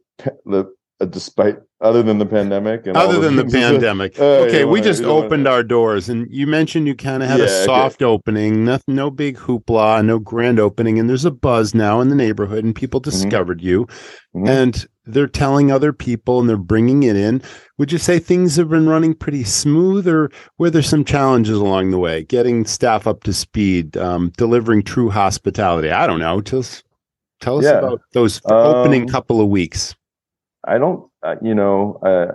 the 0.46 0.72
uh, 1.00 1.06
despite 1.06 1.58
other 1.82 2.04
than 2.04 2.20
the 2.20 2.26
pandemic 2.26 2.86
and 2.86 2.96
other 2.96 3.20
than 3.20 3.36
the 3.36 3.46
pandemic 3.46 4.20
uh, 4.20 4.24
okay 4.24 4.66
we 4.66 4.80
just 4.80 5.04
opened 5.04 5.48
our 5.48 5.64
doors 5.64 6.10
and 6.10 6.28
you 6.30 6.46
mentioned 6.46 6.88
you 6.88 6.96
kind 6.96 7.24
of 7.24 7.30
had 7.30 7.40
yeah, 7.40 7.46
a 7.46 7.66
soft 7.66 8.02
okay. 8.02 8.06
opening 8.06 8.64
no, 8.64 8.80
no 8.88 9.10
big 9.10 9.36
hoopla 9.36 10.06
no 10.06 10.20
grand 10.20 10.60
opening 10.60 11.00
and 11.00 11.10
there's 11.10 11.26
a 11.26 11.32
buzz 11.32 11.74
now 11.74 12.00
in 12.00 12.10
the 12.10 12.16
neighborhood 12.16 12.64
and 12.64 12.76
people 12.76 13.02
mm-hmm. 13.02 13.10
discovered 13.10 13.60
mm-hmm. 13.60 13.68
you 13.68 13.86
mm-hmm. 14.36 14.48
and 14.48 14.86
they're 15.06 15.28
telling 15.28 15.72
other 15.72 15.92
people 15.92 16.40
and 16.40 16.48
they're 16.48 16.58
bringing 16.58 17.04
it 17.04 17.16
in 17.16 17.42
would 17.80 17.92
you 17.92 17.98
say 17.98 18.20
things 18.20 18.56
have 18.56 18.70
been 18.70 18.88
running 18.88 19.16
pretty 19.16 19.44
smooth 19.44 20.08
or 20.08 20.30
were 20.60 20.70
there 20.70 20.84
some 20.84 21.04
challenges 21.04 21.58
along 21.58 21.90
the 21.90 21.98
way 21.98 22.24
getting 22.24 22.64
staff 22.64 23.08
up 23.08 23.24
to 23.24 23.34
speed 23.34 23.98
um, 23.98 24.32
delivering 24.38 24.84
true 24.84 25.10
hospitality 25.10 25.90
i 25.90 26.06
don't 26.06 26.20
know 26.20 26.42
just 26.42 26.84
tell 27.40 27.58
us 27.58 27.66
yeah. 27.66 27.80
about 27.80 28.00
those 28.14 28.40
um, 28.46 28.54
opening 28.54 29.08
couple 29.08 29.42
of 29.42 29.48
weeks 29.48 29.96
I 30.68 30.78
don't, 30.78 31.10
uh, 31.24 31.36
you 31.42 31.56
know, 31.56 32.00
uh, 32.06 32.34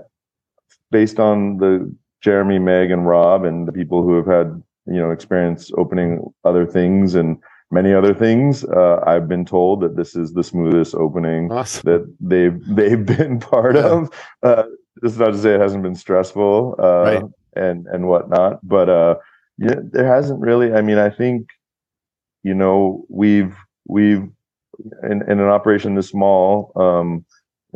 based 0.91 1.21
on 1.21 1.59
the 1.59 1.95
Jeremy, 2.23 2.59
Meg, 2.59 2.91
and 2.91 3.07
Rob, 3.07 3.45
and 3.45 3.69
the 3.69 3.73
people 3.73 4.03
who 4.03 4.17
have 4.17 4.27
had, 4.27 4.63
you 4.87 4.99
know, 5.01 5.11
experience 5.11 5.71
opening 5.77 6.25
other 6.45 6.67
things 6.67 7.15
and 7.15 7.39
many 7.71 7.93
other 7.93 8.15
things, 8.15 8.65
uh, 8.65 9.01
I've 9.07 9.29
been 9.29 9.45
told 9.45 9.81
that 9.83 9.97
this 9.97 10.17
is 10.17 10.33
the 10.33 10.43
smoothest 10.43 10.95
opening 10.95 11.51
awesome. 11.53 11.83
that 11.85 12.17
they've 12.21 12.59
they've 12.75 13.05
been 13.05 13.39
part 13.53 13.77
yeah. 13.77 13.87
of. 13.87 14.11
Uh, 14.43 14.65
this 15.03 15.13
is 15.13 15.19
not 15.19 15.33
to 15.33 15.39
say 15.39 15.55
it 15.55 15.61
hasn't 15.61 15.83
been 15.83 15.95
stressful 15.95 16.77
uh, 16.79 17.03
right. 17.03 17.25
and 17.55 17.87
and 17.87 18.09
whatnot, 18.09 18.67
but 18.67 18.89
uh, 18.89 19.17
yeah, 19.59 19.77
there 19.93 20.07
hasn't 20.07 20.41
really. 20.41 20.73
I 20.73 20.83
mean, 20.83 20.99
I 20.99 21.11
think, 21.11 21.49
you 22.43 22.55
know, 22.55 23.05
we've 23.09 23.55
we've 23.87 24.29
in, 25.03 25.23
in 25.23 25.41
an 25.41 25.49
operation 25.49 25.95
this 25.95 26.09
small. 26.09 26.73
Um, 26.77 27.25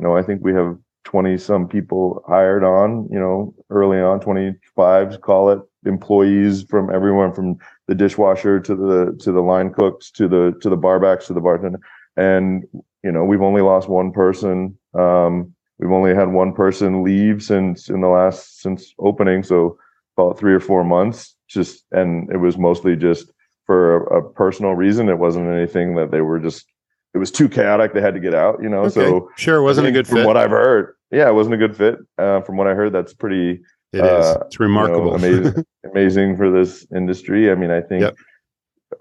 you 0.01 0.07
know, 0.07 0.17
I 0.17 0.23
think 0.23 0.43
we 0.43 0.55
have 0.55 0.79
20 1.05 1.37
some 1.37 1.69
people 1.69 2.25
hired 2.27 2.65
on, 2.65 3.07
you 3.11 3.19
know, 3.19 3.55
early 3.69 3.99
on, 3.99 4.21
25 4.21 5.21
call 5.21 5.51
it 5.51 5.61
employees 5.85 6.63
from 6.63 6.93
everyone 6.93 7.33
from 7.35 7.57
the 7.87 7.95
dishwasher 7.95 8.61
to 8.61 8.75
the 8.75 9.17
to 9.21 9.31
the 9.33 9.41
line 9.41 9.73
cooks 9.73 10.11
to 10.13 10.27
the 10.27 10.55
to 10.63 10.71
the 10.71 10.77
barbacks 10.77 11.27
to 11.27 11.35
the 11.35 11.41
bartender. 11.41 11.81
And, 12.17 12.65
you 13.05 13.13
know, 13.13 13.25
we've 13.25 13.43
only 13.43 13.61
lost 13.61 13.89
one 13.89 14.11
person. 14.11 14.79
Um, 14.99 15.55
we've 15.79 15.93
only 15.93 16.15
had 16.15 16.29
one 16.29 16.55
person 16.55 17.03
leave 17.03 17.43
since 17.43 17.91
in 17.91 18.01
the 18.01 18.09
last 18.09 18.61
since 18.61 18.95
opening, 18.99 19.43
so 19.43 19.79
about 20.17 20.39
three 20.39 20.55
or 20.55 20.61
four 20.61 20.83
months. 20.83 21.37
Just 21.47 21.85
and 21.93 22.31
it 22.31 22.39
was 22.39 22.57
mostly 22.57 22.97
just 22.97 23.31
for 23.67 24.07
a, 24.07 24.19
a 24.19 24.33
personal 24.33 24.73
reason. 24.73 25.11
It 25.11 25.19
wasn't 25.19 25.49
anything 25.49 25.97
that 25.97 26.11
they 26.11 26.23
were 26.23 26.39
just 26.39 26.70
it 27.15 27.19
was 27.19 27.31
too 27.31 27.49
chaotic. 27.49 27.93
They 27.93 28.01
had 28.01 28.15
to 28.15 28.21
get 28.21 28.35
out, 28.35 28.63
you 28.63 28.69
know. 28.69 28.81
Okay. 28.83 28.91
So 28.91 29.31
sure, 29.37 29.57
it 29.57 29.63
wasn't 29.63 29.89
a 29.89 29.93
good 29.93 30.07
fit. 30.07 30.11
from 30.11 30.19
fit. 30.19 30.27
what 30.27 30.37
I've 30.37 30.51
heard. 30.51 30.95
Yeah, 31.11 31.29
it 31.29 31.35
wasn't 31.35 31.55
a 31.55 31.59
good 31.59 31.77
fit. 31.77 31.99
Uh, 32.19 32.41
from 32.43 32.57
what 32.57 32.67
I 32.67 32.75
heard, 32.75 32.93
that's 32.93 33.13
pretty. 33.13 33.61
It 33.93 34.01
uh, 34.01 34.21
is. 34.21 34.37
It's 34.47 34.61
remarkable. 34.61 35.19
You 35.21 35.31
know, 35.31 35.39
amazing, 35.39 35.65
amazing 35.91 36.37
for 36.37 36.51
this 36.51 36.87
industry. 36.95 37.51
I 37.51 37.57
mean, 37.57 37.71
I 37.71 37.81
think 37.81 38.03
yep. 38.03 38.17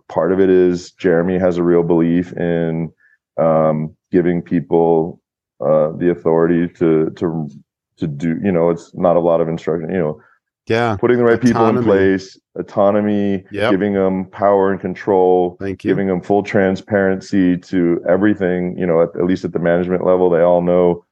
part 0.08 0.32
of 0.32 0.40
it 0.40 0.50
is 0.50 0.92
Jeremy 0.94 1.38
has 1.38 1.58
a 1.58 1.64
real 1.64 1.84
belief 1.84 2.34
in 2.34 2.92
um, 3.38 3.96
giving 4.12 4.42
people 4.42 5.22
uh, 5.62 5.92
the 5.98 6.10
authority 6.10 6.68
to 6.76 7.12
to 7.12 7.50
to 7.98 8.08
do. 8.08 8.40
You 8.44 8.52
know, 8.52 8.72
it's 8.72 8.92
not 8.96 9.18
a 9.18 9.22
lot 9.22 9.42
of 9.42 9.48
instruction. 9.48 9.92
You 9.92 10.00
know, 10.00 10.22
yeah 10.70 10.96
putting 10.98 11.18
the 11.18 11.24
right 11.24 11.44
autonomy. 11.44 11.52
people 11.52 11.78
in 11.78 11.84
place 11.84 12.40
autonomy 12.58 13.44
yep. 13.52 13.72
giving 13.72 13.94
them 13.94 14.26
power 14.26 14.72
and 14.72 14.80
control 14.80 15.58
Thank 15.60 15.84
you. 15.84 15.90
giving 15.90 16.08
them 16.08 16.22
full 16.22 16.44
transparency 16.44 17.58
to 17.58 18.02
everything 18.08 18.78
you 18.78 18.86
know 18.86 19.02
at, 19.02 19.10
at 19.16 19.26
least 19.26 19.44
at 19.44 19.54
the 19.54 19.60
management 19.60 20.06
level 20.06 20.30
they 20.30 20.42
all 20.42 20.62
know 20.62 21.06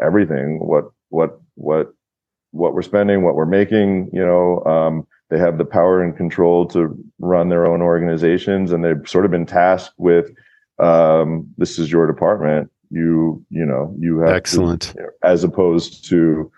everything 0.00 0.58
what 0.60 0.84
what 1.10 1.40
what 1.54 1.92
what 2.50 2.74
we're 2.74 2.82
spending 2.82 3.22
what 3.22 3.34
we're 3.34 3.46
making 3.46 4.10
you 4.12 4.24
know 4.24 4.62
um, 4.64 5.06
they 5.30 5.38
have 5.38 5.58
the 5.58 5.64
power 5.64 6.02
and 6.02 6.16
control 6.16 6.66
to 6.66 6.96
run 7.18 7.48
their 7.48 7.66
own 7.66 7.80
organizations 7.80 8.72
and 8.72 8.84
they've 8.84 9.08
sort 9.08 9.24
of 9.24 9.30
been 9.30 9.46
tasked 9.46 9.94
with 9.98 10.30
um, 10.78 11.46
this 11.58 11.78
is 11.78 11.92
your 11.92 12.06
department 12.06 12.70
you 12.90 13.44
you 13.50 13.64
know 13.64 13.94
you 13.98 14.18
have 14.20 14.34
excellent 14.34 14.82
to, 14.82 15.08
as 15.22 15.44
opposed 15.44 16.04
to 16.08 16.50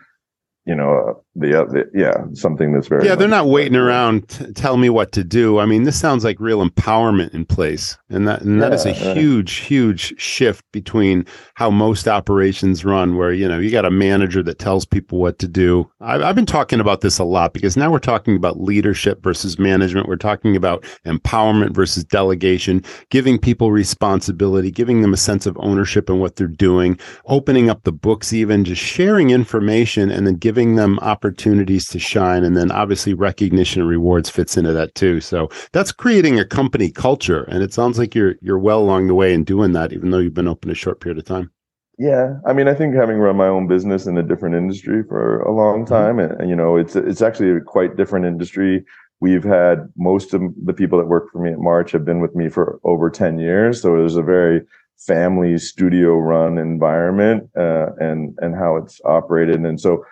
you 0.66 0.74
know 0.74 1.08
uh, 1.08 1.12
the, 1.36 1.60
uh, 1.60 1.64
the, 1.64 1.90
yeah 1.92 2.24
something 2.32 2.72
that's 2.72 2.86
very 2.86 3.06
yeah 3.06 3.14
they're 3.14 3.28
not 3.28 3.48
waiting 3.48 3.76
around 3.76 4.28
to 4.28 4.52
tell 4.52 4.76
me 4.76 4.88
what 4.88 5.12
to 5.12 5.22
do. 5.22 5.58
I 5.58 5.66
mean 5.66 5.82
this 5.82 5.98
sounds 5.98 6.24
like 6.24 6.40
real 6.40 6.66
empowerment 6.66 7.34
in 7.34 7.44
place 7.44 7.98
and 8.08 8.26
that 8.28 8.42
and 8.42 8.62
that 8.62 8.70
yeah, 8.70 8.76
is 8.76 8.86
a 8.86 8.92
huge 8.92 9.56
huge 9.56 10.18
shift 10.18 10.64
between 10.72 11.26
how 11.54 11.70
most 11.70 12.08
operations 12.08 12.84
run 12.84 13.16
where 13.16 13.32
you 13.32 13.46
know 13.46 13.58
you 13.58 13.70
got 13.70 13.84
a 13.84 13.90
manager 13.90 14.42
that 14.42 14.58
tells 14.58 14.86
people 14.86 15.18
what 15.18 15.38
to 15.38 15.48
do. 15.48 15.90
I've, 16.00 16.22
I've 16.22 16.36
been 16.36 16.46
talking 16.46 16.80
about 16.80 17.02
this 17.02 17.18
a 17.18 17.24
lot 17.24 17.52
because 17.52 17.76
now 17.76 17.90
we're 17.90 17.98
talking 17.98 18.36
about 18.36 18.60
leadership 18.60 19.22
versus 19.22 19.58
management. 19.58 20.08
We're 20.08 20.16
talking 20.16 20.56
about 20.56 20.84
empowerment 21.04 21.74
versus 21.74 22.04
delegation 22.04 22.82
giving 23.10 23.38
people 23.38 23.70
responsibility 23.70 24.70
giving 24.70 25.02
them 25.02 25.12
a 25.12 25.16
sense 25.18 25.46
of 25.46 25.56
ownership 25.60 26.08
in 26.08 26.20
what 26.20 26.36
they're 26.36 26.46
doing 26.46 26.98
opening 27.26 27.68
up 27.68 27.82
the 27.84 27.92
books 27.92 28.32
even 28.32 28.64
just 28.64 28.80
sharing 28.80 29.30
information 29.30 30.10
and 30.10 30.26
then 30.26 30.34
giving 30.34 30.53
them 30.54 30.98
opportunities 31.00 31.88
to 31.88 31.98
shine 31.98 32.44
and 32.44 32.56
then 32.56 32.70
obviously 32.70 33.14
recognition 33.14 33.80
and 33.80 33.90
rewards 33.90 34.30
fits 34.30 34.56
into 34.56 34.72
that 34.72 34.94
too. 34.94 35.20
So 35.20 35.48
that's 35.72 35.92
creating 35.92 36.38
a 36.38 36.44
company 36.44 36.90
culture 36.90 37.42
and 37.44 37.62
it 37.62 37.72
sounds 37.72 37.98
like 37.98 38.14
you're 38.14 38.36
you're 38.40 38.58
well 38.58 38.80
along 38.80 39.08
the 39.08 39.14
way 39.14 39.34
in 39.34 39.44
doing 39.44 39.72
that 39.72 39.92
even 39.92 40.10
though 40.10 40.18
you've 40.18 40.34
been 40.34 40.48
open 40.48 40.70
a 40.70 40.74
short 40.74 41.00
period 41.00 41.18
of 41.18 41.24
time. 41.24 41.50
Yeah 41.96 42.38
i 42.44 42.52
mean 42.52 42.66
i 42.66 42.74
think 42.74 42.94
having 42.94 43.18
run 43.18 43.36
my 43.36 43.46
own 43.46 43.68
business 43.68 44.06
in 44.06 44.18
a 44.18 44.22
different 44.22 44.56
industry 44.56 45.04
for 45.08 45.40
a 45.42 45.52
long 45.52 45.84
mm-hmm. 45.84 45.94
time 45.94 46.18
and, 46.18 46.32
and 46.40 46.50
you 46.50 46.56
know 46.56 46.76
it's 46.76 46.96
it's 46.96 47.22
actually 47.22 47.50
a 47.50 47.60
quite 47.60 47.96
different 47.96 48.26
industry. 48.26 48.84
We've 49.20 49.44
had 49.44 49.88
most 49.96 50.34
of 50.34 50.42
the 50.64 50.72
people 50.72 50.98
that 50.98 51.06
work 51.06 51.30
for 51.30 51.40
me 51.40 51.52
at 51.52 51.58
march 51.58 51.92
have 51.92 52.04
been 52.04 52.20
with 52.20 52.34
me 52.34 52.48
for 52.48 52.80
over 52.82 53.10
10 53.10 53.38
years 53.38 53.80
so 53.80 53.96
there's 53.96 54.16
a 54.16 54.22
very 54.22 54.62
family 54.98 55.58
studio 55.58 56.16
run 56.16 56.58
environment 56.58 57.48
uh, 57.56 57.86
and 57.98 58.36
and 58.40 58.54
how 58.54 58.76
it's 58.76 59.00
operated. 59.04 59.60
And 59.60 59.80
so 59.80 60.04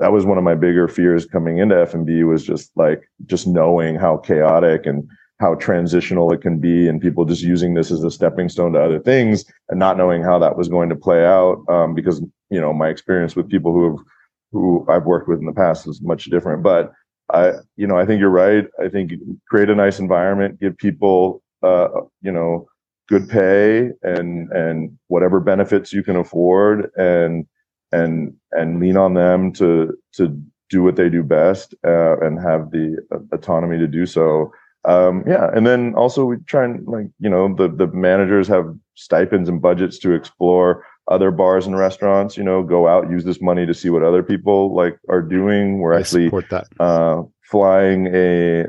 that 0.00 0.12
was 0.12 0.24
one 0.24 0.38
of 0.38 0.44
my 0.44 0.54
bigger 0.54 0.88
fears 0.88 1.26
coming 1.26 1.58
into 1.58 1.78
F&B 1.78 2.24
was 2.24 2.44
just 2.44 2.72
like 2.74 3.08
just 3.26 3.46
knowing 3.46 3.94
how 3.94 4.16
chaotic 4.16 4.86
and 4.86 5.08
how 5.40 5.54
transitional 5.54 6.32
it 6.32 6.40
can 6.40 6.58
be 6.58 6.88
and 6.88 7.00
people 7.00 7.24
just 7.24 7.42
using 7.42 7.74
this 7.74 7.90
as 7.90 8.02
a 8.02 8.10
stepping 8.10 8.48
stone 8.48 8.72
to 8.72 8.82
other 8.82 8.98
things 8.98 9.44
and 9.68 9.78
not 9.78 9.96
knowing 9.96 10.22
how 10.22 10.38
that 10.38 10.56
was 10.56 10.68
going 10.68 10.88
to 10.88 10.96
play 10.96 11.24
out 11.24 11.62
um, 11.68 11.94
because 11.94 12.20
you 12.50 12.60
know 12.60 12.72
my 12.72 12.88
experience 12.88 13.36
with 13.36 13.48
people 13.48 13.72
who 13.72 13.90
have 13.90 14.06
who 14.52 14.84
I've 14.88 15.04
worked 15.04 15.28
with 15.28 15.38
in 15.38 15.46
the 15.46 15.52
past 15.52 15.86
is 15.86 16.02
much 16.02 16.24
different. 16.24 16.62
But 16.62 16.92
I 17.32 17.52
you 17.76 17.86
know 17.86 17.98
I 17.98 18.04
think 18.04 18.20
you're 18.20 18.28
right. 18.30 18.66
I 18.82 18.88
think 18.88 19.12
create 19.48 19.70
a 19.70 19.74
nice 19.74 19.98
environment 19.98 20.60
give 20.60 20.76
people 20.76 21.42
uh, 21.62 21.88
you 22.20 22.32
know 22.32 22.66
good 23.08 23.28
pay 23.28 23.90
and 24.02 24.50
and 24.52 24.98
whatever 25.08 25.40
benefits 25.40 25.92
you 25.92 26.02
can 26.02 26.16
afford 26.16 26.90
and 26.96 27.46
and 27.92 28.34
and 28.52 28.80
lean 28.80 28.96
on 28.96 29.14
them 29.14 29.52
to 29.52 29.96
to 30.12 30.42
do 30.68 30.82
what 30.82 30.96
they 30.96 31.08
do 31.08 31.22
best 31.22 31.74
uh, 31.84 32.18
and 32.20 32.40
have 32.40 32.70
the 32.70 32.96
autonomy 33.32 33.76
to 33.78 33.86
do 33.86 34.06
so. 34.06 34.52
Um, 34.86 35.24
yeah, 35.26 35.50
and 35.54 35.66
then 35.66 35.94
also 35.94 36.24
we 36.24 36.36
try 36.46 36.64
and 36.64 36.86
like 36.86 37.06
you 37.18 37.28
know 37.28 37.54
the 37.54 37.68
the 37.68 37.88
managers 37.88 38.48
have 38.48 38.74
stipends 38.94 39.48
and 39.48 39.60
budgets 39.60 39.98
to 39.98 40.12
explore 40.12 40.86
other 41.08 41.30
bars 41.30 41.66
and 41.66 41.76
restaurants. 41.76 42.36
You 42.36 42.44
know, 42.44 42.62
go 42.62 42.88
out 42.88 43.10
use 43.10 43.24
this 43.24 43.42
money 43.42 43.66
to 43.66 43.74
see 43.74 43.90
what 43.90 44.02
other 44.02 44.22
people 44.22 44.74
like 44.74 44.98
are 45.10 45.22
doing. 45.22 45.80
We're 45.80 45.94
I 45.94 46.00
actually 46.00 46.30
uh, 46.78 47.22
flying 47.42 48.06
a 48.14 48.66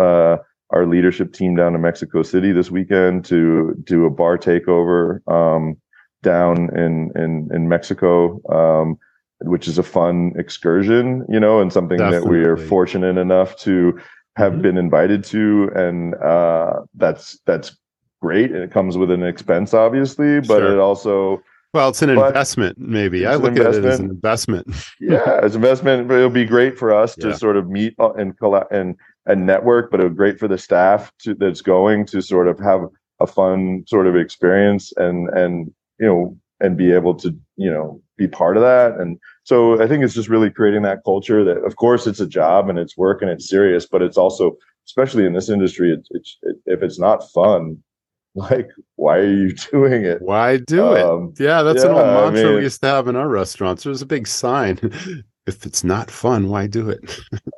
uh, 0.00 0.36
our 0.70 0.86
leadership 0.86 1.32
team 1.32 1.56
down 1.56 1.72
to 1.72 1.78
Mexico 1.78 2.22
City 2.22 2.52
this 2.52 2.70
weekend 2.70 3.24
to 3.24 3.74
do 3.84 4.04
a 4.04 4.10
bar 4.10 4.38
takeover. 4.38 5.26
Um, 5.26 5.76
down 6.22 6.74
in 6.76 7.10
in 7.16 7.48
in 7.52 7.68
Mexico, 7.68 8.40
um, 8.52 8.98
which 9.40 9.68
is 9.68 9.78
a 9.78 9.82
fun 9.82 10.32
excursion, 10.36 11.24
you 11.28 11.40
know, 11.40 11.60
and 11.60 11.72
something 11.72 11.98
Definitely. 11.98 12.20
that 12.20 12.30
we 12.30 12.44
are 12.44 12.56
fortunate 12.56 13.18
enough 13.18 13.56
to 13.58 13.98
have 14.36 14.52
mm-hmm. 14.52 14.62
been 14.62 14.78
invited 14.78 15.24
to, 15.24 15.70
and 15.74 16.14
uh, 16.16 16.80
that's 16.94 17.38
that's 17.46 17.76
great 18.20 18.50
and 18.50 18.62
it 18.62 18.70
comes 18.70 18.96
with 18.96 19.10
an 19.10 19.22
expense, 19.22 19.74
obviously, 19.74 20.40
but 20.40 20.58
Sure. 20.58 20.72
it 20.72 20.78
also 20.78 21.42
Well, 21.74 21.90
it's 21.90 22.02
an 22.02 22.14
But 22.14 22.28
investment, 22.28 22.78
maybe. 22.78 23.26
I 23.26 23.34
look 23.34 23.52
at 23.58 23.74
it 23.74 23.84
as 23.84 24.00
an 24.00 24.10
investment. 24.10 24.66
yeah, 25.00 25.40
as 25.42 25.54
investment, 25.54 26.08
but 26.08 26.16
it'll 26.16 26.30
be 26.30 26.46
great 26.46 26.78
for 26.78 26.94
us 26.94 27.14
to 27.16 27.36
sort 27.36 27.56
of 27.56 27.68
meet 27.68 27.94
uh, 27.98 28.12
and 28.14 28.36
collect 28.38 28.72
and 28.72 28.96
and 29.26 29.46
network, 29.46 29.90
but 29.90 30.00
it'll 30.00 30.10
be 30.10 30.16
great 30.16 30.38
for 30.38 30.48
the 30.48 30.56
staff 30.56 31.12
to 31.20 31.34
that's 31.34 31.60
going 31.60 32.06
to 32.06 32.22
sort 32.22 32.48
of 32.48 32.58
have 32.58 32.86
a 33.20 33.26
fun 33.26 33.84
sort 33.86 34.06
of 34.06 34.16
experience 34.16 34.92
and 34.96 35.28
and 35.30 35.72
you 35.98 36.06
know 36.06 36.36
and 36.60 36.76
be 36.76 36.92
able 36.92 37.14
to 37.14 37.34
you 37.56 37.70
know 37.70 38.00
be 38.16 38.26
part 38.28 38.56
of 38.56 38.62
that 38.62 38.98
and 39.00 39.18
so 39.44 39.80
i 39.82 39.86
think 39.86 40.02
it's 40.02 40.14
just 40.14 40.28
really 40.28 40.50
creating 40.50 40.82
that 40.82 41.04
culture 41.04 41.44
that 41.44 41.58
of 41.64 41.76
course 41.76 42.06
it's 42.06 42.20
a 42.20 42.26
job 42.26 42.68
and 42.68 42.78
it's 42.78 42.96
work 42.96 43.22
and 43.22 43.30
it's 43.30 43.48
serious 43.48 43.86
but 43.86 44.02
it's 44.02 44.16
also 44.18 44.56
especially 44.86 45.24
in 45.26 45.32
this 45.34 45.48
industry 45.48 45.92
it's, 45.92 46.08
it's 46.10 46.36
it, 46.42 46.56
if 46.66 46.82
it's 46.82 46.98
not 46.98 47.28
fun 47.32 47.76
like 48.34 48.68
why 48.96 49.16
are 49.18 49.32
you 49.32 49.52
doing 49.72 50.04
it 50.04 50.20
Why 50.22 50.58
do 50.58 50.92
it? 50.94 51.02
Um, 51.02 51.32
Yeah, 51.38 51.62
that's 51.62 51.82
an 51.82 51.90
old 51.92 52.00
yeah, 52.00 52.18
I 52.18 52.30
mantra 52.30 52.44
mean- 52.44 52.56
we 52.56 52.62
used 52.62 52.80
to 52.82 52.86
have 52.88 53.08
in 53.08 53.16
our 53.16 53.28
restaurants. 53.28 53.82
There's 53.84 54.02
a 54.02 54.06
big 54.06 54.26
sign. 54.28 54.78
if 55.46 55.64
it's 55.64 55.82
not 55.82 56.10
fun, 56.10 56.48
why 56.48 56.66
do 56.66 56.90
it? 56.90 57.00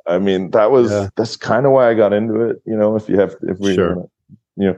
I 0.07 0.17
mean, 0.17 0.49
that 0.51 0.71
was 0.71 0.89
Yeah. 0.91 1.09
that's 1.17 1.35
kind 1.35 1.65
of 1.65 1.73
why 1.73 1.89
I 1.89 1.93
got 1.93 2.13
into 2.13 2.39
it. 2.41 2.61
You 2.65 2.77
know, 2.77 2.95
if 2.95 3.09
you 3.09 3.19
have, 3.19 3.35
if 3.43 3.57
we, 3.59 3.75
Sure. 3.75 4.07
you 4.55 4.67
know, 4.69 4.77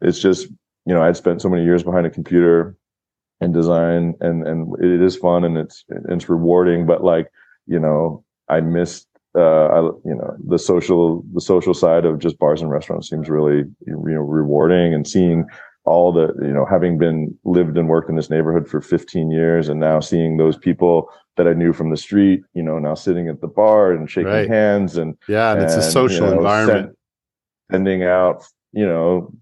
it's 0.00 0.18
just 0.18 0.48
you 0.86 0.94
know, 0.94 1.02
I'd 1.02 1.16
spent 1.16 1.42
so 1.42 1.48
many 1.50 1.62
years 1.64 1.82
behind 1.82 2.06
a 2.06 2.10
computer 2.10 2.74
and 3.40 3.52
design, 3.52 4.14
and 4.20 4.46
and 4.46 4.74
it 4.82 5.02
is 5.02 5.16
fun 5.16 5.44
and 5.44 5.56
it's 5.58 5.84
it's 6.08 6.28
rewarding, 6.28 6.86
but 6.86 7.02
like 7.04 7.28
you 7.66 7.78
know, 7.78 8.24
I 8.48 8.60
missed. 8.60 9.06
Uh, 9.36 9.66
I, 9.66 9.80
you 9.80 10.14
know, 10.14 10.36
the 10.46 10.60
social, 10.60 11.24
the 11.34 11.40
social 11.40 11.74
side 11.74 12.04
of 12.04 12.20
just 12.20 12.38
bars 12.38 12.62
and 12.62 12.70
restaurants 12.70 13.10
seems 13.10 13.28
really, 13.28 13.64
you 13.84 13.96
know, 14.04 14.20
rewarding 14.20 14.94
and 14.94 15.08
seeing 15.08 15.44
all 15.86 16.12
the, 16.12 16.32
you 16.40 16.52
know, 16.52 16.64
having 16.64 16.98
been 16.98 17.36
lived 17.42 17.76
and 17.76 17.88
worked 17.88 18.08
in 18.08 18.14
this 18.14 18.30
neighborhood 18.30 18.68
for 18.68 18.80
15 18.80 19.32
years 19.32 19.68
and 19.68 19.80
now 19.80 19.98
seeing 19.98 20.36
those 20.36 20.56
people 20.56 21.10
that 21.36 21.48
I 21.48 21.52
knew 21.52 21.72
from 21.72 21.90
the 21.90 21.96
street, 21.96 22.42
you 22.54 22.62
know, 22.62 22.78
now 22.78 22.94
sitting 22.94 23.28
at 23.28 23.40
the 23.40 23.48
bar 23.48 23.90
and 23.90 24.08
shaking 24.08 24.30
Right. 24.30 24.48
hands 24.48 24.96
and 24.96 25.18
Yeah, 25.26 25.52
and 25.52 25.62
it's 25.62 25.74
a 25.74 25.82
social 25.82 26.26
you 26.28 26.34
know, 26.34 26.38
environment. 26.38 26.86
send- 26.86 26.96
sending 27.72 28.04
out, 28.04 28.44
you 28.70 28.86
know, 28.86 29.34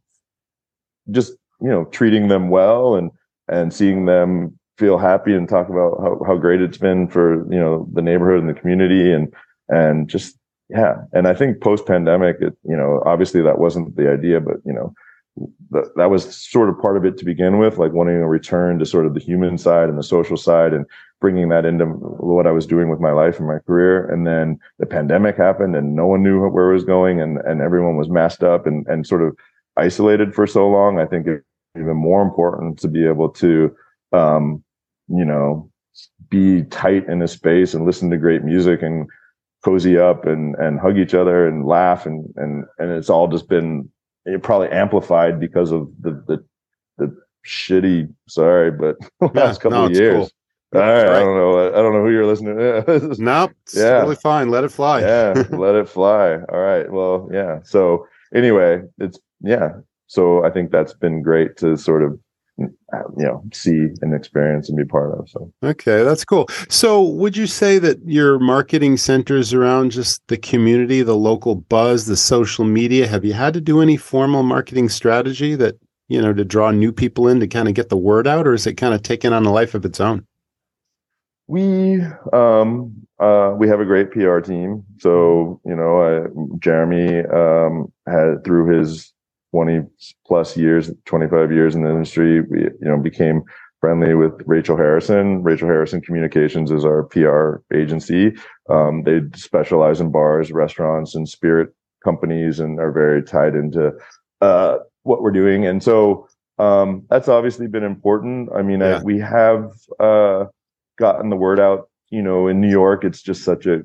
just 1.11 1.35
you 1.61 1.69
know, 1.69 1.85
treating 1.85 2.29
them 2.29 2.49
well 2.49 2.97
and 2.97 3.11
and 3.49 3.73
seeing 3.73 4.07
them 4.07 4.59
feel 4.79 4.99
happy 4.99 5.35
and 5.35 5.49
talk 5.49 5.69
about 5.69 5.99
how, 6.01 6.21
how 6.27 6.37
great 6.37 6.63
it's 6.63 6.79
been 6.79 7.07
for 7.07 7.45
you 7.53 7.59
know 7.61 7.89
the 7.93 8.03
neighborhood 8.03 8.41
and 8.41 8.49
the 8.49 8.61
community 8.61 9.13
and 9.13 9.33
and 9.69 10.09
just 10.09 10.37
yeah. 10.73 11.03
And 11.13 11.29
I 11.29 11.35
think 11.35 11.61
post 11.61 11.87
pandemic, 11.87 12.37
it 12.41 12.57
you 12.65 12.77
know, 12.77 13.03
obviously 13.05 13.43
that 13.43 13.59
wasn't 13.59 13.95
the 13.97 14.11
idea, 14.11 14.41
but 14.41 14.57
you 14.65 14.73
know. 14.73 14.95
That, 15.71 15.97
that 15.97 16.11
was 16.11 16.37
sort 16.37 16.69
of 16.69 16.79
part 16.79 16.99
of 16.99 17.07
it 17.07 17.17
to 17.17 17.25
begin 17.25 17.57
with, 17.57 17.79
like 17.79 17.93
wanting 17.93 18.19
to 18.19 18.27
return 18.27 18.79
to 18.79 18.85
sort 18.85 19.07
of 19.07 19.15
the 19.15 19.21
human 19.21 19.57
side 19.57 19.89
and 19.89 19.97
the 19.97 20.03
social 20.03 20.37
side 20.37 20.75
and 20.75 20.85
bringing 21.23 21.49
that 21.49 21.65
into 21.65 21.87
what 21.87 22.47
I 22.47 22.51
was 22.51 22.67
doing 22.67 22.91
with 22.91 23.01
my 23.01 23.13
life 23.13 23.39
and 23.39 23.49
my 23.49 23.59
career. 23.61 24.07
And 24.13 24.27
then 24.27 24.59
the 24.79 24.85
pandemic 24.85 25.39
happened 25.39 25.75
and 25.75 25.97
no 25.97 26.07
one 26.07 26.23
knew 26.23 26.47
where 26.47 26.71
it 26.71 26.75
was 26.75 26.85
going 26.85 27.23
and, 27.23 27.39
and 27.47 27.63
everyone 27.63 27.97
was 27.97 28.11
masked 28.11 28.43
up 28.43 28.67
and, 28.67 28.87
and 28.89 29.07
sort 29.07 29.23
of 29.23 29.35
isolated 29.79 30.35
for 30.35 30.47
so 30.47 30.69
long. 30.69 30.99
I 30.99 31.07
think 31.07 31.27
it's 31.27 31.47
even 31.79 31.97
more 31.97 32.23
important 32.23 32.79
to 32.81 32.89
be 32.89 33.07
able 33.07 33.29
to, 33.31 33.75
um, 34.13 34.63
you 35.09 35.25
know, 35.25 35.71
be 36.29 36.63
tight 36.65 37.07
in 37.09 37.23
a 37.23 37.29
space 37.29 37.75
and 37.75 37.85
listen 37.85 38.11
to 38.11 38.17
great 38.17 38.43
music 38.45 38.83
and 38.83 39.09
cozy 39.65 39.99
up 39.99 40.27
and, 40.27 40.55
and 40.57 40.81
hug 40.81 40.99
each 40.99 41.15
other 41.15 41.47
and 41.47 41.67
laugh. 41.67 42.07
And, 42.07 42.27
and, 42.37 42.65
and 42.79 42.91
it's 42.91 43.11
all 43.11 43.29
just 43.29 43.49
been 43.49 43.89
it 44.25 44.43
probably 44.43 44.69
amplified 44.69 45.41
because 45.41 45.73
of 45.73 45.91
the, 46.01 46.13
the, 46.29 46.45
the 46.99 47.17
shitty, 47.47 48.13
sorry, 48.29 48.71
but 48.71 48.97
last 49.35 49.61
couple 49.61 49.79
no, 49.79 49.87
of 49.87 49.93
years. 49.93 50.15
cool. 50.73 50.81
All 50.81 50.81
right, 50.81 51.05
Right. 51.05 51.17
I 51.17 51.19
don't 51.21 51.37
know. 51.37 51.69
I 51.69 51.83
don't 51.83 51.93
know 51.93 52.03
who 52.03 52.11
you're 52.11 52.25
listening 52.27 52.57
to. 52.57 53.17
Nope. 53.19 53.53
It's 53.65 53.77
Yeah. 53.77 53.99
totally 53.99 54.17
fine. 54.17 54.49
Let 54.49 54.65
it 54.65 54.71
fly. 54.71 55.01
yeah, 55.01 55.43
let 55.51 55.75
it 55.75 55.89
fly. 55.89 56.35
All 56.37 56.61
right. 56.61 56.91
Well, 56.91 57.29
yeah. 57.33 57.61
So 57.65 58.07
anyway, 58.35 58.83
it's 58.99 59.19
yeah. 59.43 59.73
So 60.13 60.45
I 60.45 60.51
think 60.51 60.71
that's 60.71 60.93
been 60.93 61.23
great 61.23 61.57
to 61.57 61.75
sort 61.79 62.03
of 62.03 62.19
you 62.59 62.69
know 63.17 63.43
see 63.51 63.89
and 64.03 64.15
experience 64.15 64.69
and 64.69 64.77
be 64.77 64.85
part 64.85 65.19
of. 65.19 65.27
So 65.31 65.51
Okay, 65.65 66.03
that's 66.03 66.23
cool. 66.23 66.49
So, 66.69 67.03
would 67.03 67.35
you 67.35 67.47
say 67.47 67.79
that 67.79 67.99
your 68.05 68.39
marketing 68.39 68.99
centers 68.99 69.55
around 69.55 69.91
just 69.91 70.21
the 70.29 70.37
community, 70.37 71.01
the 71.01 71.17
local 71.17 71.55
buzz, 71.55 72.05
the 72.05 72.19
social 72.19 72.67
media? 72.67 73.07
Have 73.07 73.25
you 73.25 73.33
had 73.33 73.55
to 73.55 73.61
do 73.63 73.81
any 73.81 73.97
formal 73.97 74.43
marketing 74.43 74.91
strategy 74.91 75.55
that, 75.55 75.77
you 76.09 76.21
know, 76.21 76.35
to 76.35 76.45
draw 76.45 76.71
new 76.73 76.93
people 76.93 77.27
in 77.27 77.41
to 77.41 77.47
kind 77.47 77.67
of 77.69 77.73
get 77.73 77.89
the 77.89 77.97
word 77.97 78.27
out, 78.27 78.47
or 78.47 78.53
is 78.53 78.67
it 78.67 78.75
kind 78.75 78.93
of 78.93 79.03
taking 79.03 79.33
on 79.33 79.47
a 79.47 79.53
life 79.53 79.75
of 79.75 79.87
its 79.87 79.99
own? 79.99 80.27
we 81.49 82.01
um 82.33 82.95
uh 83.19 83.53
we 83.59 83.67
have 83.69 83.81
a 83.81 83.85
great 83.85 84.11
PR 84.13 84.41
team. 84.41 84.85
So 85.01 85.61
you 85.65 85.75
know, 85.75 86.01
uh, 86.01 86.29
Jeremy 86.59 87.21
um 87.27 87.91
had 88.07 88.45
through 88.45 88.79
his 88.79 89.13
20 89.53 89.83
plus 90.27 90.57
years, 90.57 90.91
25 91.05 91.53
years 91.53 91.75
in 91.75 91.83
the 91.83 91.91
industry, 91.91 92.41
we 92.41 92.63
you 92.63 92.89
know 92.89 92.97
became 92.99 93.43
friendly 93.81 94.15
with 94.15 94.33
Rachel 94.47 94.77
Harrison. 94.77 95.43
Rachel 95.43 95.69
Harrison 95.69 96.01
Communications 96.01 96.71
is 96.71 96.85
our 96.85 97.03
PR 97.05 97.57
agency. 97.77 98.33
Um, 98.71 99.03
they 99.03 99.21
specialize 99.35 100.01
in 100.01 100.11
bars, 100.11 100.53
restaurants, 100.53 101.15
and 101.15 101.29
spirit 101.29 101.75
companies, 102.03 102.61
and 102.61 102.81
are 102.81 102.93
very 102.93 103.23
tied 103.23 103.55
into 103.55 103.93
uh, 104.41 104.79
what 105.03 105.21
we're 105.21 105.33
doing. 105.33 105.67
And 105.67 105.83
so 105.83 106.29
um, 106.59 107.05
that's 107.11 107.29
obviously 107.29 107.67
been 107.67 107.85
important. 107.85 108.51
I 108.55 108.63
mean, 108.63 108.81
Yeah. 108.81 108.99
I, 108.99 109.03
we 109.03 109.19
have 109.19 109.71
uh, 110.01 110.47
gotten 110.99 111.29
the 111.29 111.37
word 111.37 111.61
out. 111.61 111.89
You 112.11 112.23
know, 112.23 112.47
in 112.47 112.61
New 112.61 112.71
York, 112.71 113.05
it's 113.05 113.23
just 113.23 113.43
such 113.43 113.67
a 113.67 113.83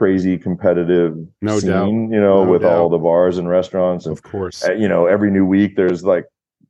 crazy 0.00 0.38
competitive 0.38 1.14
No 1.42 1.58
scene. 1.58 1.68
doubt. 1.70 1.88
You 2.14 2.20
know, 2.20 2.42
No 2.44 2.50
with 2.50 2.64
all 2.64 2.88
the 2.88 2.96
bars 2.98 3.36
and 3.36 3.48
restaurants 3.50 4.06
and 4.06 4.16
Of 4.16 4.22
course. 4.22 4.64
uh, 4.66 4.72
you 4.72 4.88
know 4.88 5.04
every 5.04 5.30
new 5.30 5.44
week 5.44 5.76
there's 5.76 6.02
like 6.04 6.24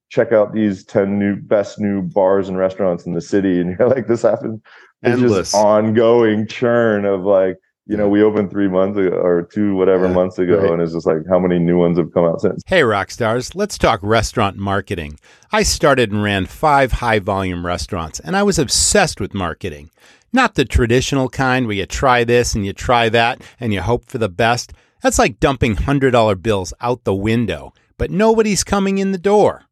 check 0.09 0.33
out 0.33 0.53
these 0.53 0.85
10 0.85 1.17
new 1.21 1.37
best 1.37 1.79
new 1.79 2.03
bars 2.03 2.49
and 2.49 2.59
restaurants 2.59 3.07
in 3.07 3.13
the 3.15 3.21
city 3.21 3.61
and 3.61 3.69
you're 3.79 3.89
like 3.89 4.09
this 4.09 4.23
happens 4.23 4.61
it's 5.03 5.21
Endless. 5.21 5.53
just 5.53 5.55
ongoing 5.55 6.45
churn 6.49 7.05
of 7.05 7.21
like 7.23 7.57
you 7.87 7.97
know 7.97 8.09
we 8.09 8.21
opened 8.21 8.51
three 8.51 8.67
months 8.69 8.99
ago 8.99 9.11
or 9.17 9.49
two 9.55 9.77
whatever 9.77 10.07
Yeah, 10.09 10.13
months 10.15 10.37
ago 10.41 10.59
right. 10.59 10.73
and 10.73 10.83
it's 10.83 10.93
just 10.93 11.07
like 11.07 11.19
how 11.31 11.39
many 11.39 11.61
new 11.61 11.79
ones 11.79 11.99
have 11.99 12.13
come 12.13 12.25
out 12.25 12.41
since 12.41 12.61
Hey, 12.67 12.83
rock 12.83 13.13
stars, 13.13 13.55
let's 13.55 13.79
talk 13.79 14.01
restaurant 14.03 14.57
marketing. 14.57 15.19
I 15.53 15.63
started 15.63 16.11
and 16.11 16.23
ran 16.23 16.47
five 16.47 16.91
high 16.93 17.21
volume 17.21 17.65
restaurants, 17.65 18.19
and 18.21 18.37
I 18.37 18.43
was 18.43 18.59
obsessed 18.59 19.21
with 19.21 19.35
marketing. 19.35 19.91
Not 20.33 20.55
the 20.55 20.65
traditional 20.65 21.29
kind 21.29 21.67
where 21.67 21.77
you 21.77 21.87
try 21.87 22.25
this 22.25 22.55
and 22.55 22.65
you 22.65 22.73
try 22.73 23.09
that 23.09 23.43
and 23.59 23.73
you 23.73 23.81
hope 23.83 24.05
for 24.07 24.19
the 24.19 24.29
best. 24.29 24.73
That's 25.03 25.19
like 25.19 25.41
dumping 25.41 25.77
$100 25.77 26.43
bills 26.43 26.73
out 26.81 27.05
the 27.05 27.15
window, 27.15 27.73
but 27.99 28.11
nobody's 28.11 28.63
coming 28.63 28.99
in 28.99 29.13
the 29.13 29.19
door. 29.19 29.65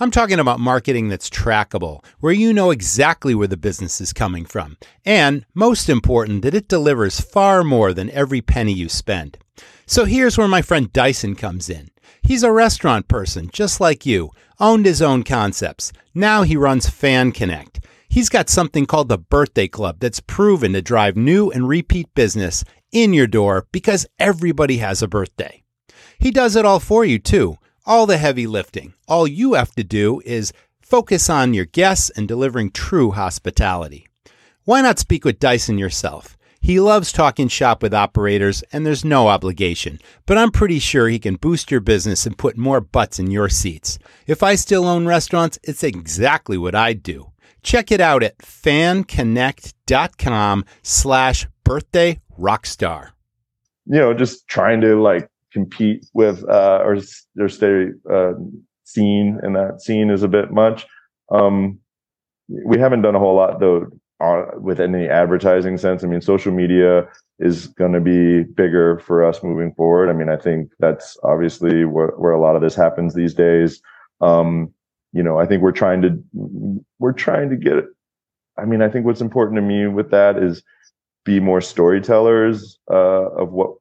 I'm 0.00 0.12
talking 0.12 0.38
about 0.38 0.60
marketing 0.60 1.08
that's 1.08 1.28
trackable, 1.28 2.04
where 2.20 2.32
you 2.32 2.52
know 2.52 2.70
exactly 2.70 3.34
where 3.34 3.48
the 3.48 3.56
business 3.56 4.00
is 4.00 4.12
coming 4.12 4.44
from, 4.44 4.76
and 5.04 5.44
most 5.54 5.88
important, 5.88 6.42
that 6.42 6.54
it 6.54 6.68
delivers 6.68 7.20
far 7.20 7.64
more 7.64 7.92
than 7.92 8.08
every 8.10 8.40
penny 8.40 8.72
you 8.72 8.88
spend. 8.88 9.38
So 9.86 10.04
here's 10.04 10.38
where 10.38 10.46
my 10.46 10.62
friend 10.62 10.92
Dyson 10.92 11.34
comes 11.34 11.68
in. 11.68 11.90
He's 12.22 12.44
a 12.44 12.52
restaurant 12.52 13.08
person, 13.08 13.50
just 13.52 13.80
like 13.80 14.06
you, 14.06 14.30
owned 14.60 14.86
his 14.86 15.02
own 15.02 15.24
concepts. 15.24 15.92
Now 16.14 16.42
he 16.42 16.56
runs 16.56 16.88
Fan 16.88 17.32
Connect. 17.32 17.77
He's 18.10 18.30
got 18.30 18.48
something 18.48 18.86
called 18.86 19.10
the 19.10 19.18
Birthday 19.18 19.68
Club 19.68 19.98
that's 20.00 20.20
proven 20.20 20.72
to 20.72 20.80
drive 20.80 21.16
new 21.16 21.50
and 21.50 21.68
repeat 21.68 22.14
business 22.14 22.64
in 22.90 23.12
your 23.12 23.26
door 23.26 23.66
because 23.70 24.06
everybody 24.18 24.78
has 24.78 25.02
a 25.02 25.08
birthday. 25.08 25.62
He 26.18 26.30
does 26.30 26.56
it 26.56 26.64
all 26.64 26.80
for 26.80 27.04
you, 27.04 27.18
too. 27.18 27.58
All 27.84 28.06
the 28.06 28.16
heavy 28.16 28.46
lifting. 28.46 28.94
All 29.06 29.28
you 29.28 29.54
have 29.54 29.72
to 29.72 29.84
do 29.84 30.22
is 30.24 30.54
focus 30.80 31.28
on 31.28 31.52
your 31.52 31.66
guests 31.66 32.10
and 32.10 32.26
delivering 32.26 32.70
true 32.70 33.10
hospitality. 33.10 34.06
Why 34.64 34.80
not 34.80 34.98
speak 34.98 35.24
with 35.24 35.38
Dyson 35.38 35.76
yourself? 35.76 36.38
He 36.60 36.80
loves 36.80 37.12
talking 37.12 37.48
shop 37.48 37.82
with 37.82 37.94
operators, 37.94 38.62
and 38.72 38.84
there's 38.84 39.04
no 39.04 39.28
obligation, 39.28 40.00
but 40.26 40.36
I'm 40.36 40.50
pretty 40.50 40.78
sure 40.78 41.08
he 41.08 41.18
can 41.18 41.36
boost 41.36 41.70
your 41.70 41.80
business 41.80 42.26
and 42.26 42.36
put 42.36 42.56
more 42.56 42.80
butts 42.80 43.18
in 43.18 43.30
your 43.30 43.48
seats. 43.48 43.98
If 44.26 44.42
I 44.42 44.56
still 44.56 44.86
own 44.86 45.06
restaurants, 45.06 45.58
it's 45.62 45.84
exactly 45.84 46.58
what 46.58 46.74
I'd 46.74 47.02
do. 47.02 47.32
Check 47.62 47.92
it 47.92 48.00
out 48.00 48.22
at 48.22 48.38
fanconnect.com 48.38 50.64
slash 50.82 51.46
birthday 51.64 52.20
rockstar. 52.38 53.10
you 53.86 53.98
know 53.98 54.14
just 54.14 54.46
trying 54.48 54.80
to 54.80 55.00
like 55.02 55.28
compete 55.52 56.06
with 56.14 56.44
uh 56.48 56.80
or 56.84 56.96
or 57.38 57.48
stay 57.48 57.86
uh 58.10 58.32
seen 58.84 59.38
and 59.42 59.56
that 59.56 59.80
scene 59.82 60.10
is 60.10 60.22
a 60.22 60.28
bit 60.28 60.50
much 60.52 60.86
um 61.32 61.78
we 62.64 62.78
haven't 62.78 63.02
done 63.02 63.14
a 63.14 63.18
whole 63.18 63.34
lot 63.34 63.60
though 63.60 63.86
uh, 64.20 64.46
with 64.56 64.80
any 64.80 65.08
advertising 65.08 65.76
sense 65.76 66.04
i 66.04 66.06
mean 66.06 66.20
social 66.20 66.52
media 66.52 67.06
is 67.38 67.68
going 67.68 67.92
to 67.92 68.00
be 68.00 68.42
bigger 68.42 68.98
for 68.98 69.24
us 69.24 69.42
moving 69.42 69.72
forward. 69.74 70.10
I 70.10 70.12
mean, 70.12 70.28
I 70.28 70.36
think 70.36 70.70
that's 70.80 71.16
obviously 71.22 71.84
where, 71.84 72.08
where 72.16 72.32
a 72.32 72.40
lot 72.40 72.56
of 72.56 72.62
this 72.62 72.74
happens 72.74 73.14
these 73.14 73.34
days. 73.34 73.80
Um, 74.20 74.72
you 75.12 75.22
know, 75.22 75.38
I 75.38 75.46
think 75.46 75.62
we're 75.62 75.72
trying 75.72 76.02
to 76.02 76.82
we're 76.98 77.12
trying 77.12 77.50
to 77.50 77.56
get. 77.56 77.76
It. 77.76 77.86
I 78.58 78.64
mean, 78.64 78.82
I 78.82 78.88
think 78.88 79.06
what's 79.06 79.20
important 79.20 79.56
to 79.56 79.62
me 79.62 79.86
with 79.86 80.10
that 80.10 80.36
is 80.36 80.62
be 81.24 81.40
more 81.40 81.60
storytellers 81.60 82.78
uh, 82.90 83.30
of 83.30 83.52
what 83.52 83.74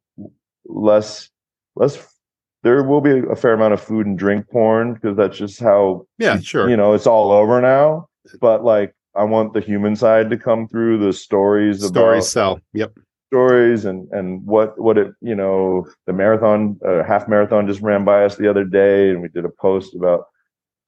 less 0.65 1.29
less. 1.75 2.13
There 2.63 2.83
will 2.83 3.01
be 3.01 3.21
a 3.29 3.35
fair 3.35 3.53
amount 3.53 3.73
of 3.73 3.81
food 3.81 4.07
and 4.07 4.17
drink 4.17 4.49
porn 4.49 4.95
because 4.95 5.15
that's 5.15 5.37
just 5.37 5.59
how. 5.59 6.07
Yeah, 6.17 6.39
sure. 6.39 6.69
You 6.69 6.77
know, 6.77 6.93
it's 6.93 7.07
all 7.07 7.31
over 7.31 7.61
now. 7.61 8.07
But 8.41 8.63
like, 8.63 8.93
I 9.15 9.23
want 9.23 9.53
the 9.53 9.61
human 9.61 9.95
side 9.95 10.29
to 10.31 10.37
come 10.37 10.67
through. 10.67 10.99
The 10.99 11.13
stories, 11.13 11.85
stories 11.85 12.29
sell. 12.29 12.59
Yep 12.73 12.93
stories 13.29 13.83
and 13.83 14.07
and 14.13 14.45
what 14.45 14.79
what 14.79 14.97
it 14.97 15.13
you 15.19 15.35
know 15.35 15.85
the 16.05 16.13
marathon 16.13 16.79
uh, 16.87 17.03
half 17.03 17.27
marathon 17.27 17.67
just 17.67 17.81
ran 17.81 18.05
by 18.05 18.23
us 18.23 18.37
the 18.37 18.49
other 18.49 18.63
day 18.63 19.09
and 19.09 19.21
we 19.21 19.27
did 19.27 19.43
a 19.43 19.49
post 19.49 19.93
about 19.93 20.27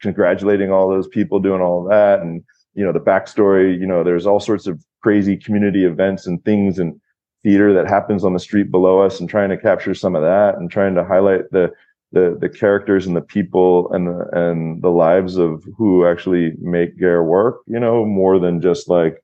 congratulating 0.02 0.72
all 0.72 0.89
those 0.89 1.08
people 1.08 1.39
doing 1.39 1.62
all 1.62 1.84
that 1.84 2.22
and 2.22 2.43
you 2.74 2.86
know 2.86 2.91
the 2.91 3.00
backstory 3.00 3.80
you 3.80 3.86
know 3.86 4.04
there's 4.04 4.26
all 4.26 4.39
sorts 4.39 4.68
of 4.68 4.84
crazy 5.02 5.36
community 5.36 5.86
events 5.86 6.26
and 6.26 6.43
things 6.43 6.80
and 6.80 7.00
theater 7.43 7.74
that 7.74 7.88
happens 7.88 8.24
on 8.24 8.34
the 8.34 8.39
street 8.39 8.70
below 8.70 9.00
us 9.00 9.20
and 9.20 9.30
trying 9.30 9.50
to 9.50 9.58
capture 9.58 9.93
some 9.93 10.16
of 10.16 10.22
that 10.22 10.56
and 10.58 10.72
trying 10.72 10.95
to 10.95 11.04
highlight 11.04 11.50
the 11.52 11.72
the 12.12 12.38
the 12.41 12.50
characters 12.50 13.06
and 13.06 13.16
the 13.16 13.22
people 13.22 13.91
and 13.93 14.08
the 14.08 14.28
and 14.34 14.82
the 14.82 14.89
lives 14.89 15.38
of 15.38 15.64
who 15.78 16.06
actually 16.06 16.54
make 16.60 16.97
Gair 16.97 17.24
work 17.24 17.62
you 17.68 17.80
know 17.80 18.06
more 18.06 18.39
than 18.39 18.62
just 18.62 18.89
like 18.89 19.24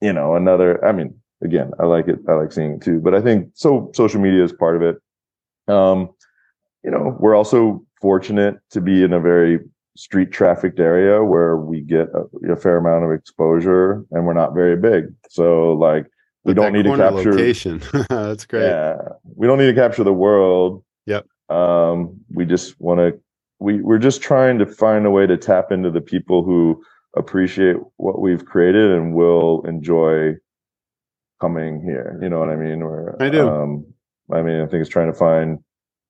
you 0.00 0.12
know 0.12 0.34
another 0.34 0.82
i 0.84 0.92
mean 0.92 1.20
again, 1.42 1.72
I 1.78 1.86
like 1.86 2.08
it. 2.08 2.18
I 2.28 2.32
like 2.32 2.52
seeing 2.52 2.72
it 2.72 2.82
too. 2.82 3.00
But 3.00 3.14
I 3.14 3.20
think 3.20 3.50
so. 3.54 3.90
Social 3.94 4.20
media 4.20 4.44
is 4.44 4.52
part 4.52 4.76
of 4.76 4.82
it. 4.82 5.72
Um, 5.72 6.10
you 6.84 6.90
know, 6.90 7.16
we're 7.18 7.34
also 7.34 7.84
fortunate 8.00 8.58
to 8.70 8.80
be 8.80 9.02
in 9.02 9.12
a 9.12 9.20
very 9.20 9.60
street 9.96 10.32
trafficked 10.32 10.80
area 10.80 11.22
where 11.22 11.56
we 11.56 11.80
get 11.80 12.08
a, 12.14 12.52
a 12.52 12.56
fair 12.56 12.78
amount 12.78 13.04
of 13.04 13.12
exposure, 13.12 14.04
and 14.10 14.26
we're 14.26 14.34
not 14.34 14.54
very 14.54 14.76
big. 14.76 15.06
So 15.28 15.72
like, 15.72 16.06
we 16.44 16.54
don't 16.54 16.72
need 16.72 16.84
to 16.84 16.96
capture 16.96 17.32
location. 17.32 17.82
That's 18.08 18.46
great. 18.46 18.62
Yeah, 18.62 18.96
we 19.36 19.46
don't 19.46 19.58
need 19.58 19.66
to 19.66 19.74
capture 19.74 20.04
the 20.04 20.12
world. 20.12 20.82
Yep. 21.06 21.26
Um, 21.50 22.20
we 22.32 22.44
just 22.44 22.80
want 22.80 22.98
to. 23.00 23.20
We 23.58 23.82
we're 23.82 23.98
just 23.98 24.22
trying 24.22 24.58
to 24.58 24.66
find 24.66 25.04
a 25.04 25.10
way 25.10 25.26
to 25.26 25.36
tap 25.36 25.70
into 25.70 25.90
the 25.90 26.00
people 26.00 26.42
who 26.42 26.82
appreciate 27.16 27.76
what 27.96 28.20
we've 28.20 28.44
created 28.44 28.92
and 28.92 29.14
will 29.14 29.62
enjoy 29.66 30.34
coming 31.40 31.82
here. 31.82 32.18
You 32.22 32.30
know 32.30 32.38
what 32.38 32.48
I 32.48 32.56
mean? 32.56 32.82
I 33.20 33.28
do. 33.28 33.48
Um, 33.48 33.86
I 34.32 34.42
mean, 34.42 34.60
I 34.60 34.66
think 34.66 34.80
it's 34.80 34.88
trying 34.88 35.12
to 35.12 35.18
find 35.18 35.58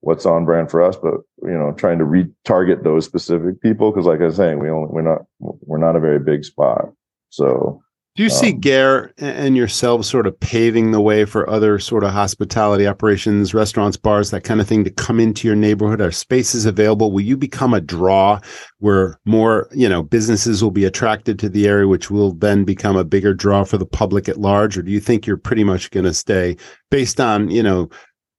what's 0.01 0.27
on 0.27 0.45
brand 0.45 0.71
for 0.71 0.83
us, 0.83 0.97
but 0.97 1.15
you 1.43 1.57
know, 1.57 1.73
trying 1.77 1.99
to 1.99 2.05
retarget 2.05 2.83
those 2.83 3.05
specific 3.05 3.61
people 3.61 3.91
because, 3.91 4.07
like 4.07 4.21
I 4.21 4.27
was 4.27 4.37
saying, 4.37 4.59
we 4.59 4.71
only 4.71 4.89
we're 4.91 5.03
not 5.03 5.23
we're 5.39 5.79
not 5.79 5.97
a 5.97 6.01
very 6.01 6.19
big 6.19 6.45
spot. 6.45 6.93
So 7.31 7.83
do 8.17 8.25
you 8.25 8.31
see 8.31 8.53
um, 8.53 8.61
Gair 8.61 9.13
and 9.19 9.57
yourselves 9.57 10.09
sort 10.09 10.27
of 10.27 10.39
paving 10.41 10.91
the 10.91 11.01
way 11.01 11.25
for 11.25 11.49
other 11.49 11.79
sort 11.79 12.03
of 12.03 12.11
hospitality 12.11 12.87
operations, 12.87 13.55
restaurants, 13.55 13.97
bars, 13.97 14.31
that 14.31 14.43
kind 14.43 14.61
of 14.61 14.67
thing 14.67 14.83
to 14.83 14.91
come 14.91 15.21
into 15.21 15.47
your 15.47 15.57
neighborhood? 15.57 16.01
Are 16.01 16.11
spaces 16.11 16.67
available? 16.67 17.13
Will 17.13 17.21
you 17.21 17.37
become 17.37 17.73
a 17.73 17.81
draw 17.81 18.41
where 18.79 19.21
more, 19.27 19.69
you 19.73 19.89
know, 19.89 20.03
businesses 20.03 20.63
will 20.63 20.73
be 20.73 20.85
attracted 20.85 21.39
to 21.39 21.49
the 21.49 21.69
area, 21.69 21.87
which 21.87 22.11
will 22.11 22.33
then 22.33 22.65
become 22.65 22.97
a 22.97 23.05
bigger 23.05 23.33
draw 23.33 23.63
for 23.63 23.79
the 23.79 23.87
public 23.87 24.29
at 24.29 24.41
large? 24.41 24.77
Or 24.77 24.83
do 24.83 24.91
you 24.91 25.01
think 25.01 25.25
you're 25.25 25.37
pretty 25.37 25.65
much 25.65 25.93
going 25.93 26.05
to 26.05 26.13
stay 26.13 26.57
based 26.91 27.21
on, 27.21 27.49
you 27.49 27.63
know, 27.63 27.89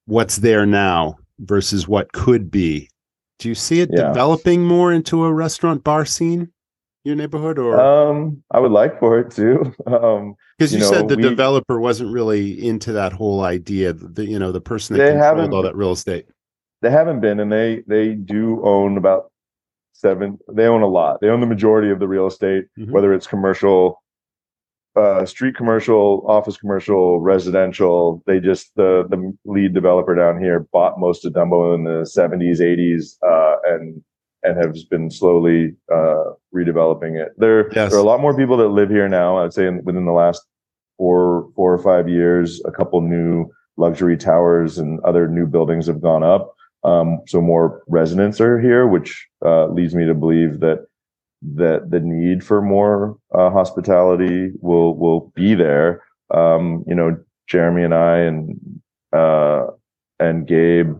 what's 0.06 0.38
there 0.38 0.66
now 0.66 1.18
versus 1.42 1.88
what 1.88 2.12
could 2.14 2.50
be? 2.50 2.90
Do 3.40 3.50
you 3.50 3.56
see 3.56 3.82
it 3.82 3.90
yeah. 3.92 4.08
developing 4.08 4.64
more 4.64 4.94
into 4.94 5.26
a 5.26 5.34
restaurant 5.34 5.84
bar 5.84 6.06
scene? 6.06 6.52
your 7.04 7.16
neighborhood 7.16 7.58
or 7.58 7.80
um 7.80 8.44
i 8.52 8.60
would 8.60 8.72
like 8.72 9.00
for 9.00 9.20
it 9.20 9.32
to 9.32 9.60
um 9.88 10.36
because 10.58 10.72
you, 10.72 10.80
you 10.80 10.86
know, 10.86 10.92
said 10.92 11.08
the 11.08 11.16
we, 11.16 11.24
developer 11.24 11.80
wasn't 11.80 12.12
really 12.12 12.66
into 12.66 12.92
that 12.94 13.12
whole 13.12 13.44
idea 13.44 13.94
the 13.94 14.26
you 14.26 14.38
know 14.38 14.52
the 14.52 14.62
person 14.62 14.98
that 14.98 15.12
controlled 15.12 15.54
all 15.54 15.64
that 15.64 15.76
real 15.76 15.92
estate 15.92 16.26
they 16.82 16.92
haven't 16.92 17.20
been 17.20 17.40
and 17.40 17.52
they 17.52 17.84
they 17.88 18.14
do 18.14 18.62
own 18.64 18.98
about 18.98 19.32
seven 19.94 20.38
they 20.52 20.66
own 20.66 20.82
a 20.82 20.88
lot 20.88 21.20
they 21.22 21.30
own 21.30 21.42
the 21.42 21.48
majority 21.48 21.90
of 21.90 22.00
the 22.00 22.08
real 22.08 22.28
estate 22.28 22.66
mm-hmm. 22.78 22.92
whether 22.92 23.14
it's 23.14 23.28
commercial 23.28 24.02
uh, 24.96 25.26
street 25.26 25.56
commercial 25.56 26.24
office 26.28 26.58
commercial 26.58 27.20
residential 27.20 28.22
they 28.28 28.40
just 28.40 28.76
the 28.76 29.06
the 29.10 29.36
lead 29.46 29.74
developer 29.74 30.14
down 30.14 30.42
here 30.42 30.68
bought 30.74 31.00
most 31.00 31.24
of 31.26 31.32
dumbo 31.34 31.74
in 31.74 31.84
the 31.86 32.02
70s 32.02 32.60
80s 32.60 33.16
uh, 33.26 33.56
and 33.74 34.04
and 34.44 34.58
have 34.58 34.76
been 34.90 35.10
slowly 35.10 35.76
uh, 35.94 36.32
redeveloping 36.54 37.22
it. 37.22 37.34
There, 37.38 37.72
yes. 37.74 37.92
there 37.92 38.00
are 38.00 38.04
a 38.04 38.08
lot 38.08 38.22
more 38.22 38.36
people 38.36 38.58
that 38.58 38.70
live 38.70 38.90
here 38.90 39.08
now. 39.08 39.38
I'd 39.38 39.54
say 39.54 39.68
in, 39.68 39.84
within 39.84 40.06
the 40.06 40.12
last 40.12 40.42
four, 40.98 41.50
four 41.56 41.74
or 41.74 41.78
five 41.78 42.10
years, 42.10 42.62
a 42.66 42.72
couple 42.72 43.02
new 43.02 43.52
luxury 43.78 44.18
towers 44.18 44.78
and 44.78 45.00
other 45.02 45.28
new 45.28 45.46
buildings 45.46 45.88
have 45.88 46.02
gone 46.02 46.24
up. 46.24 46.54
Um, 46.84 47.22
so 47.28 47.42
more 47.42 47.84
residents 47.88 48.42
are 48.42 48.60
here, 48.60 48.88
which 48.88 49.28
uh, 49.46 49.68
leads 49.68 49.94
me 49.94 50.06
to 50.06 50.16
believe 50.16 50.60
that 50.62 50.88
that 51.42 51.90
the 51.90 52.00
need 52.00 52.44
for 52.44 52.62
more 52.62 53.18
uh, 53.34 53.50
hospitality 53.50 54.52
will 54.60 54.96
will 54.96 55.32
be 55.36 55.56
there. 55.56 56.04
Um, 56.34 56.84
you 56.88 56.96
know, 56.96 57.18
Jeremy 57.48 57.84
and 57.84 57.94
I 57.94 58.18
and 58.20 58.82
uh, 59.14 59.68
and 60.20 60.48
Gabe 60.48 60.96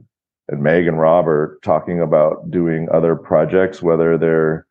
and 0.50 0.64
Meg 0.64 0.88
and 0.88 1.00
Rob 1.00 1.28
are 1.28 1.60
talking 1.64 2.02
about 2.02 2.50
doing 2.52 2.90
other 2.92 3.16
projects, 3.16 3.82
whether 3.82 4.18
they're 4.18 4.66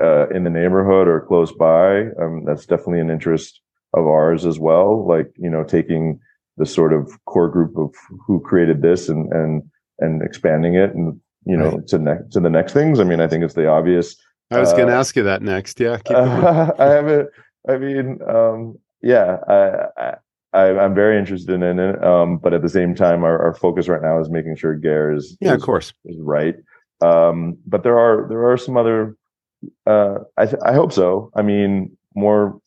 uh, 0.00 0.28
in 0.28 0.44
the 0.44 0.50
neighborhood 0.50 1.08
or 1.08 1.20
close 1.20 1.52
by. 1.52 2.06
Um, 2.20 2.44
that's 2.46 2.66
definitely 2.66 3.00
an 3.00 3.10
interest 3.10 3.60
of 3.94 4.06
ours 4.06 4.46
as 4.46 4.58
well. 4.58 5.06
Like 5.06 5.32
you 5.36 5.50
know, 5.50 5.64
taking 5.64 6.20
the 6.56 6.66
sort 6.66 6.92
of 6.92 7.12
core 7.24 7.48
group 7.48 7.76
of 7.76 7.94
who 8.26 8.40
created 8.40 8.82
this 8.82 9.08
and 9.08 9.32
and 9.32 9.62
and 9.98 10.22
expanding 10.22 10.74
it 10.74 10.94
and 10.94 11.20
you 11.44 11.56
know 11.56 11.70
right. 11.70 11.86
to 11.88 11.98
next 11.98 12.32
to 12.32 12.40
the 12.40 12.50
next 12.50 12.72
things. 12.72 13.00
I 13.00 13.04
mean, 13.04 13.20
I 13.20 13.26
think 13.26 13.44
it's 13.44 13.54
the 13.54 13.68
obvious. 13.68 14.16
I 14.52 14.60
was 14.60 14.72
uh, 14.72 14.76
going 14.76 14.88
to 14.88 14.94
ask 14.94 15.16
you 15.16 15.22
that 15.24 15.42
next. 15.42 15.80
Yeah, 15.80 15.98
I 16.10 16.84
haven't. 16.86 17.28
I 17.68 17.78
mean, 17.78 18.18
um, 18.28 18.78
yeah, 19.02 19.38
I, 19.48 20.14
I, 20.52 20.84
am 20.84 20.94
very 20.94 21.18
interested 21.18 21.62
in 21.62 21.78
it, 21.78 22.02
um, 22.04 22.38
but 22.38 22.52
at 22.52 22.62
the 22.62 22.68
same 22.68 22.94
time, 22.94 23.24
our, 23.24 23.40
our, 23.40 23.54
focus 23.54 23.88
right 23.88 24.02
now 24.02 24.20
is 24.20 24.30
making 24.30 24.56
sure 24.56 24.74
Gair 24.74 25.12
is 25.12 25.36
yeah, 25.40 25.50
is, 25.50 25.56
of 25.56 25.62
course, 25.62 25.92
is 26.04 26.16
right. 26.20 26.56
Um, 27.00 27.56
but 27.66 27.82
there 27.82 27.98
are 27.98 28.26
there 28.28 28.50
are 28.50 28.56
some 28.56 28.76
other. 28.76 29.16
Uh, 29.86 30.18
I 30.36 30.46
th- 30.46 30.62
I 30.64 30.72
hope 30.72 30.92
so. 30.92 31.30
I 31.36 31.42
mean, 31.42 31.96
more 32.14 32.60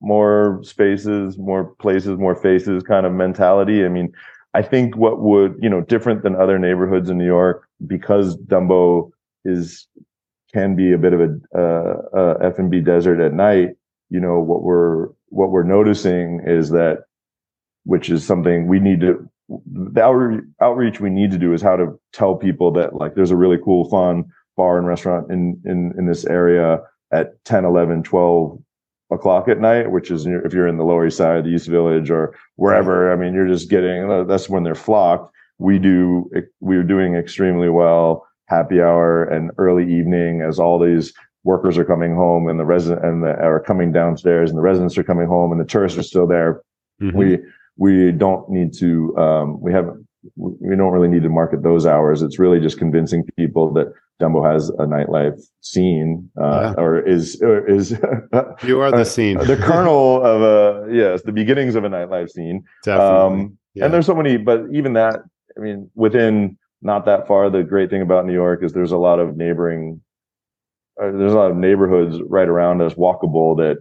more 0.00 0.60
spaces, 0.62 1.38
more 1.38 1.64
places, 1.76 2.18
more 2.18 2.36
faces 2.36 2.82
kind 2.82 3.06
of 3.06 3.12
mentality. 3.12 3.84
I 3.84 3.88
mean, 3.88 4.12
I 4.52 4.62
think 4.62 4.96
what 4.96 5.20
would 5.20 5.56
you 5.60 5.68
know 5.68 5.80
different 5.80 6.22
than 6.22 6.36
other 6.36 6.58
neighborhoods 6.58 7.10
in 7.10 7.18
New 7.18 7.26
York 7.26 7.68
because 7.86 8.36
Dumbo 8.36 9.10
is 9.44 9.86
can 10.54 10.76
be 10.76 10.92
a 10.92 10.98
bit 10.98 11.12
of 11.12 11.20
a, 11.20 11.58
uh, 11.58 12.38
a 12.40 12.46
F 12.46 12.58
and 12.58 12.70
B 12.70 12.80
desert 12.80 13.20
at 13.20 13.34
night. 13.34 13.70
You 14.08 14.20
know 14.20 14.38
what 14.38 14.62
we're 14.62 15.08
what 15.28 15.50
we're 15.50 15.64
noticing 15.64 16.40
is 16.46 16.70
that, 16.70 17.04
which 17.84 18.08
is 18.08 18.24
something 18.24 18.68
we 18.68 18.78
need 18.78 19.00
to, 19.00 19.28
the 19.48 20.46
outreach 20.60 21.00
we 21.00 21.10
need 21.10 21.32
to 21.32 21.38
do 21.38 21.52
is 21.52 21.60
how 21.60 21.76
to 21.76 21.98
tell 22.12 22.36
people 22.36 22.70
that 22.72 22.94
like 22.94 23.14
there's 23.14 23.32
a 23.32 23.36
really 23.36 23.58
cool, 23.62 23.90
fun 23.90 24.24
bar 24.56 24.78
and 24.78 24.86
restaurant 24.86 25.30
in, 25.30 25.60
in, 25.64 25.92
in 25.98 26.06
this 26.06 26.24
area 26.24 26.78
at 27.12 27.44
10, 27.44 27.64
11, 27.64 28.04
12 28.04 28.58
o'clock 29.10 29.48
at 29.48 29.60
night, 29.60 29.90
which 29.90 30.10
is 30.10 30.26
if 30.26 30.54
you're 30.54 30.68
in 30.68 30.76
the 30.76 30.84
Lower 30.84 31.06
East 31.06 31.16
Side, 31.16 31.44
the 31.44 31.50
East 31.50 31.66
Village, 31.66 32.10
or 32.10 32.36
wherever. 32.56 33.12
I 33.12 33.16
mean, 33.16 33.34
you're 33.34 33.48
just 33.48 33.68
getting 33.68 34.10
uh, 34.10 34.24
that's 34.24 34.48
when 34.48 34.62
they're 34.62 34.74
flocked. 34.74 35.32
We 35.58 35.78
do 35.78 36.30
we're 36.60 36.84
doing 36.84 37.14
extremely 37.16 37.68
well 37.68 38.26
happy 38.46 38.80
hour 38.80 39.24
and 39.24 39.50
early 39.58 39.84
evening 39.84 40.42
as 40.42 40.58
all 40.58 40.78
these 40.78 41.12
workers 41.44 41.76
are 41.76 41.84
coming 41.84 42.14
home 42.14 42.48
and 42.48 42.58
the 42.58 42.64
resident 42.64 43.04
and 43.04 43.22
the 43.22 43.36
are 43.40 43.60
coming 43.60 43.92
downstairs 43.92 44.50
and 44.50 44.58
the 44.58 44.62
residents 44.62 44.96
are 44.96 45.04
coming 45.04 45.26
home 45.26 45.52
and 45.52 45.60
the 45.60 45.64
tourists 45.64 45.98
are 45.98 46.02
still 46.02 46.26
there. 46.26 46.62
Mm-hmm. 47.00 47.16
We 47.16 47.38
we 47.76 48.12
don't 48.12 48.48
need 48.50 48.72
to 48.74 49.16
um, 49.16 49.60
we 49.60 49.72
haven't 49.72 50.06
we 50.36 50.74
don't 50.74 50.92
really 50.92 51.08
need 51.08 51.22
to 51.22 51.28
market 51.28 51.62
those 51.62 51.86
hours. 51.86 52.22
It's 52.22 52.38
really 52.38 52.60
just 52.60 52.78
convincing 52.78 53.24
people 53.36 53.72
that 53.74 53.92
Dumbo 54.20 54.50
has 54.50 54.70
a 54.70 54.86
nightlife 54.86 55.40
scene, 55.60 56.30
uh, 56.40 56.72
yeah. 56.76 56.82
or 56.82 57.00
is 57.00 57.40
or 57.42 57.68
is 57.68 57.90
you 58.62 58.80
are 58.80 58.90
the 58.90 59.04
scene, 59.16 59.38
the 59.38 59.56
kernel 59.56 60.22
of 60.24 60.42
a 60.42 60.92
yes, 60.92 61.22
the 61.22 61.32
beginnings 61.32 61.74
of 61.74 61.84
a 61.84 61.88
nightlife 61.88 62.30
scene. 62.30 62.64
Definitely. 62.84 63.42
Um, 63.42 63.58
yeah. 63.74 63.84
And 63.84 63.94
there's 63.94 64.06
so 64.06 64.14
many, 64.14 64.36
but 64.36 64.62
even 64.72 64.92
that, 64.92 65.20
I 65.58 65.60
mean, 65.60 65.90
within 65.96 66.56
not 66.84 67.06
that 67.06 67.26
far, 67.26 67.50
the 67.50 67.62
great 67.62 67.90
thing 67.90 68.02
about 68.02 68.26
New 68.26 68.32
York 68.32 68.62
is 68.62 68.72
there's 68.72 68.92
a 68.92 68.98
lot 68.98 69.18
of 69.18 69.36
neighboring 69.36 70.00
uh, 71.02 71.10
there's 71.10 71.32
a 71.32 71.36
lot 71.36 71.50
of 71.50 71.56
neighborhoods 71.56 72.20
right 72.28 72.46
around 72.46 72.80
us 72.80 72.94
walkable 72.94 73.56
that 73.56 73.78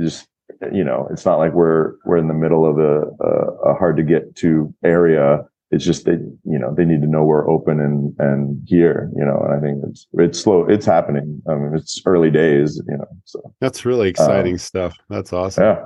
just 0.00 0.28
you 0.72 0.84
know, 0.84 1.08
it's 1.10 1.24
not 1.24 1.38
like 1.38 1.52
we're 1.52 1.94
we're 2.04 2.16
in 2.16 2.28
the 2.28 2.34
middle 2.34 2.68
of 2.68 2.78
a, 2.78 3.02
a, 3.24 3.70
a 3.70 3.74
hard 3.74 3.96
to 3.96 4.02
get 4.02 4.36
to 4.36 4.72
area. 4.84 5.44
It's 5.70 5.84
just 5.84 6.04
they, 6.04 6.12
you 6.44 6.58
know, 6.58 6.74
they 6.74 6.84
need 6.84 7.00
to 7.00 7.06
know 7.06 7.24
we're 7.24 7.48
open 7.48 7.80
and 7.80 8.14
and 8.18 8.62
here, 8.68 9.10
you 9.16 9.24
know. 9.24 9.42
And 9.44 9.54
I 9.54 9.60
think 9.60 9.82
it's 9.88 10.06
it's 10.12 10.40
slow. 10.40 10.64
It's 10.68 10.86
happening. 10.86 11.42
I 11.48 11.54
mean, 11.54 11.74
it's 11.74 12.02
early 12.04 12.30
days, 12.30 12.80
you 12.86 12.96
know. 12.96 13.08
So 13.24 13.54
that's 13.60 13.84
really 13.84 14.08
exciting 14.08 14.54
um, 14.54 14.58
stuff. 14.58 14.96
That's 15.08 15.32
awesome. 15.32 15.64
Yeah. 15.64 15.84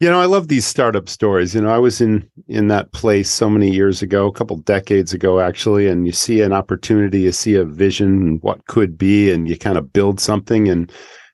You 0.00 0.08
know, 0.08 0.18
I 0.18 0.24
love 0.24 0.48
these 0.48 0.66
startup 0.66 1.10
stories. 1.10 1.54
You 1.54 1.60
know, 1.60 1.68
I 1.68 1.78
was 1.78 2.00
in 2.00 2.28
in 2.48 2.68
that 2.68 2.92
place 2.92 3.28
so 3.28 3.50
many 3.50 3.70
years 3.70 4.00
ago, 4.00 4.26
a 4.26 4.32
couple 4.32 4.56
decades 4.56 5.12
ago 5.12 5.40
actually, 5.40 5.88
and 5.88 6.06
you 6.06 6.12
see 6.12 6.40
an 6.40 6.54
opportunity, 6.54 7.20
you 7.20 7.32
see 7.32 7.54
a 7.54 7.66
vision, 7.66 8.38
what 8.40 8.64
could 8.66 8.96
be, 8.96 9.30
and 9.30 9.46
you 9.46 9.58
kind 9.58 9.76
of 9.76 9.92
build 9.92 10.18
something 10.18 10.68
and 10.68 10.90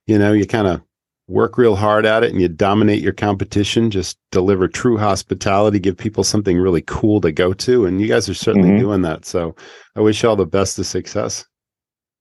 you 0.06 0.18
know, 0.18 0.32
you 0.32 0.46
kind 0.46 0.66
of 0.66 0.82
work 1.28 1.58
real 1.58 1.74
hard 1.76 2.06
at 2.06 2.22
it 2.22 2.30
and 2.30 2.40
you 2.40 2.48
dominate 2.48 3.02
your 3.02 3.12
competition, 3.12 3.90
just 3.90 4.18
deliver 4.30 4.68
true 4.68 4.96
hospitality, 4.96 5.78
give 5.78 5.96
people 5.96 6.22
something 6.22 6.58
really 6.58 6.82
cool 6.82 7.20
to 7.20 7.32
go 7.32 7.52
to. 7.52 7.86
And 7.86 8.00
you 8.00 8.06
guys 8.06 8.28
are 8.28 8.34
certainly 8.34 8.70
mm-hmm. 8.70 8.78
doing 8.78 9.02
that. 9.02 9.24
So 9.24 9.54
I 9.96 10.00
wish 10.00 10.22
you 10.22 10.28
all 10.28 10.36
the 10.36 10.46
best 10.46 10.78
of 10.78 10.86
success. 10.86 11.44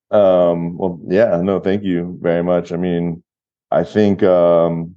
Um, 0.10 0.78
well, 0.78 1.00
yeah, 1.08 1.40
no, 1.42 1.60
thank 1.60 1.84
you 1.84 2.18
very 2.22 2.44
much. 2.44 2.72
I 2.72 2.78
mean, 2.78 3.24
I 3.72 3.84
think, 3.84 4.24
um, 4.24 4.96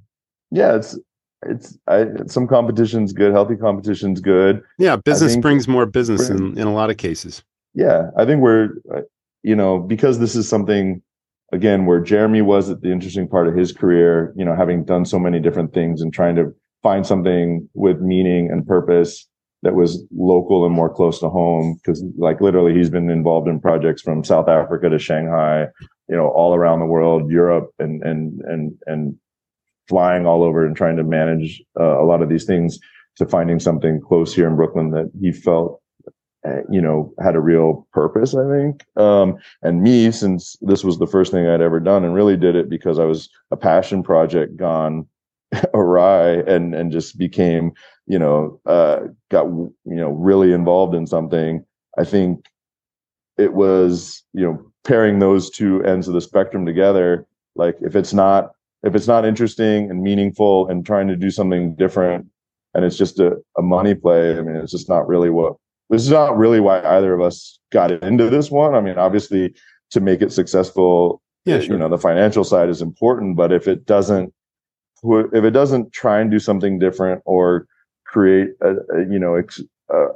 yeah, 0.51 0.75
it's, 0.75 0.97
it's 1.43 1.77
I, 1.87 2.05
some 2.27 2.47
competition's 2.47 3.13
good, 3.13 3.31
healthy 3.31 3.55
competition's 3.55 4.19
good. 4.21 4.61
Yeah, 4.77 4.95
business 4.97 5.37
brings 5.37 5.67
more 5.67 5.85
business 5.85 6.29
in, 6.29 6.57
in 6.57 6.67
a 6.67 6.73
lot 6.73 6.89
of 6.89 6.97
cases. 6.97 7.43
Yeah, 7.73 8.09
I 8.17 8.25
think 8.25 8.41
we're, 8.41 8.69
uh, 8.93 9.01
you 9.43 9.55
know, 9.55 9.79
because 9.79 10.19
this 10.19 10.35
is 10.35 10.49
something 10.49 11.01
again, 11.51 11.85
where 11.85 11.99
Jeremy 11.99 12.41
was 12.41 12.69
at 12.69 12.81
the 12.81 12.91
interesting 12.91 13.27
part 13.27 13.47
of 13.47 13.55
his 13.55 13.71
career, 13.71 14.33
you 14.35 14.45
know, 14.45 14.55
having 14.55 14.83
done 14.83 15.05
so 15.05 15.19
many 15.19 15.39
different 15.39 15.73
things 15.73 16.01
and 16.01 16.13
trying 16.13 16.35
to 16.35 16.53
find 16.83 17.05
something 17.05 17.67
with 17.73 17.99
meaning 17.99 18.49
and 18.51 18.65
purpose 18.65 19.27
that 19.61 19.75
was 19.75 20.03
local 20.15 20.65
and 20.65 20.73
more 20.73 20.93
close 20.93 21.19
to 21.19 21.29
home. 21.29 21.77
Cause 21.85 22.03
like 22.17 22.39
literally 22.39 22.73
he's 22.73 22.89
been 22.89 23.09
involved 23.09 23.47
in 23.47 23.59
projects 23.59 24.01
from 24.01 24.23
South 24.23 24.47
Africa 24.47 24.89
to 24.89 24.99
Shanghai, 24.99 25.65
you 26.07 26.15
know, 26.15 26.29
all 26.29 26.55
around 26.55 26.79
the 26.79 26.85
world, 26.85 27.29
Europe 27.29 27.71
and, 27.79 28.01
and, 28.03 28.39
and, 28.41 28.73
and 28.85 29.15
flying 29.89 30.25
all 30.25 30.43
over 30.43 30.65
and 30.65 30.75
trying 30.75 30.95
to 30.95 31.03
manage 31.03 31.61
uh, 31.79 32.01
a 32.01 32.05
lot 32.05 32.21
of 32.21 32.29
these 32.29 32.45
things 32.45 32.79
to 33.17 33.25
finding 33.25 33.59
something 33.59 33.99
close 33.99 34.33
here 34.33 34.47
in 34.47 34.55
Brooklyn 34.55 34.91
that 34.91 35.11
he 35.19 35.31
felt 35.31 35.81
uh, 36.47 36.61
you 36.69 36.79
know, 36.79 37.13
had 37.21 37.35
a 37.35 37.41
real 37.41 37.85
purpose, 37.91 38.33
I 38.33 38.49
think. 38.49 38.85
Um, 38.95 39.37
and 39.61 39.83
me, 39.83 40.09
since 40.09 40.55
this 40.61 40.85
was 40.85 40.97
the 40.97 41.07
first 41.07 41.33
thing 41.33 41.45
I'd 41.45 41.61
ever 41.61 41.81
done 41.81 42.05
and 42.05 42.13
really 42.13 42.37
did 42.37 42.55
it 42.55 42.69
because 42.69 42.97
I 42.97 43.03
was 43.03 43.29
a 43.51 43.57
passion 43.57 44.03
project 44.03 44.55
gone 44.55 45.05
awry 45.73 46.35
and, 46.47 46.73
and 46.73 46.93
just 46.93 47.17
became, 47.17 47.73
you 48.07 48.17
know, 48.17 48.61
uh, 48.65 48.99
got, 49.29 49.47
you 49.47 49.73
know, 49.83 50.11
really 50.11 50.53
involved 50.53 50.95
in 50.95 51.07
something. 51.07 51.65
I 51.97 52.05
think 52.05 52.45
it 53.37 53.53
was, 53.53 54.23
you 54.33 54.45
know, 54.45 54.71
pairing 54.85 55.19
those 55.19 55.49
two 55.49 55.83
ends 55.83 56.07
of 56.07 56.13
the 56.13 56.21
spectrum 56.21 56.65
together. 56.65 57.27
Like 57.55 57.75
if 57.81 57.97
it's 57.97 58.13
not, 58.13 58.51
if 58.83 58.95
it's 58.95 59.07
not 59.07 59.25
interesting 59.25 59.89
and 59.89 60.01
meaningful 60.01 60.67
and 60.67 60.85
trying 60.85 61.07
to 61.07 61.15
do 61.15 61.29
something 61.29 61.75
different 61.75 62.27
and 62.73 62.85
it's 62.85 62.97
just 62.97 63.19
a, 63.19 63.37
a 63.57 63.61
money 63.61 63.95
play, 63.95 64.37
I 64.37 64.41
mean, 64.41 64.55
it's 64.55 64.71
just 64.71 64.89
not 64.89 65.07
really 65.07 65.29
what 65.29 65.55
this 65.89 66.03
is 66.03 66.11
not 66.11 66.37
really 66.37 66.59
why 66.59 66.81
either 66.81 67.13
of 67.13 67.21
us 67.21 67.59
got 67.71 67.91
into 67.91 68.29
this 68.29 68.51
one. 68.51 68.75
I 68.75 68.81
mean, 68.81 68.97
obviously, 68.97 69.55
to 69.89 69.99
make 69.99 70.21
it 70.21 70.31
successful, 70.31 71.21
yeah, 71.45 71.59
sure. 71.59 71.73
you 71.73 71.79
know, 71.79 71.89
the 71.89 71.97
financial 71.97 72.43
side 72.43 72.69
is 72.69 72.81
important. 72.81 73.35
But 73.35 73.51
if 73.51 73.67
it 73.67 73.85
doesn't, 73.85 74.31
if 75.03 75.43
it 75.43 75.51
doesn't 75.51 75.91
try 75.91 76.19
and 76.19 76.29
do 76.29 76.39
something 76.39 76.77
different 76.77 77.23
or 77.25 77.65
create 78.05 78.49
a, 78.61 78.75
a 78.95 78.99
you 79.09 79.17
know, 79.17 79.35
ex, 79.35 79.61
uh, 79.91 80.09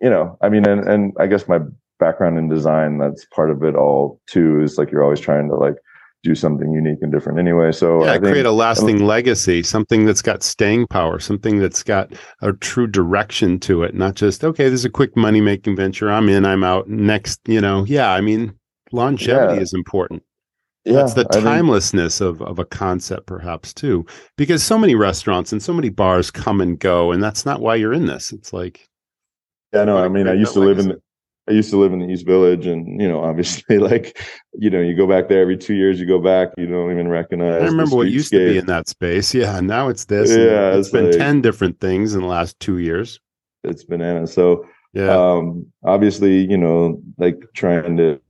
you 0.00 0.08
know, 0.08 0.38
I 0.40 0.48
mean, 0.48 0.68
and 0.68 0.88
and 0.88 1.12
I 1.18 1.26
guess 1.26 1.48
my 1.48 1.58
background 1.98 2.38
in 2.38 2.48
design, 2.48 2.98
that's 2.98 3.24
part 3.24 3.50
of 3.50 3.64
it 3.64 3.74
all 3.74 4.20
too. 4.28 4.62
Is 4.62 4.78
like 4.78 4.92
you're 4.92 5.02
always 5.02 5.20
trying 5.20 5.48
to 5.48 5.56
like 5.56 5.76
do 6.24 6.34
something 6.34 6.72
unique 6.72 6.98
and 7.00 7.12
different 7.12 7.38
anyway. 7.38 7.72
So 7.72 8.04
yeah, 8.04 8.12
think, 8.12 8.24
create 8.24 8.46
a 8.46 8.50
lasting 8.50 9.04
legacy, 9.04 9.62
something 9.62 10.04
that's 10.04 10.22
got 10.22 10.42
staying 10.42 10.86
power, 10.88 11.18
something 11.18 11.58
that's 11.58 11.82
got 11.82 12.12
a 12.42 12.52
true 12.54 12.86
direction 12.86 13.60
to 13.60 13.82
it, 13.84 13.94
not 13.94 14.14
just 14.14 14.44
okay, 14.44 14.64
this 14.64 14.80
is 14.80 14.84
a 14.84 14.90
quick 14.90 15.16
money 15.16 15.40
making 15.40 15.76
venture. 15.76 16.10
I'm 16.10 16.28
in, 16.28 16.44
I'm 16.44 16.64
out. 16.64 16.88
Next, 16.88 17.40
you 17.46 17.60
know, 17.60 17.84
yeah. 17.84 18.12
I 18.12 18.20
mean, 18.20 18.54
longevity 18.92 19.56
yeah. 19.56 19.60
is 19.60 19.72
important. 19.72 20.22
Yeah, 20.84 20.94
that's 20.94 21.14
the 21.14 21.24
timelessness 21.24 22.18
think, 22.18 22.40
of, 22.40 22.42
of 22.42 22.58
a 22.58 22.64
concept, 22.64 23.26
perhaps 23.26 23.74
too, 23.74 24.06
because 24.36 24.62
so 24.62 24.78
many 24.78 24.94
restaurants 24.94 25.52
and 25.52 25.62
so 25.62 25.72
many 25.72 25.90
bars 25.90 26.30
come 26.30 26.60
and 26.60 26.78
go, 26.78 27.12
and 27.12 27.22
that's 27.22 27.44
not 27.44 27.60
why 27.60 27.74
you're 27.74 27.92
in 27.92 28.06
this. 28.06 28.32
It's 28.32 28.52
like, 28.52 28.88
yeah, 29.72 29.84
no, 29.84 29.98
I 29.98 30.08
mean, 30.08 30.26
I 30.26 30.32
used 30.32 30.54
to 30.54 30.60
live 30.60 30.78
in 30.78 30.96
I 31.48 31.52
used 31.52 31.70
to 31.70 31.78
live 31.78 31.92
in 31.92 32.00
the 32.00 32.06
East 32.06 32.26
Village, 32.26 32.66
and 32.66 33.00
you 33.00 33.08
know, 33.08 33.24
obviously, 33.24 33.78
like, 33.78 34.20
you 34.54 34.70
know, 34.70 34.80
you 34.80 34.94
go 34.94 35.06
back 35.06 35.28
there 35.28 35.40
every 35.40 35.56
two 35.56 35.74
years. 35.74 35.98
You 35.98 36.06
go 36.06 36.18
back, 36.18 36.48
you 36.56 36.66
don't 36.66 36.90
even 36.90 37.08
recognize. 37.08 37.62
I 37.62 37.66
remember 37.66 37.96
what 37.96 38.08
used 38.08 38.30
to 38.32 38.38
be 38.38 38.58
in 38.58 38.66
that 38.66 38.88
space. 38.88 39.32
Yeah, 39.34 39.60
now 39.60 39.88
it's 39.88 40.04
this. 40.04 40.30
Yeah, 40.30 40.70
it's, 40.70 40.88
it's 40.88 40.90
been 40.90 41.06
like, 41.06 41.16
ten 41.16 41.40
different 41.40 41.80
things 41.80 42.14
in 42.14 42.20
the 42.20 42.26
last 42.26 42.58
two 42.60 42.78
years. 42.78 43.18
It's 43.64 43.84
bananas. 43.84 44.32
So, 44.32 44.66
yeah, 44.92 45.08
um, 45.08 45.66
obviously, 45.84 46.46
you 46.48 46.58
know, 46.58 47.00
like 47.16 47.42
trying 47.54 47.96
to 47.96 48.20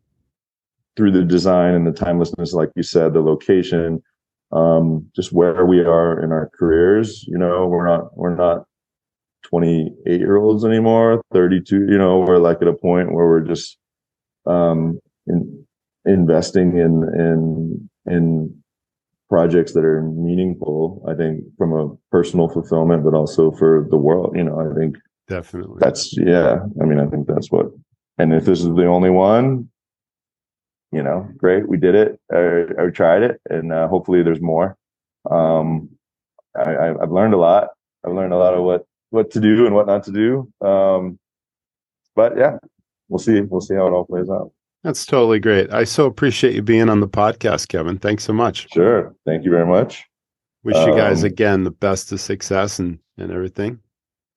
through 0.97 1.13
the 1.13 1.25
design 1.25 1.75
and 1.75 1.87
the 1.87 1.93
timelessness, 1.93 2.53
like 2.53 2.71
you 2.75 2.83
said, 2.83 3.15
the 3.15 3.21
location, 3.21 4.03
um, 4.51 5.09
just 5.15 5.33
where 5.33 5.65
we 5.65 5.81
are 5.81 6.23
in 6.23 6.33
our 6.33 6.51
careers. 6.59 7.25
You 7.27 7.39
know, 7.39 7.67
we're 7.67 7.87
not 7.87 8.17
we're 8.17 8.37
not 8.37 8.68
28 9.45 10.19
year 10.19 10.37
olds 10.37 10.65
anymore 10.65 11.23
32 11.33 11.87
you 11.89 11.99
know 11.99 12.19
we're 12.19 12.39
like 12.39 12.61
at 12.61 12.69
a 12.69 12.73
point 12.73 13.13
where 13.13 13.27
we're 13.27 13.41
just 13.41 13.79
um 14.47 14.99
in, 15.27 15.67
investing 16.05 16.77
in 16.77 17.03
in 17.15 17.91
in 18.07 18.55
projects 19.29 19.73
that 19.75 19.85
are 19.85 20.03
meaningful 20.03 21.05
i 21.09 21.15
think 21.15 21.43
from 21.57 21.73
a 21.73 21.95
personal 22.11 22.49
fulfillment 22.49 23.05
but 23.05 23.15
also 23.15 23.51
for 23.53 23.87
the 23.91 23.97
world 23.97 24.35
you 24.37 24.43
know 24.43 24.59
i 24.59 24.79
think 24.79 24.97
definitely. 25.29 25.77
that's 25.79 26.17
yeah 26.19 26.59
i 26.81 26.85
mean 26.85 26.99
i 26.99 27.07
think 27.07 27.27
that's 27.27 27.51
what 27.51 27.67
and 28.19 28.33
if 28.33 28.45
this 28.45 28.61
is 28.61 28.67
the 28.75 28.87
only 28.87 29.11
one 29.11 29.69
you 30.93 31.03
know 31.03 31.29
great 31.37 31.69
we 31.69 31.77
did 31.77 31.95
it 31.95 32.19
i, 32.33 32.83
I 32.83 32.91
tried 32.91 33.23
it 33.23 33.41
and 33.51 33.73
uh, 33.73 33.89
hopefully 33.89 34.23
there's 34.23 34.41
more. 34.41 34.77
Um 35.31 35.91
I, 36.57 36.89
i've 36.89 37.13
learned 37.13 37.35
a 37.35 37.39
lot. 37.39 37.69
I've 38.05 38.15
learned 38.15 38.33
a 38.33 38.39
lot 38.39 38.55
of 38.55 38.65
what 38.65 38.87
what 39.11 39.31
to 39.33 39.41
do 39.41 39.67
and 39.67 39.75
what 39.75 39.87
not 39.87 40.05
to 40.05 40.13
do. 40.13 40.67
Um, 40.67 41.19
but 42.15 42.37
yeah, 42.37 42.59
we'll 43.09 43.19
see. 43.19 43.41
We'll 43.41 43.61
see 43.61 43.75
how 43.75 43.87
it 43.87 43.93
all 43.93 44.05
plays 44.05 44.29
out. 44.29 44.53
That's 44.85 45.05
totally 45.07 45.41
great. 45.41 45.73
I 45.73 45.85
so 45.85 46.07
appreciate 46.07 46.55
you 46.55 46.63
being 46.63 46.89
on 46.89 47.01
the 47.01 47.09
podcast, 47.09 47.69
Kevin. 47.69 47.99
Thanks 47.99 48.25
so 48.25 48.33
much. 48.33 48.69
Sure. 48.73 49.15
Thank 49.27 49.45
you 49.45 49.51
very 49.51 49.67
much. 49.67 50.05
Wish 50.63 50.77
um, 50.77 50.91
you 50.91 50.97
guys 50.97 51.23
um, 51.23 51.27
again 51.27 51.65
the 51.65 51.71
best 51.71 52.13
of 52.13 52.21
success 52.21 52.79
and, 52.79 52.99
and 53.17 53.33
everything. 53.33 53.81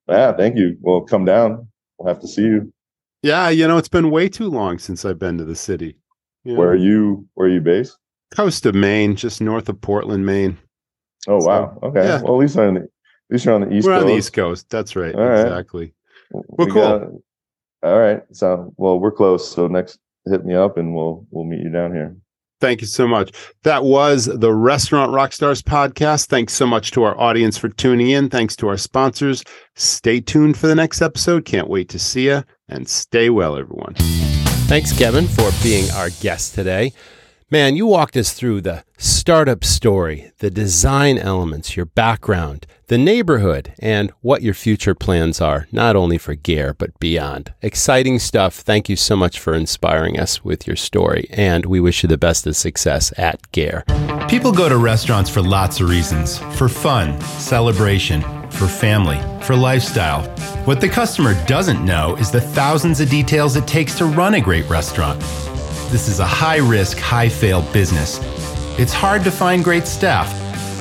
Yeah, 0.08 0.34
thank 0.34 0.58
you. 0.58 0.78
Well, 0.82 1.02
come 1.02 1.26
down. 1.26 1.68
We'll 1.98 2.14
have 2.14 2.22
to 2.22 2.28
see 2.28 2.44
you. 2.44 2.74
Yeah, 3.22 3.50
you 3.50 3.68
know, 3.68 3.78
it's 3.78 3.88
been 3.88 4.10
way 4.10 4.30
too 4.30 4.50
long 4.50 4.80
since 4.80 5.06
I've 5.06 5.20
been 5.20 5.38
to 5.38 5.46
the 5.46 5.56
city. 5.56 5.98
You 6.44 6.54
know? 6.54 6.60
Where 6.60 6.70
are 6.70 6.76
you 6.76 7.28
where 7.36 7.48
are 7.48 7.52
you 7.52 7.62
based? 7.62 7.98
Coast 8.32 8.66
of 8.66 8.74
Maine, 8.74 9.16
just 9.16 9.42
north 9.42 9.70
of 9.70 9.80
Portland, 9.80 10.26
Maine. 10.26 10.58
Oh 11.28 11.38
wow. 11.38 11.78
Okay. 11.84 12.04
Yeah. 12.04 12.22
Well 12.22 12.36
at 12.36 12.40
least 12.40 12.56
the 12.56 12.88
least 13.32 13.46
you're 13.46 13.56
on 13.56 13.62
the 13.62 13.74
East 13.74 13.88
We're 13.88 13.94
Coast. 13.94 14.02
on 14.04 14.08
the 14.08 14.18
East 14.18 14.34
Coast. 14.34 14.70
That's 14.70 14.96
right. 14.96 15.16
All 15.16 15.32
exactly. 15.32 15.94
Right. 16.34 16.46
Well, 16.48 16.68
we 16.68 16.72
cool. 16.72 16.82
Got, 16.82 17.08
all 17.84 18.00
right. 18.00 18.24
So, 18.32 18.74
well, 18.78 19.00
we're 19.00 19.12
close. 19.12 19.50
So 19.50 19.68
next, 19.68 20.00
hit 20.26 20.46
me 20.46 20.56
up 20.56 20.78
and 20.78 20.94
we'll 20.96 21.26
we'll 21.32 21.46
meet 21.46 21.62
you 21.62 21.70
down 21.70 21.94
here. 21.94 22.16
Thank 22.60 22.82
you 22.82 22.88
so 22.88 23.08
much. 23.08 23.32
That 23.64 23.84
was 23.84 24.26
the 24.26 24.54
Restaurant 24.54 25.12
Rockstars 25.12 25.64
podcast. 25.64 26.28
Thanks 26.28 26.54
so 26.54 26.68
much 26.68 26.92
to 26.92 27.02
our 27.04 27.20
audience 27.20 27.58
for 27.58 27.70
tuning 27.70 28.12
in. 28.12 28.30
Thanks 28.30 28.56
to 28.58 28.68
our 28.68 28.78
sponsors. 28.78 29.44
Stay 29.76 30.22
tuned 30.22 30.58
for 30.58 30.68
the 30.68 30.76
next 30.76 31.02
episode. 31.02 31.44
Can't 31.44 31.70
wait 31.70 31.90
to 31.90 31.98
see 31.98 32.26
you 32.28 32.44
and 32.70 32.88
stay 32.88 33.32
well, 33.32 33.58
everyone. 33.58 33.96
Thanks, 34.68 34.96
Kevin, 34.96 35.28
for 35.28 35.50
being 35.64 35.90
our 35.92 36.12
guest 36.22 36.54
today. 36.54 36.94
Man, 37.54 37.76
you 37.76 37.86
walked 37.86 38.16
us 38.16 38.32
through 38.32 38.62
the 38.62 38.86
startup 38.98 39.66
story, 39.66 40.32
the 40.38 40.50
design 40.50 41.18
elements, 41.18 41.76
your 41.76 41.86
background, 41.86 42.66
the 42.88 42.98
neighborhood, 42.98 43.74
and 43.80 44.10
what 44.22 44.42
your 44.42 44.54
future 44.54 44.96
plans 44.96 45.42
are, 45.42 45.68
not 45.70 45.98
only 45.98 46.18
for 46.18 46.34
Gair, 46.34 46.74
but 46.74 46.98
beyond. 46.98 47.54
Exciting 47.62 48.20
stuff. 48.20 48.56
Thank 48.56 48.88
you 48.88 48.96
so 48.96 49.18
much 49.18 49.38
for 49.38 49.54
inspiring 49.54 50.18
us 50.18 50.46
with 50.46 50.66
your 50.66 50.78
story, 50.78 51.28
and 51.30 51.66
we 51.66 51.82
wish 51.82 52.04
you 52.04 52.08
the 52.08 52.18
best 52.18 52.48
of 52.48 52.56
success 52.56 53.12
at 53.18 53.52
Gair. 53.52 53.84
People 54.30 54.54
go 54.54 54.70
to 54.70 54.78
restaurants 54.78 55.30
for 55.30 55.42
lots 55.42 55.82
of 55.82 55.90
reasons 55.90 56.38
for 56.56 56.70
fun, 56.70 57.20
celebration, 57.22 58.22
for 58.50 58.68
family, 58.68 59.20
for 59.44 59.58
lifestyle. 59.58 60.24
What 60.64 60.80
the 60.80 60.88
customer 60.88 61.34
doesn't 61.48 61.84
know 61.84 62.16
is 62.16 62.32
the 62.32 62.40
thousands 62.40 63.02
of 63.02 63.10
details 63.10 63.58
it 63.58 63.68
takes 63.68 63.98
to 63.98 64.06
run 64.06 64.36
a 64.36 64.40
great 64.40 64.70
restaurant 64.70 65.22
this 65.92 66.08
is 66.08 66.20
a 66.20 66.26
high 66.26 66.58
risk, 66.58 66.98
high 66.98 67.28
fail 67.28 67.62
business. 67.74 68.20
It's 68.80 68.94
hard 68.94 69.26
to 69.26 69.32
find 69.32 69.62
great 69.62 69.86
staff. 69.86 70.30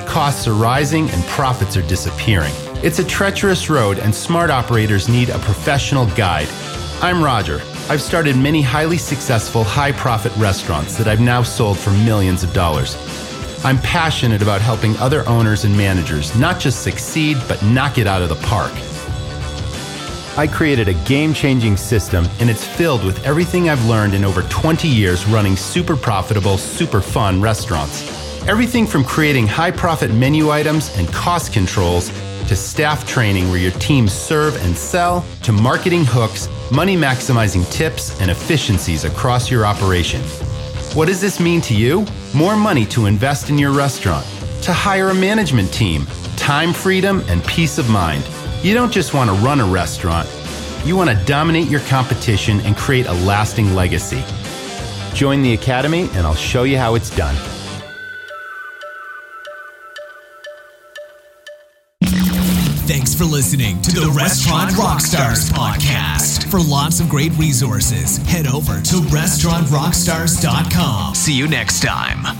Costs 0.07 0.47
are 0.47 0.53
rising 0.53 1.09
and 1.09 1.21
profits 1.25 1.75
are 1.75 1.81
disappearing. 1.81 2.53
It's 2.81 2.99
a 2.99 3.03
treacherous 3.03 3.69
road, 3.69 3.99
and 3.99 4.15
smart 4.15 4.49
operators 4.49 5.09
need 5.09 5.29
a 5.29 5.37
professional 5.39 6.05
guide. 6.15 6.47
I'm 7.01 7.21
Roger. 7.21 7.61
I've 7.89 8.01
started 8.01 8.37
many 8.37 8.61
highly 8.61 8.97
successful, 8.97 9.65
high 9.65 9.91
profit 9.91 10.31
restaurants 10.37 10.95
that 10.95 11.09
I've 11.09 11.19
now 11.19 11.43
sold 11.43 11.77
for 11.77 11.91
millions 11.91 12.41
of 12.43 12.53
dollars. 12.53 12.95
I'm 13.65 13.79
passionate 13.79 14.41
about 14.41 14.61
helping 14.61 14.95
other 14.97 15.27
owners 15.27 15.65
and 15.65 15.75
managers 15.75 16.35
not 16.37 16.59
just 16.59 16.83
succeed, 16.83 17.37
but 17.49 17.61
knock 17.63 17.97
it 17.97 18.07
out 18.07 18.21
of 18.21 18.29
the 18.29 18.47
park. 18.47 18.71
I 20.37 20.47
created 20.47 20.87
a 20.87 20.93
game 21.05 21.33
changing 21.33 21.75
system, 21.75 22.25
and 22.39 22.49
it's 22.49 22.65
filled 22.65 23.03
with 23.03 23.25
everything 23.25 23.69
I've 23.69 23.85
learned 23.85 24.13
in 24.13 24.23
over 24.23 24.43
20 24.43 24.87
years 24.87 25.25
running 25.27 25.57
super 25.57 25.97
profitable, 25.97 26.57
super 26.57 27.01
fun 27.01 27.41
restaurants. 27.41 28.01
Everything 28.47 28.87
from 28.87 29.03
creating 29.03 29.45
high 29.45 29.71
profit 29.71 30.09
menu 30.11 30.49
items 30.49 30.97
and 30.97 31.07
cost 31.09 31.51
controls 31.51 32.09
to 32.47 32.55
staff 32.55 33.05
training 33.05 33.49
where 33.49 33.59
your 33.59 33.73
teams 33.73 34.13
serve 34.13 34.55
and 34.63 34.75
sell 34.75 35.25
to 35.43 35.51
marketing 35.51 36.05
hooks, 36.05 36.47
money 36.71 36.95
maximizing 36.95 37.69
tips, 37.69 38.19
and 38.21 38.31
efficiencies 38.31 39.03
across 39.03 39.51
your 39.51 39.65
operation. 39.65 40.21
What 40.95 41.07
does 41.07 41.19
this 41.19 41.41
mean 41.41 41.59
to 41.61 41.73
you? 41.73 42.05
More 42.33 42.55
money 42.55 42.85
to 42.85 43.05
invest 43.05 43.49
in 43.49 43.57
your 43.57 43.71
restaurant, 43.71 44.25
to 44.63 44.71
hire 44.71 45.09
a 45.09 45.13
management 45.13 45.73
team, 45.73 46.05
time 46.37 46.71
freedom, 46.71 47.21
and 47.27 47.43
peace 47.43 47.77
of 47.77 47.89
mind. 47.89 48.23
You 48.63 48.75
don't 48.75 48.91
just 48.91 49.13
want 49.15 49.29
to 49.29 49.35
run 49.37 49.59
a 49.59 49.65
restaurant, 49.65 50.29
you 50.85 50.95
want 50.95 51.09
to 51.09 51.15
dominate 51.25 51.67
your 51.67 51.79
competition 51.81 52.59
and 52.61 52.77
create 52.77 53.07
a 53.07 53.13
lasting 53.13 53.73
legacy. 53.73 54.23
Join 55.15 55.41
the 55.41 55.53
Academy, 55.53 56.03
and 56.13 56.27
I'll 56.27 56.35
show 56.35 56.61
you 56.63 56.77
how 56.77 56.93
it's 56.95 57.09
done. 57.15 57.35
Thanks 62.87 63.13
for 63.15 63.23
listening 63.23 63.81
to 63.83 63.95
the, 63.95 64.01
the 64.01 64.11
Restaurant 64.11 64.71
Rockstars 64.71 65.49
podcast. 65.49 66.51
For 66.51 66.59
lots 66.59 66.99
of 66.99 67.07
great 67.09 67.31
resources, 67.37 68.17
head 68.17 68.47
over 68.47 68.81
to 68.81 68.95
restaurantrockstars.com. 69.09 71.15
See 71.15 71.33
you 71.33 71.47
next 71.47 71.81
time. 71.81 72.37